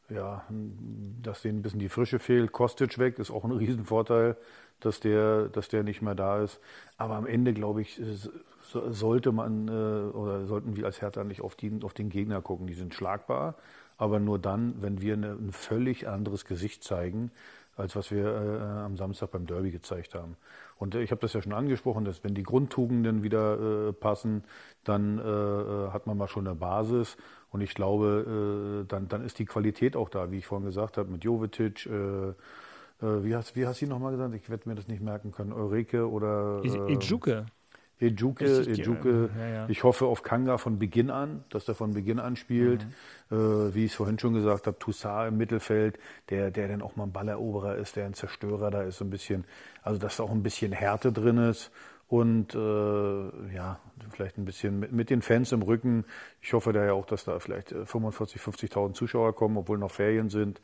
ja, 0.09 0.45
dass 1.23 1.43
denen 1.43 1.61
ein 1.61 1.63
bisschen 1.63 1.81
die 1.81 1.89
Frische 1.89 2.19
fehlt. 2.19 2.53
Kostic 2.53 2.99
weg 2.99 3.19
ist 3.19 3.31
auch 3.31 3.45
ein 3.45 3.51
Riesenvorteil, 3.53 4.37
dass 4.81 5.01
der, 5.01 5.49
dass 5.49 5.69
der 5.69 5.83
nicht 5.83 6.03
mehr 6.03 6.15
da 6.15 6.43
ist. 6.43 6.61
Aber 6.97 7.15
am 7.15 7.27
Ende, 7.27 7.53
glaube 7.55 7.83
ich, 7.83 8.01
sollte 8.73 9.33
man 9.33 9.69
äh, 9.69 9.71
oder 9.71 10.47
sollten 10.47 10.77
wir 10.77 10.87
als 10.87 11.01
Hertha 11.01 11.25
nicht 11.25 11.41
auf, 11.41 11.55
die, 11.55 11.81
auf 11.83 11.95
den 11.95 12.11
Gegner 12.11 12.41
gucken. 12.43 12.67
Die 12.67 12.75
sind 12.75 12.95
schlagbar, 12.95 13.55
aber 13.97 14.19
nur 14.19 14.39
dann, 14.39 14.75
wenn 14.81 15.01
wir 15.01 15.15
eine, 15.15 15.33
ein 15.33 15.53
völlig 15.53 16.09
anderes 16.09 16.45
Gesicht 16.45 16.85
zeigen, 16.85 17.31
als 17.77 17.97
was 17.97 18.11
wir 18.11 18.25
äh, 18.25 18.85
am 18.85 18.97
Samstag 18.97 19.31
beim 19.31 19.47
Derby 19.47 19.71
gezeigt 19.71 20.15
haben. 20.15 20.37
Und 20.77 20.95
äh, 20.95 21.03
ich 21.03 21.11
habe 21.11 21.21
das 21.21 21.33
ja 21.33 21.43
schon 21.43 21.53
angesprochen, 21.53 22.05
dass 22.05 22.23
wenn 22.25 22.35
die 22.35 22.43
Grundtugenden 22.43 23.23
wieder 23.23 23.89
äh, 23.89 23.93
passen, 23.93 24.45
dann 24.85 25.19
äh, 25.19 25.23
äh, 25.23 25.91
hat 25.91 26.07
man 26.07 26.17
mal 26.17 26.29
schon 26.29 26.47
eine 26.47 26.57
Basis. 26.57 27.17
Und 27.51 27.61
ich 27.61 27.75
glaube, 27.75 28.83
äh, 28.83 28.89
dann, 28.89 29.09
dann 29.09 29.25
ist 29.25 29.39
die 29.39 29.47
Qualität 29.47 29.97
auch 29.97 30.09
da, 30.09 30.31
wie 30.31 30.39
ich 30.39 30.47
vorhin 30.47 30.67
gesagt 30.67 30.99
habe, 30.99 31.11
mit 31.11 31.25
Jovetic. 31.25 31.89
wie 33.01 33.35
hast, 33.35 33.57
wie 33.57 33.67
hast 33.67 33.83
du 33.83 33.87
nochmal 33.87 34.13
gesagt? 34.13 34.35
Ich 34.35 34.49
werde 34.49 34.69
mir 34.69 34.75
das 34.75 34.89
nicht 34.89 35.03
merken 35.03 35.33
können. 35.33 35.53
Eureke 35.53 36.11
oder. 36.11 36.63
Äh, 36.65 36.93
Ijuke. 36.95 37.47
Ejuke, 38.03 38.45
Ejuke. 38.45 39.31
Ja, 39.39 39.47
ja. 39.47 39.69
Ich 39.69 39.85
hoffe 39.85 40.07
auf 40.07 40.23
Kanga 40.23 40.59
von 40.59 40.79
Beginn 40.79 41.11
an, 41.11 41.45
dass 41.51 41.69
er 41.69 41.75
von 41.75 41.95
Beginn 41.95 42.19
an 42.19 42.37
spielt. 42.37 42.85
Mhm. 43.31 43.37
Äh, 43.37 43.75
wie 43.75 43.85
ich 43.85 43.93
es 43.93 43.97
vorhin 43.97 44.19
schon 44.19 44.35
gesagt 44.35 44.67
habe, 44.67 44.79
Toussaint 44.79 45.33
im 45.33 45.39
Mittelfeld, 45.39 45.99
der, 46.29 46.51
der 46.51 46.69
dann 46.69 46.83
auch 46.83 46.97
mal 46.97 47.05
ein 47.05 47.13
Balleroberer 47.13 47.77
ist, 47.77 47.97
der 47.97 48.07
ein 48.07 48.15
Zerstörer 48.15 48.71
da 48.71 48.83
ist, 48.83 48.99
so 48.99 49.05
ein 49.05 49.11
bisschen, 49.11 49.45
also 49.83 49.99
dass 49.99 50.17
da 50.17 50.25
auch 50.25 50.31
ein 50.31 50.43
bisschen 50.43 50.73
Härte 50.73 51.13
drin 51.13 51.39
ist. 51.39 51.71
Und 52.09 52.55
äh, 52.55 53.55
ja, 53.55 53.79
vielleicht 54.11 54.37
ein 54.37 54.45
bisschen 54.45 54.81
mit, 54.81 54.93
mit, 54.93 55.09
den 55.09 55.23
Fans 55.23 55.51
im 55.53 55.63
Rücken. 55.63 56.05
Ich 56.43 56.53
hoffe 56.53 56.75
da 56.75 56.85
ja 56.85 56.93
auch, 56.93 57.07
dass 57.07 57.25
da 57.25 57.39
vielleicht 57.39 57.71
45, 57.71 58.37
äh, 58.37 58.51
50.000 58.51 58.93
Zuschauer 58.93 59.35
kommen, 59.35 59.57
obwohl 59.57 59.79
noch 59.79 59.93
Ferien 59.93 60.29
sind. 60.29 60.61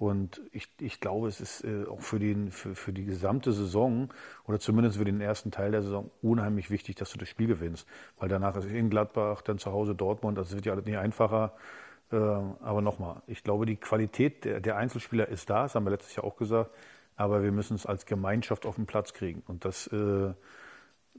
Und 0.00 0.40
ich, 0.50 0.66
ich 0.80 0.98
glaube, 0.98 1.28
es 1.28 1.42
ist 1.42 1.62
äh, 1.62 1.84
auch 1.84 2.00
für, 2.00 2.18
den, 2.18 2.50
für, 2.52 2.74
für 2.74 2.90
die 2.90 3.04
gesamte 3.04 3.52
Saison 3.52 4.08
oder 4.46 4.58
zumindest 4.58 4.96
für 4.96 5.04
den 5.04 5.20
ersten 5.20 5.50
Teil 5.50 5.72
der 5.72 5.82
Saison 5.82 6.10
unheimlich 6.22 6.70
wichtig, 6.70 6.96
dass 6.96 7.10
du 7.10 7.18
das 7.18 7.28
Spiel 7.28 7.48
gewinnst. 7.48 7.86
Weil 8.18 8.30
danach 8.30 8.56
ist 8.56 8.64
in 8.64 8.88
Gladbach, 8.88 9.42
dann 9.42 9.58
zu 9.58 9.72
Hause 9.72 9.94
Dortmund, 9.94 10.38
das 10.38 10.54
wird 10.54 10.64
ja 10.64 10.72
alles 10.72 10.86
nicht 10.86 10.96
einfacher. 10.96 11.52
Äh, 12.10 12.16
aber 12.16 12.80
nochmal, 12.80 13.20
ich 13.26 13.44
glaube, 13.44 13.66
die 13.66 13.76
Qualität 13.76 14.46
der, 14.46 14.60
der 14.60 14.78
Einzelspieler 14.78 15.28
ist 15.28 15.50
da, 15.50 15.64
das 15.64 15.74
haben 15.74 15.84
wir 15.84 15.90
letztes 15.90 16.16
Jahr 16.16 16.24
auch 16.24 16.36
gesagt. 16.36 16.74
Aber 17.16 17.42
wir 17.42 17.52
müssen 17.52 17.74
es 17.74 17.84
als 17.84 18.06
Gemeinschaft 18.06 18.64
auf 18.64 18.76
den 18.76 18.86
Platz 18.86 19.12
kriegen. 19.12 19.42
Und 19.48 19.66
das 19.66 19.86
äh, 19.88 20.32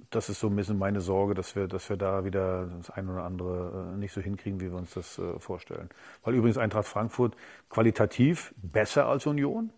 das 0.09 0.29
ist 0.29 0.39
so 0.39 0.47
ein 0.47 0.55
bisschen 0.55 0.77
meine 0.77 1.01
Sorge, 1.01 1.33
dass 1.33 1.55
wir, 1.55 1.67
dass 1.67 1.89
wir 1.89 1.97
da 1.97 2.23
wieder 2.25 2.67
das 2.77 2.89
ein 2.89 3.09
oder 3.09 3.23
andere 3.23 3.93
äh, 3.93 3.97
nicht 3.97 4.13
so 4.13 4.21
hinkriegen, 4.21 4.59
wie 4.59 4.71
wir 4.71 4.77
uns 4.77 4.93
das 4.93 5.19
äh, 5.19 5.39
vorstellen. 5.39 5.89
Weil 6.23 6.35
übrigens 6.35 6.57
Eintracht 6.57 6.87
Frankfurt 6.87 7.35
qualitativ 7.69 8.53
besser 8.57 9.07
als 9.07 9.25
Union, 9.25 9.71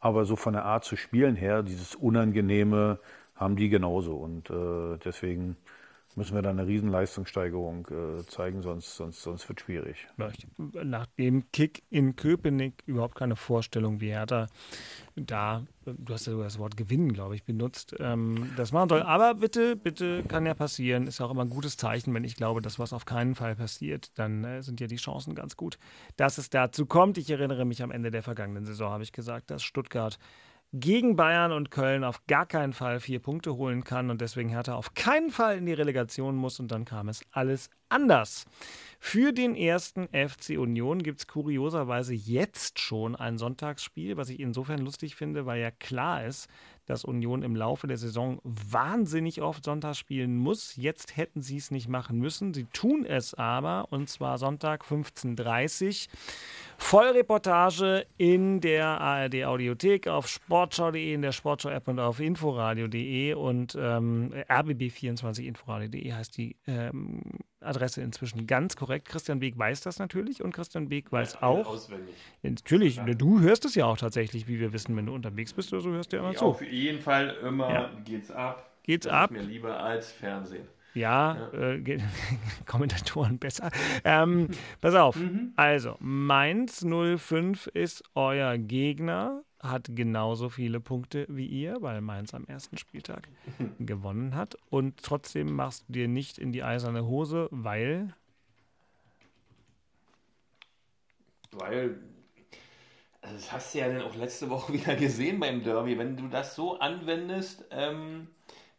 aber 0.00 0.24
so 0.24 0.36
von 0.36 0.52
der 0.52 0.64
Art 0.64 0.84
zu 0.84 0.96
spielen 0.96 1.36
her, 1.36 1.62
dieses 1.62 1.94
Unangenehme 1.94 2.98
haben 3.34 3.56
die 3.56 3.68
genauso. 3.68 4.16
Und 4.16 4.50
äh, 4.50 4.98
deswegen 5.04 5.56
müssen 6.16 6.34
wir 6.34 6.42
da 6.42 6.50
eine 6.50 6.66
Riesenleistungssteigerung 6.66 7.86
äh, 7.90 8.26
zeigen, 8.26 8.62
sonst, 8.62 8.96
sonst, 8.96 9.22
sonst 9.22 9.48
wird 9.48 9.60
es 9.60 9.64
schwierig. 9.64 10.08
Nach 10.56 11.06
dem 11.06 11.50
Kick 11.52 11.82
in 11.90 12.16
Köpenick 12.16 12.82
überhaupt 12.86 13.14
keine 13.14 13.36
Vorstellung, 13.36 14.00
wie 14.00 14.10
Hertha 14.10 14.48
da, 15.26 15.64
du 15.84 16.12
hast 16.12 16.26
ja 16.26 16.34
das 16.34 16.58
Wort 16.58 16.76
gewinnen, 16.76 17.12
glaube 17.12 17.34
ich, 17.34 17.44
benutzt, 17.44 17.94
ähm, 17.98 18.52
das 18.56 18.72
machen 18.72 18.88
soll. 18.88 19.02
Aber 19.02 19.34
bitte, 19.34 19.76
bitte, 19.76 20.22
kann 20.24 20.46
ja 20.46 20.54
passieren. 20.54 21.06
Ist 21.06 21.18
ja 21.18 21.26
auch 21.26 21.30
immer 21.30 21.42
ein 21.42 21.50
gutes 21.50 21.76
Zeichen, 21.76 22.14
wenn 22.14 22.24
ich 22.24 22.36
glaube, 22.36 22.62
dass 22.62 22.78
was 22.78 22.92
auf 22.92 23.04
keinen 23.04 23.34
Fall 23.34 23.56
passiert, 23.56 24.18
dann 24.18 24.44
äh, 24.44 24.62
sind 24.62 24.80
ja 24.80 24.86
die 24.86 24.96
Chancen 24.96 25.34
ganz 25.34 25.56
gut, 25.56 25.78
dass 26.16 26.38
es 26.38 26.50
dazu 26.50 26.86
kommt. 26.86 27.18
Ich 27.18 27.30
erinnere 27.30 27.64
mich 27.64 27.82
am 27.82 27.90
Ende 27.90 28.10
der 28.10 28.22
vergangenen 28.22 28.64
Saison, 28.64 28.92
habe 28.92 29.02
ich 29.02 29.12
gesagt, 29.12 29.50
dass 29.50 29.62
Stuttgart 29.62 30.18
gegen 30.72 31.16
Bayern 31.16 31.50
und 31.52 31.70
Köln 31.70 32.04
auf 32.04 32.26
gar 32.26 32.46
keinen 32.46 32.72
Fall 32.72 33.00
vier 33.00 33.18
Punkte 33.18 33.56
holen 33.56 33.82
kann 33.82 34.10
und 34.10 34.20
deswegen 34.20 34.50
Hertha 34.50 34.74
auf 34.74 34.94
keinen 34.94 35.30
Fall 35.30 35.58
in 35.58 35.66
die 35.66 35.72
Relegation 35.72 36.36
muss 36.36 36.60
und 36.60 36.70
dann 36.70 36.84
kam 36.84 37.08
es 37.08 37.24
alles 37.32 37.70
anders. 37.88 38.46
Für 39.00 39.32
den 39.32 39.56
ersten 39.56 40.08
FC 40.08 40.58
Union 40.58 41.02
gibt 41.02 41.20
es 41.20 41.26
kurioserweise 41.26 42.14
jetzt 42.14 42.78
schon 42.78 43.16
ein 43.16 43.38
Sonntagsspiel, 43.38 44.16
was 44.16 44.28
ich 44.28 44.38
insofern 44.38 44.78
lustig 44.78 45.16
finde, 45.16 45.46
weil 45.46 45.60
ja 45.60 45.70
klar 45.70 46.24
ist, 46.24 46.48
dass 46.86 47.04
Union 47.04 47.42
im 47.42 47.56
Laufe 47.56 47.86
der 47.86 47.96
Saison 47.96 48.40
wahnsinnig 48.44 49.42
oft 49.42 49.64
Sonntag 49.64 49.96
spielen 49.96 50.36
muss. 50.36 50.76
Jetzt 50.76 51.16
hätten 51.16 51.40
sie 51.40 51.56
es 51.56 51.70
nicht 51.70 51.88
machen 51.88 52.18
müssen. 52.18 52.52
Sie 52.52 52.64
tun 52.64 53.06
es 53.06 53.32
aber 53.34 53.86
und 53.90 54.08
zwar 54.08 54.38
Sonntag 54.38 54.84
15.30 54.84 56.08
Uhr. 56.08 56.12
Vollreportage 56.80 58.06
in 58.16 58.60
der 58.60 58.86
ARD 58.86 59.44
Audiothek 59.44 60.08
auf 60.08 60.26
sportschau.de, 60.26 61.12
in 61.12 61.22
der 61.22 61.30
Sportschau-App 61.30 61.86
und 61.86 62.00
auf 62.00 62.18
inforadio.de 62.18 63.34
und 63.34 63.76
ähm, 63.78 64.32
rbb24inforadio.de 64.48 66.12
heißt 66.12 66.36
die 66.36 66.56
ähm, 66.66 67.20
Adresse 67.60 68.02
inzwischen 68.02 68.46
ganz 68.46 68.74
korrekt. 68.74 69.06
Christian 69.06 69.38
Beek 69.38 69.56
weiß 69.56 69.82
das 69.82 69.98
natürlich 69.98 70.42
und 70.42 70.52
Christian 70.52 70.88
Beek 70.88 71.12
weiß 71.12 71.34
ja, 71.34 71.42
auch. 71.42 71.68
Auswendig. 71.68 72.14
Natürlich, 72.42 72.96
ja. 72.96 73.04
du 73.04 73.40
hörst 73.40 73.64
es 73.66 73.74
ja 73.76 73.84
auch 73.84 73.98
tatsächlich, 73.98 74.48
wie 74.48 74.58
wir 74.58 74.72
wissen, 74.72 74.96
wenn 74.96 75.06
du 75.06 75.14
unterwegs 75.14 75.52
bist 75.52 75.72
oder 75.72 75.82
so 75.82 75.90
hörst 75.90 76.12
du 76.12 76.16
ja 76.16 76.22
immer 76.24 76.34
zu. 76.34 76.46
Auf 76.46 76.62
jeden 76.62 77.00
Fall 77.00 77.36
immer 77.46 77.70
ja. 77.70 77.90
geht's 78.04 78.30
ab. 78.30 78.78
Geht's 78.82 79.04
das 79.04 79.12
ab. 79.12 79.30
Ist 79.30 79.42
mir 79.42 79.46
lieber 79.46 79.78
als 79.78 80.10
Fernsehen. 80.10 80.66
Ja, 80.94 81.50
ja. 81.52 81.70
Äh, 81.72 81.98
Kommentatoren 82.66 83.38
besser. 83.38 83.70
Ähm, 84.04 84.48
pass 84.80 84.94
auf. 84.94 85.16
Mhm. 85.16 85.52
Also, 85.56 85.96
Mainz 86.00 86.84
05 86.84 87.68
ist 87.68 88.02
euer 88.14 88.58
Gegner, 88.58 89.42
hat 89.60 89.88
genauso 89.90 90.48
viele 90.48 90.80
Punkte 90.80 91.26
wie 91.28 91.46
ihr, 91.46 91.76
weil 91.80 92.00
Mainz 92.00 92.34
am 92.34 92.44
ersten 92.46 92.76
Spieltag 92.76 93.28
gewonnen 93.78 94.34
hat. 94.34 94.56
Und 94.68 95.02
trotzdem 95.02 95.54
machst 95.54 95.84
du 95.88 95.92
dir 95.92 96.08
nicht 96.08 96.38
in 96.38 96.52
die 96.52 96.62
eiserne 96.62 97.06
Hose, 97.06 97.48
weil. 97.50 98.14
weil 101.52 101.98
also 103.22 103.34
das 103.34 103.52
hast 103.52 103.74
du 103.74 103.78
ja 103.80 103.88
dann 103.88 104.02
auch 104.02 104.16
letzte 104.16 104.48
Woche 104.50 104.72
wieder 104.72 104.96
gesehen 104.96 105.38
beim 105.38 105.62
Derby, 105.62 105.98
wenn 105.98 106.16
du 106.16 106.26
das 106.28 106.56
so 106.56 106.78
anwendest, 106.80 107.64
ähm, 107.70 108.28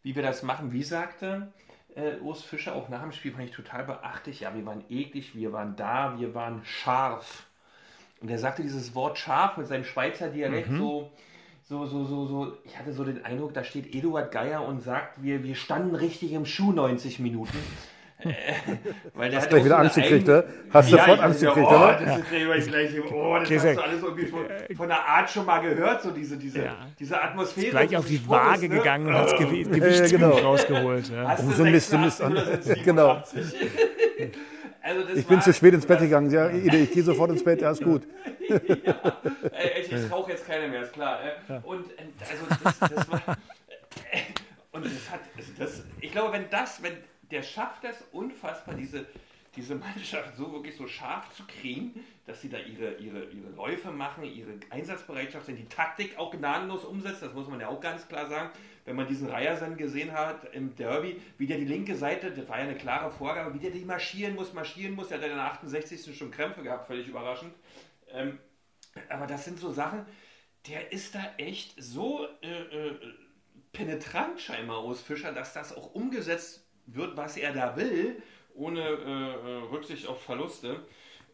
wie 0.02 0.14
wir 0.14 0.22
das 0.22 0.42
machen, 0.42 0.72
wie 0.72 0.82
sagte 0.82 1.52
äh, 1.94 2.18
Urs 2.20 2.42
Fischer 2.42 2.74
auch 2.74 2.88
nach 2.88 3.02
dem 3.02 3.12
Spiel, 3.12 3.32
fand 3.32 3.44
ich 3.48 3.54
total 3.54 3.84
beachtlich, 3.84 4.40
ja, 4.40 4.54
wir 4.54 4.64
waren 4.66 4.84
eklig, 4.88 5.34
wir 5.34 5.52
waren 5.52 5.76
da, 5.76 6.18
wir 6.18 6.34
waren 6.34 6.64
scharf. 6.64 7.46
Und 8.20 8.30
er 8.30 8.38
sagte 8.38 8.62
dieses 8.62 8.94
Wort 8.94 9.18
scharf 9.18 9.56
mit 9.56 9.66
seinem 9.66 9.84
Schweizer 9.84 10.28
Dialekt 10.28 10.70
Mhm. 10.70 10.78
so, 10.78 11.10
so, 11.64 11.86
so, 11.86 12.04
so, 12.04 12.26
so, 12.26 12.58
ich 12.64 12.78
hatte 12.78 12.92
so 12.92 13.04
den 13.04 13.24
Eindruck, 13.24 13.54
da 13.54 13.64
steht 13.64 13.94
Eduard 13.94 14.30
Geier 14.30 14.66
und 14.66 14.80
sagt, 14.80 15.22
wir, 15.22 15.42
wir 15.42 15.54
standen 15.54 15.94
richtig 15.94 16.32
im 16.32 16.46
Schuh 16.46 16.72
90 16.72 17.18
Minuten. 17.18 17.58
Äh, 18.24 18.32
weil 19.14 19.30
der 19.30 19.38
Hast 19.38 19.44
hat 19.44 19.50
gleich 19.50 19.64
wieder 19.64 19.78
Angst 19.78 19.94
gekriegt, 19.96 20.26
ne? 20.26 20.44
Hast 20.70 20.90
ja, 20.90 20.98
sofort 20.98 21.18
ich 21.18 21.24
Angst 21.24 21.40
gekriegt, 21.40 21.66
oh, 21.70 21.74
oder? 21.74 22.00
Das 22.04 22.18
ist 22.18 22.28
gleich, 22.28 22.90
gleich, 22.90 23.12
oh, 23.12 23.36
das 23.38 23.48
Gesagt. 23.48 23.76
hast 23.78 23.84
du 23.86 23.90
alles 23.90 24.02
irgendwie 24.02 24.26
von, 24.26 24.40
von 24.76 24.88
der 24.88 25.08
Art 25.08 25.30
schon 25.30 25.46
mal 25.46 25.58
gehört, 25.60 26.02
so 26.02 26.10
diese, 26.10 26.36
diese, 26.36 26.64
Ja. 26.64 26.76
diese 26.98 27.20
Atmosphäre. 27.20 27.70
Gleich 27.70 27.96
auf 27.96 28.06
die 28.06 28.16
Spruches, 28.16 28.30
Waage 28.40 28.68
ne? 28.68 28.76
gegangen 28.76 29.06
und 29.08 29.14
hat 29.14 29.32
das 29.32 29.38
Gewi 29.38 29.62
ja, 29.62 30.06
genau. 30.06 30.30
rausgeholt. 30.38 31.10
Ja. 31.10 31.28
Hast 31.28 31.42
Oh, 31.44 31.48
du 31.50 31.56
so 31.56 31.64
Mist, 31.64 31.90
so 31.90 31.96
ein 31.96 32.10
86 32.10 32.66
Mist. 32.66 32.84
Genau. 32.84 33.22
87? 33.32 33.58
Also 34.82 35.02
das 35.02 35.16
Ich 35.16 35.26
bin 35.26 35.40
zu 35.40 35.52
spät 35.52 35.74
ins 35.74 35.86
Bett 35.86 36.00
gegangen. 36.00 36.30
Ja, 36.30 36.50
Ide, 36.50 36.78
ich 36.78 36.92
gehe 36.92 37.02
sofort 37.02 37.30
ins 37.30 37.44
Bett, 37.44 37.60
ja, 37.60 37.70
ist 37.70 37.82
gut. 37.82 38.02
Äh, 38.52 39.80
ich 39.80 39.90
ich 39.90 40.12
rauche 40.12 40.32
jetzt 40.32 40.46
keine 40.46 40.68
mehr, 40.68 40.82
ist 40.82 40.92
klar. 40.92 41.20
Äh. 41.22 41.54
Und 41.62 41.86
äh, 41.92 42.02
also 42.20 42.44
das, 42.64 42.78
das 42.78 43.10
war. 43.10 43.20
Äh, 44.10 44.18
und 44.72 44.84
das 44.84 44.92
hat. 45.10 45.20
Also 45.36 45.52
das, 45.58 45.82
ich 46.00 46.12
glaube, 46.12 46.32
wenn 46.34 46.50
das, 46.50 46.82
wenn 46.82 46.92
der 47.32 47.42
schafft 47.42 47.82
das 47.84 48.04
unfassbar, 48.12 48.74
diese, 48.74 49.06
diese 49.56 49.74
Mannschaft 49.74 50.36
so 50.36 50.52
wirklich 50.52 50.76
so 50.76 50.86
scharf 50.86 51.34
zu 51.34 51.44
kriegen, 51.46 52.04
dass 52.26 52.40
sie 52.40 52.48
da 52.48 52.58
ihre, 52.58 52.94
ihre, 52.96 53.24
ihre 53.24 53.50
Läufe 53.56 53.90
machen, 53.90 54.24
ihre 54.24 54.52
Einsatzbereitschaft 54.70 55.46
sind, 55.46 55.56
die 55.56 55.68
Taktik 55.68 56.18
auch 56.18 56.30
gnadenlos 56.30 56.84
umsetzt, 56.84 57.22
das 57.22 57.32
muss 57.32 57.48
man 57.48 57.60
ja 57.60 57.68
auch 57.68 57.80
ganz 57.80 58.06
klar 58.06 58.28
sagen. 58.28 58.50
Wenn 58.84 58.96
man 58.96 59.06
diesen 59.06 59.28
Reiersen 59.28 59.76
gesehen 59.76 60.12
hat 60.12 60.52
im 60.54 60.74
Derby, 60.74 61.20
wie 61.38 61.46
der 61.46 61.58
die 61.58 61.64
linke 61.64 61.94
Seite, 61.94 62.32
das 62.32 62.48
war 62.48 62.58
ja 62.58 62.64
eine 62.64 62.74
klare 62.74 63.12
Vorgabe, 63.12 63.54
wie 63.54 63.60
der 63.60 63.70
die 63.70 63.84
marschieren 63.84 64.34
muss, 64.34 64.52
marschieren 64.52 64.94
muss, 64.94 65.08
der 65.08 65.18
hat 65.18 65.24
ja 65.24 65.30
in 65.30 65.36
der 65.36 65.44
68. 65.44 66.16
schon 66.16 66.32
Krämpfe 66.32 66.62
gehabt, 66.62 66.88
völlig 66.88 67.06
überraschend. 67.06 67.54
Ähm, 68.10 68.38
aber 69.08 69.26
das 69.26 69.44
sind 69.44 69.58
so 69.58 69.72
Sachen, 69.72 70.04
der 70.66 70.92
ist 70.92 71.14
da 71.14 71.20
echt 71.38 71.80
so 71.80 72.26
äh, 72.42 72.88
äh, 72.88 72.98
penetrant 73.72 74.40
scheinbar 74.40 74.78
aus 74.78 75.00
Fischer, 75.00 75.32
dass 75.32 75.54
das 75.54 75.76
auch 75.76 75.94
umgesetzt 75.94 76.66
wird, 76.86 77.16
was 77.16 77.36
er 77.36 77.52
da 77.52 77.76
will, 77.76 78.22
ohne 78.54 78.80
äh, 78.80 78.90
äh, 78.90 79.62
Rücksicht 79.70 80.06
auf 80.06 80.22
Verluste. 80.22 80.84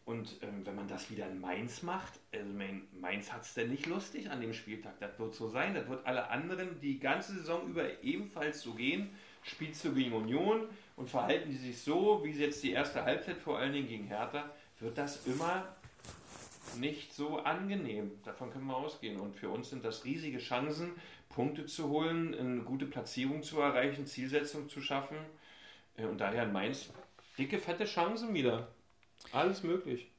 Und 0.05 0.36
ähm, 0.42 0.64
wenn 0.64 0.74
man 0.74 0.88
das 0.88 1.11
wieder 1.11 1.28
in 1.28 1.38
Mainz 1.38 1.82
macht, 1.82 2.18
also 2.32 2.51
mein, 2.55 2.88
Mainz 2.99 3.30
hat 3.30 3.42
es 3.42 3.53
denn 3.53 3.68
nicht 3.68 3.86
lustig 3.86 4.30
an 4.30 4.40
dem 4.40 4.55
Spieltag. 4.55 4.99
Das 5.01 5.18
wird 5.18 5.34
so 5.34 5.49
sein, 5.49 5.74
das 5.74 5.86
wird 5.86 6.07
alle 6.07 6.30
anderen 6.30 6.80
die 6.80 6.99
ganze 6.99 7.34
Saison 7.34 7.68
über 7.68 8.03
ebenfalls 8.03 8.62
so 8.62 8.72
gehen. 8.72 9.11
Spielst 9.42 9.84
du 9.84 9.92
gegen 9.92 10.14
Union 10.14 10.66
und 10.96 11.11
verhalten 11.11 11.51
die 11.51 11.57
sich 11.57 11.82
so, 11.82 12.22
wie 12.24 12.32
sie 12.32 12.44
jetzt 12.44 12.62
die 12.62 12.72
erste 12.72 13.05
Halbzeit 13.05 13.36
vor 13.36 13.59
allen 13.59 13.74
Dingen 13.74 13.88
gegen 13.88 14.07
Hertha, 14.07 14.51
wird 14.80 14.96
das 14.96 15.26
immer 15.26 15.76
nicht 16.76 17.12
so 17.12 17.38
angenehm. 17.38 18.12
Davon 18.24 18.51
können 18.51 18.66
wir 18.66 18.76
ausgehen. 18.76 19.20
Und 19.20 19.36
für 19.36 19.51
uns 19.51 19.70
sind 19.70 19.84
das 19.84 20.05
riesige 20.05 20.38
Chancen, 20.38 20.92
Punkte 21.28 21.66
zu 21.66 21.88
holen, 21.88 22.34
eine 22.34 22.62
gute 22.62 22.86
Platzierung 22.86 23.42
zu 23.42 23.61
erreichen, 23.61 24.07
Zielsetzung 24.07 24.68
zu 24.68 24.80
schaffen. 24.80 25.16
Äh, 25.99 26.05
Und 26.07 26.18
daher 26.18 26.44
in 26.44 26.53
Mainz 26.53 26.90
dicke, 27.36 27.59
fette 27.59 27.84
Chancen 27.84 28.32
wieder. 28.32 28.68
Alles 29.32 29.62
möglich. 29.62 30.11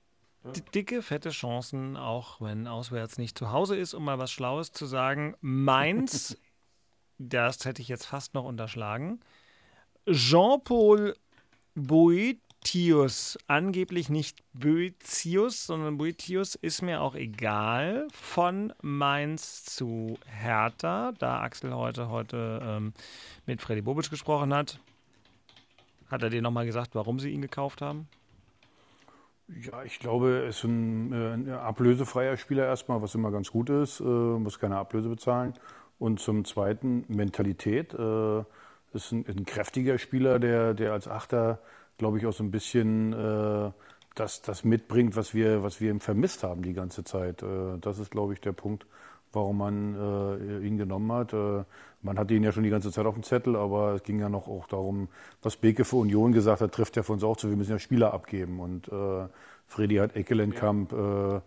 D- 0.44 0.62
Dicke, 0.74 1.02
fette 1.02 1.32
Chancen, 1.32 1.98
auch 1.98 2.40
wenn 2.40 2.68
auswärts 2.68 3.18
nicht 3.18 3.38
zu 3.38 3.52
Hause 3.52 3.76
ist, 3.76 3.94
um 3.94 4.06
mal 4.06 4.20
was 4.20 4.32
Schlaues 4.32 4.72
zu 4.72 4.86
sagen. 4.86 5.36
Mainz, 5.42 6.38
das 7.18 7.66
hätte 7.66 7.82
ich 7.82 7.88
jetzt 7.90 8.06
fast 8.06 8.34
noch 8.34 8.46
unterschlagen. 8.46 9.20
Jean-Paul 10.10 11.14
Boetius, 11.76 13.38
angeblich 13.48 14.10
nicht 14.10 14.44
Boetius, 14.54 15.66
sondern 15.66 15.98
Boetius 15.98 16.56
ist 16.56 16.82
mir 16.82 17.02
auch 17.02 17.16
egal, 17.16 18.08
von 18.12 18.74
Mainz 18.82 19.66
zu 19.66 20.18
Hertha, 20.26 21.12
da 21.20 21.42
Axel 21.42 21.74
heute, 21.74 22.10
heute 22.10 22.60
ähm, 22.64 22.94
mit 23.46 23.62
Freddy 23.62 23.82
Bobic 23.82 24.10
gesprochen 24.10 24.54
hat. 24.54 24.80
Hat 26.10 26.24
er 26.24 26.30
dir 26.30 26.42
nochmal 26.42 26.66
gesagt, 26.66 26.96
warum 26.96 27.20
sie 27.20 27.30
ihn 27.30 27.42
gekauft 27.42 27.82
haben? 27.82 28.08
Ja, 29.48 29.84
ich 29.84 30.00
glaube, 30.00 30.46
es 30.48 30.58
ist 30.58 30.64
ein, 30.66 31.12
äh, 31.12 31.34
ein 31.34 31.50
ablösefreier 31.50 32.38
Spieler 32.38 32.66
erstmal, 32.66 33.02
was 33.02 33.16
immer 33.16 33.32
ganz 33.32 33.52
gut 33.52 33.70
ist, 33.70 34.00
äh, 34.00 34.04
muss 34.04 34.60
keine 34.60 34.78
Ablöse 34.78 35.10
bezahlen. 35.10 35.54
Und 35.98 36.20
zum 36.20 36.46
Zweiten 36.46 37.04
Mentalität. 37.08 37.94
Äh, 37.94 38.44
ist 38.94 39.12
ein, 39.12 39.26
ein 39.28 39.46
kräftiger 39.46 39.98
Spieler, 39.98 40.40
der, 40.40 40.74
der 40.74 40.94
als 40.94 41.08
Achter, 41.08 41.60
glaube 41.98 42.18
ich, 42.18 42.26
auch 42.26 42.34
so 42.34 42.44
ein 42.44 42.52
bisschen 42.52 43.14
äh, 43.14 43.72
das, 44.16 44.42
das 44.42 44.64
mitbringt, 44.64 45.16
was 45.16 45.34
wir, 45.34 45.64
was 45.64 45.80
wir 45.82 45.92
ihm 45.92 46.00
vermisst 46.00 46.44
haben 46.44 46.62
die 46.62 46.74
ganze 46.74 47.04
Zeit. 47.04 47.44
Äh, 47.44 47.78
das 47.80 48.00
ist, 48.00 48.12
glaube 48.12 48.34
ich, 48.34 48.42
der 48.42 48.52
Punkt, 48.52 48.86
warum 49.32 49.58
man 49.58 49.96
äh, 49.96 50.66
ihn 50.66 50.78
genommen 50.78 51.12
hat. 51.12 51.34
Man 52.02 52.18
hatte 52.18 52.34
ihn 52.34 52.44
ja 52.44 52.52
schon 52.52 52.64
die 52.64 52.70
ganze 52.70 52.92
Zeit 52.92 53.06
auf 53.06 53.14
dem 53.14 53.24
Zettel, 53.24 53.56
aber 53.56 53.94
es 53.96 54.04
ging 54.04 54.20
ja 54.20 54.30
noch 54.30 54.48
auch 54.48 54.68
darum, 54.68 55.10
was 55.42 55.58
Beke 55.58 55.84
für 55.84 55.98
Union 55.98 56.32
gesagt 56.32 56.62
hat, 56.62 56.72
trifft 56.72 56.96
ja 56.96 57.04
für 57.04 57.14
uns 57.14 57.24
auch 57.24 57.36
zu. 57.36 57.50
Wir 57.50 57.58
müssen 57.58 57.72
ja 57.72 57.80
Spieler 57.80 58.14
abgeben. 58.14 58.60
Und 58.60 58.88
äh, 58.88 59.28
Freddy 59.68 59.96
hat 59.98 60.16
Eckelenkamp 60.16 60.94
äh, 60.94 61.42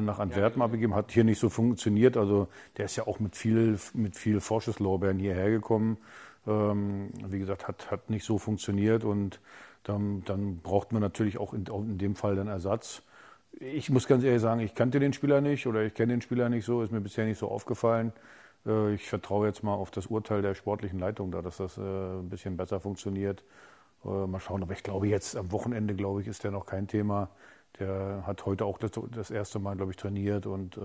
nach 0.00 0.18
Antwerpen 0.18 0.62
abgegeben, 0.62 0.94
hat 0.94 1.10
hier 1.10 1.24
nicht 1.24 1.38
so 1.38 1.48
funktioniert. 1.48 2.16
Also 2.16 2.48
der 2.76 2.84
ist 2.84 2.96
ja 2.96 3.06
auch 3.06 3.18
mit 3.18 3.36
viel, 3.36 3.78
mit 3.94 4.16
viel 4.16 4.40
Vorschusslorbeeren 4.40 5.18
hierher 5.18 5.50
gekommen. 5.50 5.98
Ähm, 6.46 7.10
wie 7.26 7.38
gesagt, 7.38 7.66
hat, 7.66 7.90
hat 7.90 8.10
nicht 8.10 8.24
so 8.24 8.38
funktioniert 8.38 9.04
und 9.04 9.40
dann, 9.84 10.22
dann 10.24 10.58
braucht 10.58 10.92
man 10.92 11.00
natürlich 11.00 11.38
auch 11.38 11.54
in, 11.54 11.66
in 11.66 11.98
dem 11.98 12.16
Fall 12.16 12.36
dann 12.36 12.48
Ersatz. 12.48 13.02
Ich 13.60 13.88
muss 13.88 14.06
ganz 14.06 14.24
ehrlich 14.24 14.42
sagen, 14.42 14.60
ich 14.60 14.74
kannte 14.74 14.98
den 14.98 15.12
Spieler 15.12 15.40
nicht 15.40 15.66
oder 15.66 15.82
ich 15.82 15.94
kenne 15.94 16.12
den 16.12 16.20
Spieler 16.20 16.48
nicht 16.48 16.64
so, 16.64 16.82
ist 16.82 16.92
mir 16.92 17.00
bisher 17.00 17.24
nicht 17.24 17.38
so 17.38 17.48
aufgefallen. 17.48 18.12
Äh, 18.66 18.94
Ich 18.94 19.08
vertraue 19.08 19.46
jetzt 19.46 19.62
mal 19.62 19.74
auf 19.74 19.90
das 19.90 20.06
Urteil 20.06 20.42
der 20.42 20.54
sportlichen 20.54 20.98
Leitung 20.98 21.30
da, 21.30 21.42
dass 21.42 21.56
das 21.58 21.78
äh, 21.78 21.80
ein 21.80 22.28
bisschen 22.28 22.56
besser 22.56 22.80
funktioniert. 22.80 23.44
Äh, 24.04 24.26
Mal 24.28 24.40
schauen, 24.40 24.62
aber 24.62 24.74
ich 24.74 24.82
glaube 24.82 25.08
jetzt 25.08 25.36
am 25.36 25.52
Wochenende, 25.52 25.94
glaube 25.96 26.22
ich, 26.22 26.28
ist 26.28 26.44
der 26.44 26.50
noch 26.52 26.66
kein 26.66 26.88
Thema. 26.88 27.30
Der 27.80 28.24
hat 28.26 28.46
heute 28.46 28.64
auch 28.66 28.78
das, 28.78 28.92
das 29.12 29.30
erste 29.30 29.58
Mal, 29.60 29.76
glaube 29.76 29.92
ich, 29.92 29.96
trainiert 29.98 30.46
und 30.46 30.76
äh, 30.78 30.80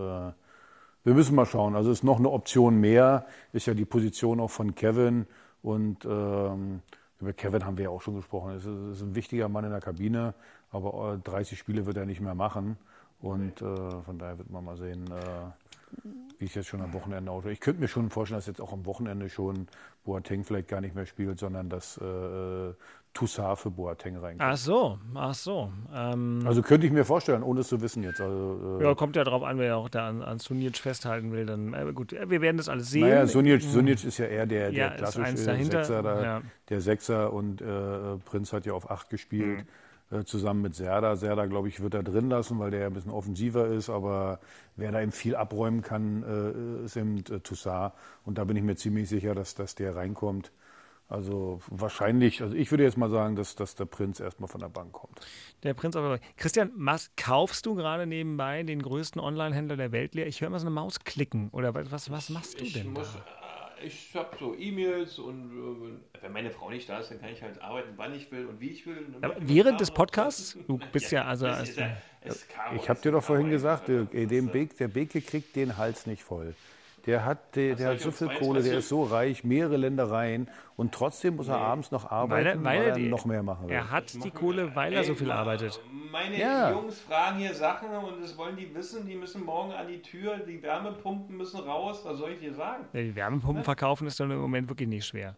wir 1.05 1.13
müssen 1.13 1.35
mal 1.35 1.45
schauen. 1.45 1.75
Also 1.75 1.91
ist 1.91 2.03
noch 2.03 2.19
eine 2.19 2.29
Option 2.29 2.77
mehr, 2.79 3.25
ist 3.53 3.67
ja 3.67 3.73
die 3.73 3.85
Position 3.85 4.39
auch 4.39 4.51
von 4.51 4.75
Kevin 4.75 5.27
und 5.63 6.05
ähm, 6.05 6.81
über 7.21 7.33
Kevin 7.33 7.65
haben 7.65 7.77
wir 7.77 7.85
ja 7.85 7.89
auch 7.91 8.01
schon 8.01 8.15
gesprochen. 8.15 8.53
Es 8.55 8.65
ist, 8.65 8.93
ist 8.93 9.01
ein 9.03 9.15
wichtiger 9.15 9.49
Mann 9.49 9.65
in 9.65 9.71
der 9.71 9.81
Kabine, 9.81 10.33
aber 10.71 11.15
äh, 11.15 11.19
30 11.19 11.59
Spiele 11.59 11.85
wird 11.85 11.97
er 11.97 12.05
nicht 12.05 12.21
mehr 12.21 12.35
machen 12.35 12.77
und 13.21 13.61
äh, 13.61 14.01
von 14.03 14.19
daher 14.19 14.37
wird 14.37 14.49
man 14.51 14.63
mal 14.65 14.77
sehen, 14.77 15.05
äh, 15.11 15.51
wie 16.37 16.45
es 16.45 16.55
jetzt 16.55 16.67
schon 16.67 16.81
am 16.81 16.93
Wochenende 16.93 17.31
aussieht. 17.31 17.51
Ich 17.51 17.59
könnte 17.59 17.81
mir 17.81 17.87
schon 17.87 18.09
vorstellen, 18.09 18.37
dass 18.39 18.47
jetzt 18.47 18.61
auch 18.61 18.71
am 18.71 18.85
Wochenende 18.85 19.29
schon 19.29 19.67
Boateng 20.05 20.43
vielleicht 20.43 20.69
gar 20.69 20.81
nicht 20.81 20.95
mehr 20.95 21.05
spielt, 21.05 21.39
sondern 21.39 21.69
dass 21.69 21.97
äh, 21.97 22.73
Toussaint 23.13 23.57
für 23.57 23.71
Boateng 23.71 24.15
reinkommt. 24.17 24.41
Ach 24.49 24.55
so, 24.55 24.97
ach 25.15 25.33
so. 25.33 25.71
Ähm, 25.93 26.43
Also 26.45 26.61
könnte 26.61 26.87
ich 26.87 26.93
mir 26.93 27.03
vorstellen, 27.03 27.43
ohne 27.43 27.61
es 27.61 27.67
zu 27.67 27.81
wissen 27.81 28.03
jetzt. 28.03 28.21
Also, 28.21 28.79
äh, 28.79 28.83
ja, 28.83 28.95
kommt 28.95 29.15
ja 29.15 29.23
drauf 29.23 29.43
an, 29.43 29.57
wer 29.57 29.75
auch 29.77 29.89
da 29.89 30.07
an, 30.07 30.21
an 30.21 30.39
Sunic 30.39 30.77
festhalten 30.77 31.31
will. 31.31 31.45
Dann, 31.45 31.73
äh, 31.73 31.91
gut, 31.93 32.13
äh, 32.13 32.29
wir 32.29 32.39
werden 32.41 32.57
das 32.57 32.69
alles 32.69 32.89
sehen. 32.91 33.01
Naja, 33.01 33.27
Sunic, 33.27 33.61
Sunic 33.61 34.03
ist 34.05 34.17
ja 34.19 34.25
eher 34.25 34.45
der, 34.45 34.71
der 34.71 34.79
Ja, 34.79 34.89
klassische 34.91 35.35
Sechser, 35.37 36.03
da, 36.03 36.23
ja. 36.23 36.41
der 36.69 36.81
Sechser 36.81 37.33
und 37.33 37.61
äh, 37.61 38.17
Prinz 38.25 38.53
hat 38.53 38.65
ja 38.65 38.73
auf 38.73 38.89
acht 38.89 39.09
gespielt, 39.09 39.61
äh, 39.61 39.65
zusammen 40.25 40.61
mit 40.61 40.75
Serda. 40.75 41.15
Serda, 41.15 41.45
glaube 41.45 41.67
ich, 41.67 41.81
wird 41.81 41.93
er 41.93 42.03
drin 42.03 42.29
lassen, 42.29 42.59
weil 42.59 42.71
der 42.71 42.81
ja 42.81 42.87
ein 42.87 42.93
bisschen 42.93 43.11
offensiver 43.11 43.67
ist, 43.67 43.89
aber 43.89 44.39
wer 44.75 44.91
da 44.91 45.01
eben 45.01 45.11
viel 45.11 45.35
abräumen 45.35 45.81
kann, 45.81 46.23
äh, 46.23 46.85
ist 46.85 46.95
eben 46.97 47.17
äh, 47.19 47.39
Toussaint 47.41 47.93
und 48.25 48.37
da 48.37 48.43
bin 48.43 48.57
ich 48.57 48.63
mir 48.63 48.75
ziemlich 48.75 49.07
sicher, 49.09 49.35
dass, 49.35 49.55
dass 49.55 49.75
der 49.75 49.95
reinkommt. 49.95 50.51
Also 51.07 51.59
wahrscheinlich, 51.67 52.43
also 52.43 52.55
ich 52.55 52.69
würde 52.69 52.83
jetzt 52.83 52.95
mal 52.97 53.09
sagen, 53.09 53.35
dass, 53.35 53.55
dass 53.55 53.73
der 53.73 53.85
Prinz 53.85 54.19
erstmal 54.19 54.47
von 54.47 54.61
der 54.61 54.69
Bank 54.69 54.91
kommt. 54.93 55.19
Der 55.63 55.73
Prinz 55.73 55.95
auf 55.95 56.03
der 56.03 56.09
Bank. 56.09 56.21
Christian, 56.37 56.71
was 56.75 57.09
kaufst 57.17 57.65
du 57.65 57.73
gerade 57.73 58.05
nebenbei 58.05 58.61
den 58.61 58.79
größten 58.81 59.19
Online-Händler 59.19 59.75
der 59.75 59.91
Welt 59.91 60.13
leer? 60.13 60.27
Ich 60.27 60.39
höre 60.41 60.49
immer 60.49 60.59
so 60.59 60.67
eine 60.67 60.75
Maus 60.75 60.99
klicken. 60.99 61.49
Oder 61.49 61.73
was, 61.73 61.91
was, 61.91 62.11
was 62.11 62.29
machst 62.29 62.59
du 62.59 62.63
Ich 62.63 62.73
denn? 62.73 62.93
muss, 62.93 63.11
da? 63.13 63.25
Äh, 63.81 63.85
ich 63.87 64.11
habe 64.15 64.35
so 64.39 64.55
E-Mails 64.57 65.19
und 65.19 65.99
äh, 66.17 66.21
wenn 66.23 66.31
meine 66.31 66.51
Frau 66.51 66.69
nicht 66.69 66.87
da 66.89 66.99
ist, 66.99 67.11
dann 67.11 67.19
kann 67.21 67.29
ich 67.31 67.41
halt 67.41 67.61
arbeiten, 67.61 67.89
wann 67.95 68.13
ich 68.13 68.31
will 68.31 68.45
und 68.47 68.59
wie 68.59 68.69
ich 68.69 68.85
will. 68.85 69.05
Während 69.39 69.79
des. 69.79 69.91
Podcasts? 69.91 70.57
Du 70.67 70.79
bist 70.91 71.11
ja 71.11 71.25
also. 71.25 71.47
es 71.47 71.75
ja- 71.75 71.97
es 72.21 72.35
ist 72.35 72.49
Chaos. 72.49 72.79
Ich 72.81 72.89
habe 72.89 72.99
dir 73.01 73.11
doch 73.11 73.23
vorhin 73.23 73.49
gesagt, 73.49 73.89
einfach, 73.89 74.11
der, 74.11 74.25
dem 74.27 74.49
Beke, 74.49 74.75
der 74.75 74.87
Beke 74.89 75.21
kriegt 75.21 75.55
den 75.55 75.77
Hals 75.77 76.05
nicht 76.05 76.23
voll. 76.23 76.53
Der 77.09 77.25
hat, 77.25 77.55
der, 77.55 77.75
der 77.75 77.89
hat 77.89 78.01
so 78.01 78.11
viel 78.11 78.27
Kohle, 78.27 78.61
der 78.61 78.77
ist 78.77 78.89
so 78.89 79.01
reich, 79.01 79.43
mehrere 79.43 79.77
Ländereien 79.77 80.47
und 80.75 80.93
trotzdem 80.93 81.37
muss 81.37 81.47
er 81.47 81.57
abends 81.57 81.89
noch 81.89 82.11
arbeiten, 82.11 82.63
weil 82.63 82.77
er, 82.77 82.83
weil 82.83 82.89
er 82.89 82.95
die, 82.95 83.09
noch 83.09 83.25
mehr 83.25 83.41
machen 83.41 83.67
will. 83.67 83.73
Er 83.73 83.89
hat 83.89 84.13
die 84.23 84.29
Kohle, 84.29 84.75
weil 84.75 84.93
er 84.93 85.03
so 85.03 85.15
viel 85.15 85.31
arbeitet. 85.31 85.81
Meine 86.11 86.39
ja. 86.39 86.71
Jungs 86.71 86.99
fragen 87.01 87.39
hier 87.39 87.55
Sachen 87.55 87.89
und 87.89 88.21
das 88.21 88.37
wollen 88.37 88.55
die 88.55 88.75
wissen, 88.75 89.07
die 89.07 89.15
müssen 89.15 89.43
morgen 89.43 89.71
an 89.71 89.87
die 89.87 90.03
Tür, 90.03 90.37
die 90.37 90.61
Wärmepumpen 90.61 91.35
müssen 91.35 91.59
raus, 91.61 92.01
was 92.03 92.19
soll 92.19 92.33
ich 92.33 92.39
dir 92.39 92.53
sagen? 92.53 92.85
Ja, 92.93 93.01
die 93.01 93.15
Wärmepumpen 93.15 93.63
verkaufen 93.63 94.05
ist 94.05 94.19
dann 94.19 94.29
im 94.29 94.39
Moment 94.39 94.69
wirklich 94.69 94.87
nicht 94.87 95.07
schwer. 95.07 95.35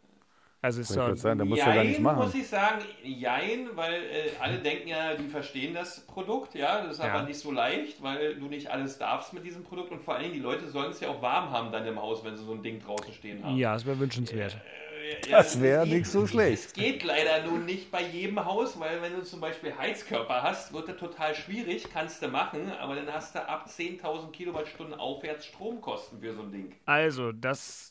Also 0.63 0.81
ist 0.81 0.89
so, 0.89 1.15
sein, 1.15 1.39
da 1.39 1.45
musst 1.45 1.57
jein, 1.57 1.69
du 1.69 1.75
gar 1.75 1.83
nichts 1.83 1.99
machen. 1.99 2.19
muss 2.19 2.35
ich 2.35 2.47
sagen, 2.47 2.81
jein, 3.03 3.69
weil 3.73 3.93
äh, 3.93 4.29
alle 4.39 4.59
denken 4.59 4.89
ja, 4.89 5.15
die 5.15 5.27
verstehen 5.27 5.73
das 5.73 6.01
Produkt, 6.01 6.53
ja, 6.53 6.83
das 6.83 6.97
ist 6.97 7.03
ja. 7.03 7.11
aber 7.11 7.23
nicht 7.23 7.39
so 7.39 7.51
leicht, 7.51 8.03
weil 8.03 8.35
du 8.35 8.45
nicht 8.45 8.69
alles 8.69 8.99
darfst 8.99 9.33
mit 9.33 9.43
diesem 9.43 9.63
Produkt 9.63 9.91
und 9.91 10.03
vor 10.03 10.15
allem 10.15 10.31
die 10.31 10.39
Leute 10.39 10.67
sollen 10.67 10.91
es 10.91 10.99
ja 10.99 11.09
auch 11.09 11.19
warm 11.19 11.49
haben 11.49 11.71
dann 11.71 11.87
im 11.87 11.99
Haus, 11.99 12.23
wenn 12.23 12.37
sie 12.37 12.43
so 12.43 12.53
ein 12.53 12.61
Ding 12.61 12.79
draußen 12.79 13.11
stehen 13.11 13.43
haben. 13.43 13.57
Ja, 13.57 13.73
das 13.73 13.87
wäre 13.87 13.97
wünschenswert. 13.97 14.53
Äh, 14.53 15.29
ja, 15.29 15.37
das 15.37 15.59
wäre 15.59 15.87
nicht 15.87 16.05
so 16.05 16.27
schlecht. 16.27 16.65
Es 16.65 16.73
geht 16.73 17.03
leider 17.03 17.43
nun 17.43 17.65
nicht 17.65 17.89
bei 17.89 18.03
jedem 18.03 18.45
Haus, 18.45 18.79
weil 18.79 19.01
wenn 19.01 19.13
du 19.13 19.23
zum 19.23 19.41
Beispiel 19.41 19.73
Heizkörper 19.75 20.43
hast, 20.43 20.73
wird 20.73 20.87
das 20.87 20.97
total 20.97 21.33
schwierig, 21.33 21.87
kannst 21.91 22.21
du 22.21 22.27
machen, 22.27 22.71
aber 22.79 22.95
dann 22.95 23.11
hast 23.11 23.33
du 23.33 23.47
ab 23.47 23.67
10.000 23.67 24.31
Kilowattstunden 24.31 24.93
aufwärts 24.99 25.47
Stromkosten 25.47 26.19
für 26.19 26.33
so 26.33 26.43
ein 26.43 26.51
Ding. 26.51 26.75
Also, 26.85 27.31
das 27.31 27.90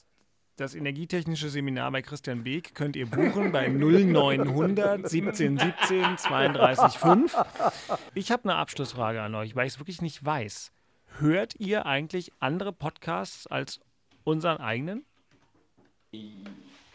das 0.60 0.74
energietechnische 0.74 1.48
Seminar 1.48 1.90
bei 1.90 2.02
Christian 2.02 2.44
Beek 2.44 2.74
könnt 2.74 2.94
ihr 2.94 3.06
buchen 3.06 3.50
bei 3.50 3.66
0900 3.68 5.08
17 5.08 5.58
17 5.58 6.18
32 6.18 6.98
5. 6.98 7.36
Ich 8.14 8.30
habe 8.30 8.44
eine 8.44 8.56
Abschlussfrage 8.56 9.22
an 9.22 9.34
euch, 9.34 9.56
weil 9.56 9.66
ich 9.66 9.74
es 9.74 9.78
wirklich 9.80 10.02
nicht 10.02 10.22
weiß. 10.22 10.70
Hört 11.18 11.54
ihr 11.58 11.86
eigentlich 11.86 12.32
andere 12.40 12.74
Podcasts 12.74 13.46
als 13.46 13.80
unseren 14.24 14.58
eigenen? 14.58 15.06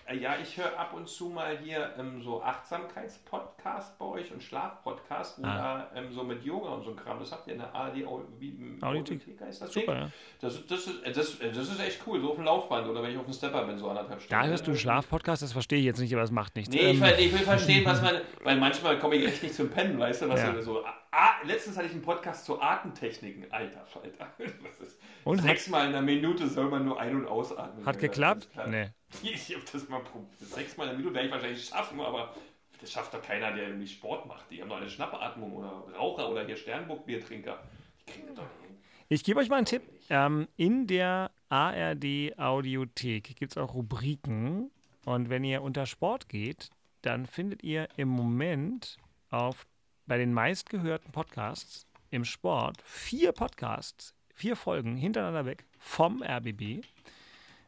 Äh, 0.08 0.18
ja, 0.18 0.36
ich 0.42 0.56
höre 0.58 0.78
ab 0.78 0.94
und 0.94 1.10
zu 1.10 1.30
mal 1.30 1.58
hier 1.58 1.94
ähm, 1.98 2.22
so 2.22 2.42
Achtsamkeitspodcast 2.44 3.98
bei 3.98 4.06
euch 4.06 4.32
und 4.32 4.44
Schlafpodcast, 4.44 5.40
wo 5.40 5.48
ah. 5.48 5.90
da 5.94 6.00
ähm, 6.00 6.12
so 6.14 6.24
mit 6.24 6.44
Yoga 6.44 6.70
und 6.70 6.84
so 6.84 6.92
ein 6.92 6.96
Kram, 6.96 7.20
das 7.20 7.32
habt 7.32 7.48
ihr 7.48 7.54
in 7.54 7.60
der 7.60 7.74
ARD 7.74 8.06
Audiothek, 8.06 9.42
heißt 9.42 9.64
das 9.64 9.74
Super, 9.74 9.96
ja. 9.96 10.12
Das, 10.42 10.66
das, 10.68 10.88
ist, 10.88 11.08
das, 11.08 11.40
das 11.40 11.70
ist 11.70 11.80
echt 11.80 12.02
cool, 12.06 12.22
so 12.22 12.30
auf 12.30 12.36
dem 12.36 12.46
Laufband 12.46 12.88
oder 12.88 13.02
wenn 13.02 13.12
ich 13.12 13.18
auf 13.18 13.26
dem 13.26 13.34
Stepper 13.34 13.66
bin, 13.66 13.80
so 13.80 13.90
anderthalb 13.90 14.22
Stunden. 14.22 14.44
Da 14.44 14.48
hörst 14.48 14.68
du 14.68 14.72
einen 14.72 14.80
Schlafpodcast, 14.80 15.42
das 15.42 15.54
verstehe 15.54 15.80
ich 15.80 15.86
jetzt 15.86 16.00
nicht, 16.00 16.14
aber 16.14 16.24
es 16.24 16.32
macht 16.32 16.56
nichts. 16.56 16.72
Nee, 16.72 16.92
ähm. 16.92 17.04
ich, 17.04 17.26
ich, 17.26 17.34
will 17.34 17.40
verstehen, 17.40 17.84
was 17.86 18.02
man, 18.04 18.22
weil 18.44 18.58
manchmal 18.58 19.00
komme 19.00 19.16
ich 19.16 19.26
echt 19.26 19.42
nicht 19.42 19.56
zum 19.56 19.70
Pennen, 19.70 19.98
weißt 19.98 20.22
du, 20.22 20.30
was 20.30 20.40
ja. 20.40 20.62
so, 20.62 20.84
ah, 21.16 21.36
letztens 21.44 21.78
hatte 21.78 21.88
ich 21.88 21.94
einen 21.94 22.02
Podcast 22.02 22.46
zu 22.46 22.62
Atemtechniken, 22.62 23.52
alter 23.52 23.86
Falter. 23.86 24.34
Und 25.24 25.42
Sechsmal 25.42 25.88
in 25.88 25.96
einer 25.96 26.02
Minute 26.02 26.48
soll 26.48 26.70
man 26.70 26.86
nur 26.86 27.00
ein- 27.00 27.16
und 27.16 27.26
ausatmen. 27.26 27.84
Hat 27.86 27.98
geklappt? 28.00 28.48
Nee. 28.68 28.90
Ich 29.24 29.56
habe 29.56 29.64
das 29.72 29.88
mal 29.88 30.02
probiert. 30.02 30.40
Sechsmal 30.40 30.88
in 30.88 30.90
einer 30.92 31.00
Minute 31.00 31.16
werde 31.16 31.28
ich 31.28 31.34
wahrscheinlich 31.34 31.66
schaffen, 31.66 32.00
aber 32.02 32.36
das 32.82 32.92
schafft 32.92 33.14
doch 33.14 33.22
keiner, 33.22 33.54
der 33.54 33.70
irgendwie 33.70 33.88
Sport 33.88 34.28
macht. 34.28 34.52
Die 34.52 34.62
haben 34.62 34.70
doch 34.70 34.78
eine 34.78 34.90
Schnappatmung 34.90 35.54
oder 35.54 35.70
Raucher 35.98 36.30
oder 36.30 36.46
hier 36.46 36.58
Sternburg-Biertrinker. 36.58 37.58
Die 38.02 38.12
kriegen 38.12 38.28
das 38.28 38.36
doch 38.36 38.44
nicht 38.44 38.68
hin. 38.68 38.78
Ich 39.08 39.24
gebe 39.24 39.40
euch 39.40 39.50
mal 39.50 39.58
einen 39.58 39.66
Tipp. 39.66 39.84
Ähm, 40.10 40.48
in 40.58 40.86
der 40.86 41.32
ARD 41.50 42.38
Audiothek 42.38 43.36
gibt 43.36 43.54
es 43.54 43.58
auch 43.58 43.74
Rubriken. 43.74 44.70
Und 45.06 45.30
wenn 45.30 45.44
ihr 45.44 45.62
unter 45.62 45.86
Sport 45.86 46.28
geht, 46.30 46.70
dann 47.02 47.26
findet 47.26 47.64
ihr 47.64 47.88
im 47.96 48.10
Moment 48.10 48.98
auf, 49.30 49.66
bei 50.08 50.18
den 50.18 50.34
meistgehörten 50.34 51.12
Podcasts 51.12 51.86
im 52.12 52.26
Sport 52.26 52.82
vier 52.84 53.32
Podcasts, 53.32 54.14
vier 54.34 54.56
Folgen 54.56 54.96
hintereinander 54.98 55.46
weg 55.46 55.66
vom 55.80 56.22
RBB. 56.24 56.84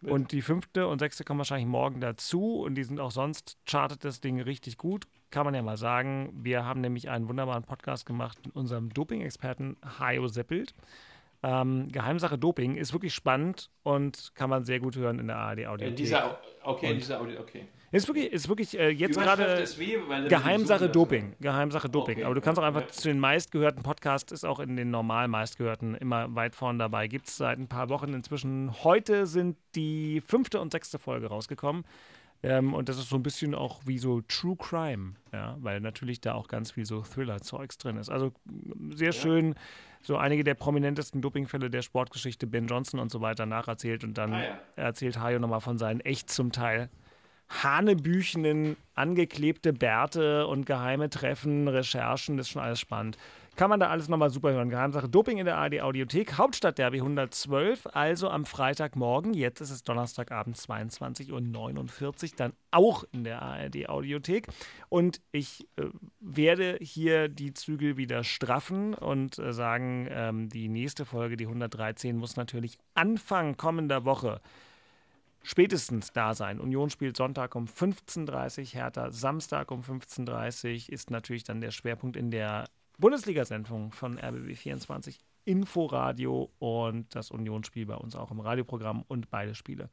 Und 0.04 0.32
die 0.32 0.42
fünfte 0.42 0.88
und 0.88 1.00
sechste 1.00 1.24
kommen 1.24 1.40
wahrscheinlich 1.40 1.68
morgen 1.68 2.00
dazu. 2.00 2.62
Und 2.62 2.76
die 2.76 2.84
sind 2.84 3.00
auch 3.00 3.12
sonst, 3.12 3.58
chartet 3.66 4.06
das 4.06 4.22
Ding 4.22 4.40
richtig 4.40 4.78
gut. 4.78 5.08
Kann 5.32 5.46
man 5.46 5.56
ja 5.56 5.62
mal 5.62 5.78
sagen. 5.78 6.30
Wir 6.34 6.66
haben 6.66 6.82
nämlich 6.82 7.10
einen 7.10 7.28
wunderbaren 7.28 7.64
Podcast 7.64 8.06
gemacht 8.06 8.38
mit 8.46 8.56
unserem 8.56 8.94
Doping-Experten 8.94 9.76
Hajo 10.00 10.28
Seppelt. 10.28 10.74
Ähm, 11.44 11.88
Geheimsache 11.92 12.38
Doping 12.38 12.76
ist 12.76 12.94
wirklich 12.94 13.14
spannend 13.14 13.70
und 13.84 14.32
kann 14.34 14.50
man 14.50 14.66
sehr 14.66 14.80
gut 14.80 14.96
hören 14.96 15.20
in 15.20 15.28
der 15.28 15.38
ARD 15.38 15.68
Audio. 15.68 15.88
In 15.88 15.96
dieser, 15.96 16.40
okay, 16.64 16.92
in 16.92 16.98
dieser 16.98 17.22
Audio, 17.22 17.40
okay. 17.40 17.68
Ist 17.92 18.08
wirklich, 18.08 18.34
ist 18.34 18.50
wirklich 18.50 18.78
äh, 18.78 18.90
jetzt 18.90 19.18
gerade 19.18 19.64
Geheimsache 20.28 20.90
Doping. 20.90 21.36
Geheimsache 21.40 21.88
Doping. 21.88 22.18
Okay. 22.18 22.26
Aber 22.26 22.36
du 22.36 22.42
kannst 22.42 22.60
auch 22.60 22.66
einfach 22.66 22.82
ja. 22.82 22.88
zu 22.90 23.08
den 23.08 23.20
meistgehörten 23.20 23.82
Podcasts, 23.82 24.34
ist 24.34 24.44
auch 24.44 24.60
in 24.60 24.76
den 24.76 24.92
normal 24.92 25.30
meistgehörten 25.30 25.96
immer 25.96 26.36
weit 26.36 26.54
vorne 26.54 26.80
dabei. 26.80 27.08
Gibt 27.08 27.28
es 27.28 27.38
seit 27.38 27.58
ein 27.58 27.70
paar 27.70 27.88
Wochen 27.88 28.14
inzwischen. 28.14 28.84
Heute 28.84 29.26
sind 29.26 29.58
die 29.76 30.20
fünfte 30.20 30.60
und 30.60 30.74
sechste 30.74 31.00
Folge 31.00 31.28
rausgekommen. 31.28 31.86
Ähm, 32.44 32.74
und 32.74 32.88
das 32.88 32.98
ist 32.98 33.10
so 33.10 33.16
ein 33.16 33.24
bisschen 33.24 33.56
auch 33.56 33.82
wie 33.86 33.98
so 33.98 34.22
True 34.22 34.56
Crime, 34.56 35.14
ja, 35.34 35.58
weil 35.60 35.80
natürlich 35.82 36.22
da 36.22 36.34
auch 36.34 36.48
ganz 36.48 36.72
viel 36.72 36.86
so 36.86 37.02
Thriller-Zeugs 37.02 37.78
drin 37.78 37.98
ist. 37.98 38.10
Also 38.10 38.32
sehr 38.92 39.08
ja. 39.08 39.12
schön, 39.12 39.56
so 40.02 40.18
einige 40.18 40.44
der 40.44 40.54
prominentesten 40.54 41.22
Dopingfälle 41.22 41.70
der 41.70 41.82
Sportgeschichte, 41.82 42.46
Ben 42.48 42.68
Johnson 42.68 43.00
und 43.00 43.12
so 43.12 43.22
weiter, 43.22 43.46
nacherzählt 43.46 44.04
und 44.04 44.18
dann 44.18 44.34
ah, 44.34 44.44
ja. 44.44 44.60
erzählt 44.76 45.20
Hayo 45.20 45.40
nochmal 45.40 45.62
von 45.62 45.78
seinen 45.78 46.00
echt 46.02 46.30
zum 46.30 46.52
Teil 46.52 46.90
hanebüchenen, 47.50 48.76
angeklebte 48.94 49.74
Bärte 49.74 50.48
und 50.48 50.66
geheime 50.66 51.10
Treffen, 51.10 51.68
Recherchen, 51.68 52.38
das 52.38 52.48
ist 52.48 52.52
schon 52.52 52.62
alles 52.62 52.80
spannend. 52.80 53.18
Kann 53.58 53.72
man 53.72 53.80
da 53.80 53.88
alles 53.88 54.08
nochmal 54.08 54.30
super 54.30 54.52
hören. 54.52 54.70
Geheimsache 54.70 55.10
Doping 55.10 55.40
in 55.40 55.46
der 55.46 55.58
ARD 55.58 55.82
Audiothek, 55.82 56.38
Hauptstadtderby 56.38 57.00
112, 57.00 57.88
also 57.92 58.30
am 58.30 58.46
Freitagmorgen. 58.46 59.34
Jetzt 59.34 59.62
ist 59.62 59.72
es 59.72 59.82
Donnerstagabend 59.82 60.56
22.49 60.56 61.32
Uhr, 61.34 62.36
dann 62.38 62.54
auch 62.70 63.04
in 63.12 63.24
der 63.24 63.42
ARD 63.42 63.90
Audiothek. 63.90 64.48
Und 64.90 65.22
ich 65.32 65.68
äh, 65.78 65.86
werde 66.20 66.78
hier 66.82 67.30
die 67.30 67.56
Zügel 67.56 67.98
wieder 67.98 68.24
straffen 68.24 68.94
und 68.94 69.40
äh, 69.40 69.52
sagen, 69.54 70.08
ähm, 70.12 70.50
die 70.50 70.70
nächste 70.70 71.06
Folge, 71.06 71.36
die 71.36 71.48
113, 71.48 72.16
muss 72.16 72.36
natürlich 72.36 72.78
Anfang 72.94 73.58
kommender 73.58 74.06
Woche 74.06 74.40
spätestens 75.42 76.14
da 76.14 76.36
sein. 76.36 76.60
Union 76.60 76.92
spielt 76.92 77.18
Sonntag 77.18 77.56
um 77.56 77.66
15.30 77.66 78.60
Uhr, 78.60 78.66
Hertha 78.66 79.10
Samstag 79.10 79.72
um 79.72 79.82
15.30 79.82 80.90
Uhr 80.90 80.94
ist 80.94 81.10
natürlich 81.10 81.44
dann 81.44 81.60
der 81.60 81.72
Schwerpunkt 81.72 82.16
in 82.16 82.30
der 82.30 82.66
Bundesliga-Sendung 82.98 83.92
von 83.92 84.20
RBB24 84.20 85.20
Inforadio 85.46 86.52
und 86.60 87.16
das 87.16 87.32
Unionsspiel 87.32 87.86
bei 87.86 87.96
uns 87.96 88.16
auch 88.16 88.32
im 88.32 88.40
Radioprogramm 88.40 89.04
und 89.08 89.30
beide 89.30 89.56
Spiele. 89.56 89.90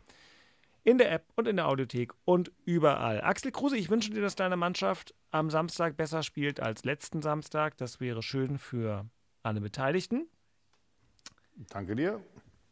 In 0.82 0.98
der 0.98 1.12
App 1.12 1.24
und 1.36 1.48
in 1.48 1.56
der 1.56 1.68
Audiothek 1.68 2.12
und 2.24 2.52
überall. 2.64 3.22
Axel 3.22 3.52
Kruse, 3.52 3.76
ich 3.76 3.88
wünsche 3.88 4.10
dir, 4.10 4.20
dass 4.20 4.34
deine 4.34 4.56
Mannschaft 4.56 5.14
am 5.30 5.48
Samstag 5.48 5.96
besser 5.96 6.22
spielt 6.22 6.60
als 6.60 6.84
letzten 6.84 7.22
Samstag. 7.22 7.76
Das 7.78 8.00
wäre 8.00 8.22
schön 8.22 8.58
für 8.58 9.06
alle 9.42 9.60
Beteiligten. 9.60 10.26
Danke 11.70 11.96
dir. 11.96 12.20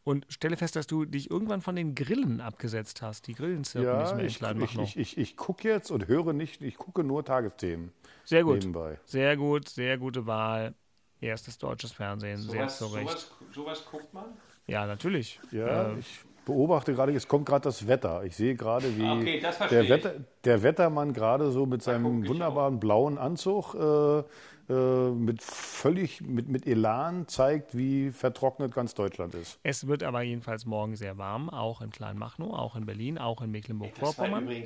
Und 0.03 0.25
stelle 0.27 0.57
fest, 0.57 0.75
dass 0.75 0.85
du 0.85 1.05
dich 1.05 1.31
irgendwann 1.31 1.61
von 1.61 1.75
den 1.75 1.95
Grillen 1.95 2.41
abgesetzt 2.41 3.01
hast. 3.01 3.27
Die 3.27 3.33
Grillen 3.33 3.63
ja, 3.73 4.13
nicht 4.15 4.41
mehr 4.41 4.55
ich, 4.55 4.75
ich, 4.75 4.79
ich, 4.79 4.97
ich, 4.97 5.17
ich 5.17 5.37
gucke 5.37 5.67
jetzt 5.67 5.91
und 5.91 6.07
höre 6.07 6.33
nicht, 6.33 6.61
ich 6.61 6.77
gucke 6.77 7.03
nur 7.03 7.23
Tagesthemen. 7.23 7.93
Sehr 8.25 8.43
gut. 8.43 8.59
Nebenbei. 8.59 8.99
Sehr 9.05 9.37
gut, 9.37 9.69
sehr 9.69 9.97
gute 9.97 10.25
Wahl. 10.25 10.73
Erstes 11.21 11.57
deutsches 11.57 11.93
Fernsehen, 11.93 12.37
so 12.37 12.51
sehr 12.51 12.65
was, 12.65 12.77
zurecht. 12.77 13.09
Sowas, 13.09 13.31
sowas 13.53 13.85
guckt 13.89 14.13
man? 14.13 14.25
Ja, 14.67 14.85
natürlich. 14.85 15.39
Ja, 15.51 15.91
äh, 15.91 15.99
ich 15.99 16.19
beobachte 16.45 16.93
gerade, 16.93 17.13
es 17.13 17.27
kommt 17.27 17.45
gerade 17.45 17.63
das 17.63 17.87
Wetter. 17.87 18.23
Ich 18.23 18.35
sehe 18.35 18.55
gerade, 18.55 18.95
wie 18.97 19.03
okay, 19.03 19.41
der, 19.69 19.89
Wetter, 19.89 20.13
der, 20.43 20.63
Wettermann 20.63 21.13
gerade 21.13 21.51
so 21.51 21.65
mit 21.65 21.81
seinem 21.81 22.27
wunderbaren 22.27 22.79
blauen 22.79 23.17
Anzug 23.17 23.73
äh, 23.75 24.23
mit 24.69 25.43
völlig 25.43 26.21
mit, 26.21 26.47
mit 26.47 26.65
Elan 26.65 27.27
zeigt, 27.27 27.75
wie 27.75 28.11
vertrocknet 28.11 28.73
ganz 28.73 28.93
Deutschland 28.93 29.33
ist. 29.35 29.59
Es 29.63 29.87
wird 29.87 30.03
aber 30.03 30.21
jedenfalls 30.21 30.65
morgen 30.65 30.95
sehr 30.95 31.17
warm, 31.17 31.49
auch 31.49 31.81
in 31.81 31.89
Kleinmachnow, 31.89 32.53
auch 32.53 32.75
in 32.75 32.85
Berlin, 32.85 33.17
auch 33.17 33.41
in 33.41 33.51
Mecklenburg-Vorpommern. 33.51 34.47
äh, 34.47 34.63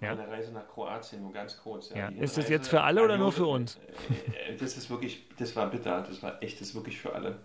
ja. 0.00 0.12
Reise 0.12 0.52
nach 0.52 0.66
Kroatien 0.68 1.22
nur 1.22 1.32
ganz 1.32 1.56
kurz. 1.58 1.90
Ja. 1.90 2.10
Ja. 2.10 2.22
Ist 2.22 2.36
das 2.36 2.48
jetzt 2.48 2.68
für 2.68 2.82
alle 2.82 3.02
oder 3.02 3.16
nur 3.16 3.32
für 3.32 3.46
uns? 3.46 3.78
Äh, 4.48 4.56
das 4.56 4.76
ist 4.76 4.90
wirklich, 4.90 5.26
das 5.38 5.54
war 5.56 5.70
bitter, 5.70 6.02
das 6.02 6.22
war 6.22 6.42
echt, 6.42 6.60
das 6.60 6.68
ist 6.68 6.74
wirklich 6.74 6.98
für 6.98 7.14
alle. 7.14 7.38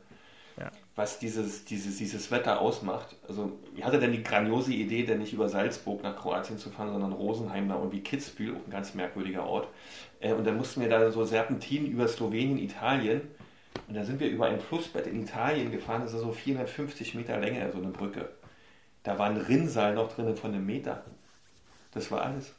Was 0.96 1.20
dieses, 1.20 1.66
dieses, 1.66 1.98
dieses 1.98 2.30
Wetter 2.32 2.60
ausmacht. 2.60 3.16
Also, 3.28 3.60
ich 3.76 3.84
hatte 3.84 4.00
denn 4.00 4.12
die 4.12 4.24
grandiose 4.24 4.74
Idee, 4.74 5.04
denn 5.04 5.20
nicht 5.20 5.34
über 5.34 5.50
Salzburg 5.50 6.04
nach 6.04 6.16
Kroatien 6.16 6.58
zu 6.58 6.70
fahren, 6.70 6.92
sondern 6.92 7.14
Rosenheim 7.14 7.70
da 7.70 7.76
und 7.76 7.92
wie 7.92 8.02
Kitzbühel, 8.02 8.56
auch 8.56 8.66
ein 8.68 8.72
ganz 8.72 8.94
merkwürdiger 8.94 9.46
Ort. 9.46 9.68
Äh, 10.20 10.34
und 10.34 10.46
dann 10.46 10.58
mussten 10.58 10.82
wir 10.82 10.90
da 10.90 11.12
so 11.12 11.24
Serpentin 11.24 11.86
über 11.88 12.08
Slowenien, 12.08 12.58
Italien. 12.58 13.22
Und 13.88 13.96
da 13.96 14.04
sind 14.04 14.20
wir 14.20 14.30
über 14.30 14.48
ein 14.48 14.60
Flussbett 14.60 15.08
in 15.08 15.24
Italien 15.24 15.72
gefahren, 15.72 16.02
das 16.04 16.14
ist 16.14 16.22
so 16.22 16.32
450 16.32 17.16
Meter 17.16 17.40
Länge, 17.40 17.72
so 17.72 17.78
eine 17.78 17.90
Brücke. 17.90 18.30
Da 19.04 19.18
war 19.18 19.28
ein 19.28 19.38
Rinnsal 19.38 19.96
noch 19.96 20.14
drin 20.14 20.36
von 20.36 20.54
einem 20.54 20.66
Meter. 20.66 21.04
Das 21.92 22.12
war 22.12 22.22
alles. 22.22 22.54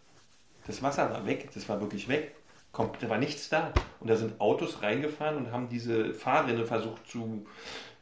Das 0.66 0.82
Wasser 0.82 1.10
war 1.10 1.26
weg, 1.26 1.50
das 1.54 1.68
war 1.68 1.80
wirklich 1.80 2.08
weg. 2.08 2.34
Da 2.72 3.08
war 3.08 3.18
nichts 3.18 3.48
da. 3.48 3.72
Und 4.00 4.08
da 4.08 4.16
sind 4.16 4.40
Autos 4.40 4.82
reingefahren 4.82 5.36
und 5.36 5.52
haben 5.52 5.68
diese 5.68 6.14
Fahrrinne 6.14 6.66
versucht 6.66 7.06
zu 7.08 7.46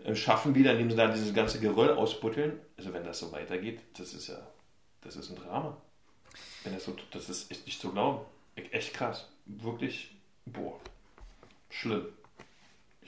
äh, 0.04 0.14
schaffen 0.14 0.54
wieder, 0.54 0.72
indem 0.72 0.90
sie 0.90 0.96
da 0.96 1.08
dieses 1.08 1.34
ganze 1.34 1.60
Geröll 1.60 1.92
ausbutteln. 1.92 2.60
Also 2.76 2.92
wenn 2.92 3.04
das 3.04 3.18
so 3.18 3.32
weitergeht, 3.32 3.80
das 3.98 4.14
ist 4.14 4.28
ja, 4.28 4.38
das 5.02 5.16
ist 5.16 5.30
ein 5.30 5.36
Drama. 5.36 5.76
Wenn 6.64 6.74
das 6.74 6.84
so, 6.84 6.94
das 7.10 7.28
ist 7.28 7.50
echt 7.50 7.66
nicht 7.66 7.80
zu 7.80 7.90
glauben. 7.90 8.24
Echt 8.54 8.94
krass. 8.94 9.28
Wirklich, 9.46 10.14
boah, 10.46 10.78
schlimm. 11.70 12.06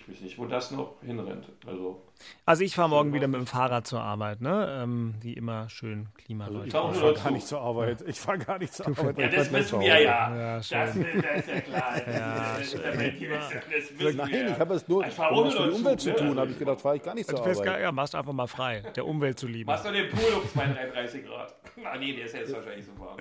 Ich 0.09 0.14
weiß 0.14 0.20
nicht, 0.22 0.38
wo 0.38 0.46
das 0.46 0.70
noch 0.72 0.94
hinrennt. 1.05 1.46
Also, 1.66 2.03
Also 2.44 2.64
ich 2.64 2.74
fahre 2.74 2.88
morgen 2.88 3.12
wieder 3.12 3.28
mit 3.28 3.38
dem 3.40 3.46
Fahrrad 3.46 3.86
zur 3.86 4.00
Arbeit, 4.00 4.40
ne? 4.40 4.80
Ähm, 4.82 5.14
wie 5.20 5.34
immer 5.34 5.68
schön 5.68 6.09
Ich 6.18 6.24
klimaneutral. 6.24 6.68
Tauchen 6.70 6.94
fahre 6.94 7.14
gar 7.14 7.30
nicht 7.30 7.46
zur 7.46 7.61
Arbeit. 7.61 8.03
Ich 8.07 8.20
fahre 8.20 8.38
gar 8.38 8.59
nicht 8.59 8.74
zur 8.74 8.86
Arbeit. 8.88 9.18
ja, 9.18 9.26
Ich 9.28 9.34
das 9.50 9.68
zu 9.68 9.80
wir 9.80 9.86
ja. 10.00 10.00
Ja, 10.36 10.57
das, 10.57 10.68
das 10.68 10.96
ist 10.96 11.48
ja 11.48 11.61
klar. 11.61 12.09
Ja, 12.12 12.59
das, 12.59 12.70
das, 12.72 13.98
das 13.98 14.14
Nein, 14.14 14.30
wir. 14.30 14.46
ich 14.50 14.59
habe 14.59 14.74
es 14.74 14.88
nur 14.88 15.07
Ich 15.07 15.18
um 15.18 15.24
ohne 15.38 15.50
die 15.50 15.57
Leute 15.57 15.72
Umwelt 15.74 16.00
zu, 16.00 16.05
zu 16.07 16.11
ne? 16.11 16.16
tun. 16.16 16.26
Also 16.28 16.40
habe 16.40 16.50
ich 16.50 16.59
gedacht, 16.59 16.80
fahre 16.80 16.96
ich 16.96 17.03
gar 17.03 17.14
nicht 17.14 17.28
zur 17.28 17.38
Du 17.38 17.44
fährst 17.44 17.62
gar, 17.62 17.74
Arbeit. 17.74 17.84
ja, 17.84 17.92
machst 17.92 18.14
einfach 18.14 18.32
mal 18.32 18.46
frei, 18.48 18.82
der 18.96 19.07
Umwelt 19.07 19.38
zuliebe. 19.38 19.70
Machst 19.70 19.84
du 19.84 19.92
den 19.92 20.09
Pool 20.11 20.32
um 20.42 20.48
32 20.48 21.24
Grad? 21.26 21.55
Ah 21.84 21.96
nee, 21.98 22.14
der 22.14 22.26
ist 22.26 22.34
jetzt 22.34 22.53
wahrscheinlich 22.53 22.84
so 22.84 22.92
warm. 22.98 23.16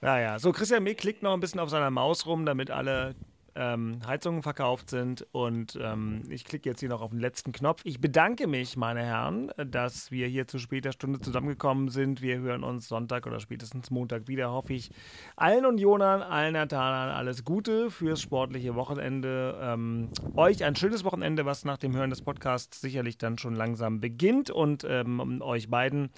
Naja, 0.00 0.38
so 0.38 0.52
Christian 0.52 0.82
Mick 0.82 0.98
klickt 0.98 1.22
noch 1.22 1.34
ein 1.34 1.40
bisschen 1.40 1.60
auf 1.60 1.68
seiner 1.68 1.90
Maus 1.90 2.24
rum, 2.26 2.46
damit 2.46 2.70
alle 2.70 3.14
ähm, 3.60 4.00
Heizungen 4.06 4.42
verkauft 4.42 4.88
sind. 4.88 5.26
Und 5.32 5.78
ähm, 5.80 6.22
ich 6.30 6.44
klicke 6.44 6.68
jetzt 6.68 6.80
hier 6.80 6.88
noch 6.88 7.02
auf 7.02 7.10
den 7.10 7.20
letzten 7.20 7.52
Knopf. 7.52 7.82
Ich 7.84 8.00
bedanke 8.00 8.46
mich, 8.46 8.76
meine 8.76 9.04
Herren, 9.04 9.52
dass 9.56 10.10
wir 10.10 10.26
hier 10.26 10.48
zu 10.48 10.58
später 10.58 10.92
Stunde 10.92 11.20
zusammengekommen 11.20 11.90
sind. 11.90 12.22
Wir 12.22 12.38
hören 12.38 12.64
uns 12.64 12.88
Sonntag 12.88 13.26
oder 13.26 13.38
spätestens 13.38 13.90
Montag 13.90 14.28
wieder, 14.28 14.50
hoffe 14.50 14.72
ich. 14.72 14.90
Allen 15.36 15.66
Unionern, 15.66 16.22
allen 16.22 16.54
Natanern 16.54 17.10
alles 17.10 17.44
Gute 17.44 17.90
fürs 17.90 18.22
sportliche 18.22 18.74
Wochenende. 18.74 19.58
Ähm, 19.60 20.08
euch 20.34 20.64
ein 20.64 20.74
schönes 20.74 21.04
Wochenende, 21.04 21.44
was 21.44 21.66
nach 21.66 21.78
dem 21.78 21.94
Hören 21.94 22.10
des 22.10 22.22
Podcasts 22.22 22.80
sicherlich 22.80 23.18
dann 23.18 23.36
schon 23.36 23.54
langsam 23.54 24.00
beginnt. 24.00 24.50
Und 24.50 24.86
ähm, 24.88 25.42
euch 25.42 25.68
beiden, 25.68 26.08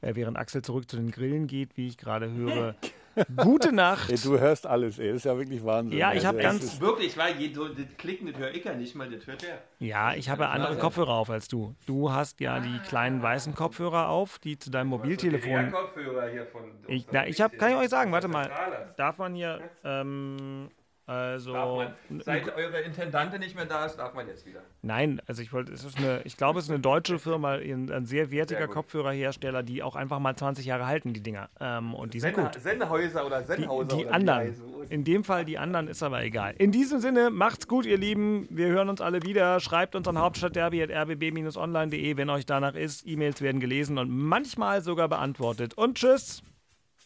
äh, 0.00 0.14
während 0.14 0.36
Axel 0.36 0.62
zurück 0.62 0.88
zu 0.88 0.96
den 0.96 1.10
Grillen 1.10 1.48
geht, 1.48 1.76
wie 1.76 1.88
ich 1.88 1.96
gerade 1.98 2.30
höre, 2.30 2.76
gute 3.36 3.72
Nacht. 3.72 4.10
Ey, 4.10 4.16
du 4.22 4.38
hörst 4.38 4.66
alles, 4.66 4.98
ey. 4.98 5.08
Das 5.08 5.16
ist 5.18 5.24
ja 5.24 5.36
wirklich 5.36 5.64
Wahnsinn. 5.64 5.98
Ja, 5.98 6.12
ich 6.12 6.24
hab 6.26 6.36
es 6.36 6.42
ganz- 6.42 6.62
ist- 6.64 6.80
Wirklich, 6.80 7.16
weil 7.16 7.36
je, 7.40 7.52
so, 7.52 7.68
das 7.68 7.84
Klicken, 7.98 8.26
das 8.30 8.36
höre 8.40 8.52
ich 8.54 8.64
ja 8.64 8.74
nicht 8.74 8.94
mal, 8.94 9.08
das 9.10 9.26
hört 9.26 9.42
er. 9.44 9.58
Ja, 9.78 10.14
ich 10.14 10.28
habe 10.28 10.48
andere 10.48 10.76
Kopfhörer 10.76 11.12
auf 11.14 11.30
als 11.30 11.48
du. 11.48 11.74
Du 11.86 12.12
hast 12.12 12.40
ja 12.40 12.60
die 12.60 12.78
kleinen 12.88 13.22
weißen 13.22 13.54
Kopfhörer 13.54 14.08
auf, 14.08 14.38
die 14.38 14.58
zu 14.58 14.70
deinem 14.70 14.88
Mobiltelefon. 14.88 15.70
Kopfhörer 15.70 16.28
hier 16.30 16.46
von. 16.46 16.62
Ich, 16.86 17.06
na, 17.12 17.26
ich 17.26 17.40
habe, 17.40 17.56
kann 17.56 17.70
ich 17.70 17.76
euch 17.76 17.88
sagen, 17.88 18.12
warte 18.12 18.28
mal. 18.28 18.50
Darf 18.96 19.18
man 19.18 19.34
hier, 19.34 19.60
ähm, 19.84 20.70
also. 21.06 21.84
Seit 22.24 22.56
eure 22.56 22.80
Intendante 22.80 23.38
nicht 23.38 23.54
mehr 23.54 23.66
da 23.66 23.84
ist, 23.84 23.96
darf 23.96 24.14
man 24.14 24.26
jetzt 24.26 24.46
wieder. 24.46 24.60
Nein, 24.80 25.20
also 25.26 25.42
ich 25.42 25.52
wollte, 25.52 25.72
es 25.72 25.84
ist 25.84 25.98
eine, 25.98 26.22
ich 26.24 26.36
glaube, 26.36 26.58
es 26.58 26.64
ist 26.64 26.70
eine 26.70 26.80
deutsche 26.80 27.18
Firma, 27.18 27.52
ein, 27.54 27.90
ein 27.92 28.06
sehr 28.06 28.30
wertiger 28.30 28.60
Sehr. 28.60 28.68
Kopfhörerhersteller, 28.68 29.62
die 29.62 29.82
auch 29.82 29.96
einfach 29.96 30.18
mal 30.18 30.34
20 30.34 30.64
Jahre 30.64 30.86
halten, 30.86 31.12
die 31.12 31.22
Dinger. 31.22 31.50
Ähm, 31.60 31.94
und 31.94 32.14
die 32.14 32.20
sind 32.20 32.34
gut. 32.34 32.54
Sennhäuser 32.58 33.26
oder 33.26 33.40
Die, 33.42 33.46
Sennhauser. 33.48 33.96
die 33.96 34.04
oder 34.04 34.10
wie 34.10 34.14
anderen. 34.14 34.54
In 34.88 35.04
dem 35.04 35.24
Fall 35.24 35.44
die 35.44 35.58
anderen 35.58 35.88
ist 35.88 36.02
aber 36.02 36.22
egal. 36.22 36.54
In 36.58 36.72
diesem 36.72 37.00
Sinne, 37.00 37.30
macht's 37.30 37.68
gut, 37.68 37.84
ihr 37.86 37.98
Lieben. 37.98 38.46
Wir 38.50 38.68
hören 38.68 38.88
uns 38.88 39.00
alle 39.00 39.22
wieder. 39.22 39.60
Schreibt 39.60 39.94
uns 39.96 40.08
an 40.08 40.18
hauptstadtderby.rbb-online.de, 40.18 42.16
wenn 42.16 42.30
euch 42.30 42.46
danach 42.46 42.74
ist. 42.74 43.06
E-Mails 43.06 43.42
werden 43.42 43.60
gelesen 43.60 43.98
und 43.98 44.10
manchmal 44.10 44.82
sogar 44.82 45.08
beantwortet. 45.08 45.74
Und 45.74 45.98
tschüss. 45.98 46.42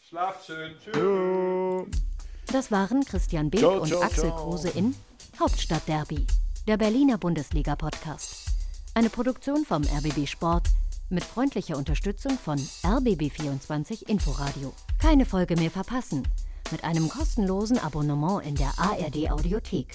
Schlaft 0.07 0.45
schön. 0.45 0.73
Tschüss. 0.79 2.08
Das 2.51 2.71
waren 2.71 3.05
Christian 3.05 3.51
Beek 3.51 3.61
Ciao, 3.61 3.79
und 3.79 3.87
ciao, 3.87 4.01
Axel 4.01 4.29
ciao. 4.29 4.35
Kruse 4.43 4.69
in 4.69 4.95
Hauptstadtderby, 5.39 6.25
der 6.67 6.77
Berliner 6.77 7.19
Bundesliga-Podcast. 7.19 8.47
Eine 8.95 9.09
Produktion 9.09 9.65
vom 9.65 9.83
RBB 9.83 10.27
Sport 10.27 10.67
mit 11.09 11.23
freundlicher 11.23 11.77
Unterstützung 11.77 12.39
von 12.39 12.57
RBB24 12.57 14.09
Inforadio. 14.09 14.73
Keine 14.99 15.25
Folge 15.25 15.55
mehr 15.57 15.69
verpassen 15.69 16.27
mit 16.71 16.83
einem 16.83 17.07
kostenlosen 17.07 17.77
Abonnement 17.77 18.43
in 18.43 18.55
der 18.55 18.73
ARD 18.77 19.29
Audiothek. 19.29 19.93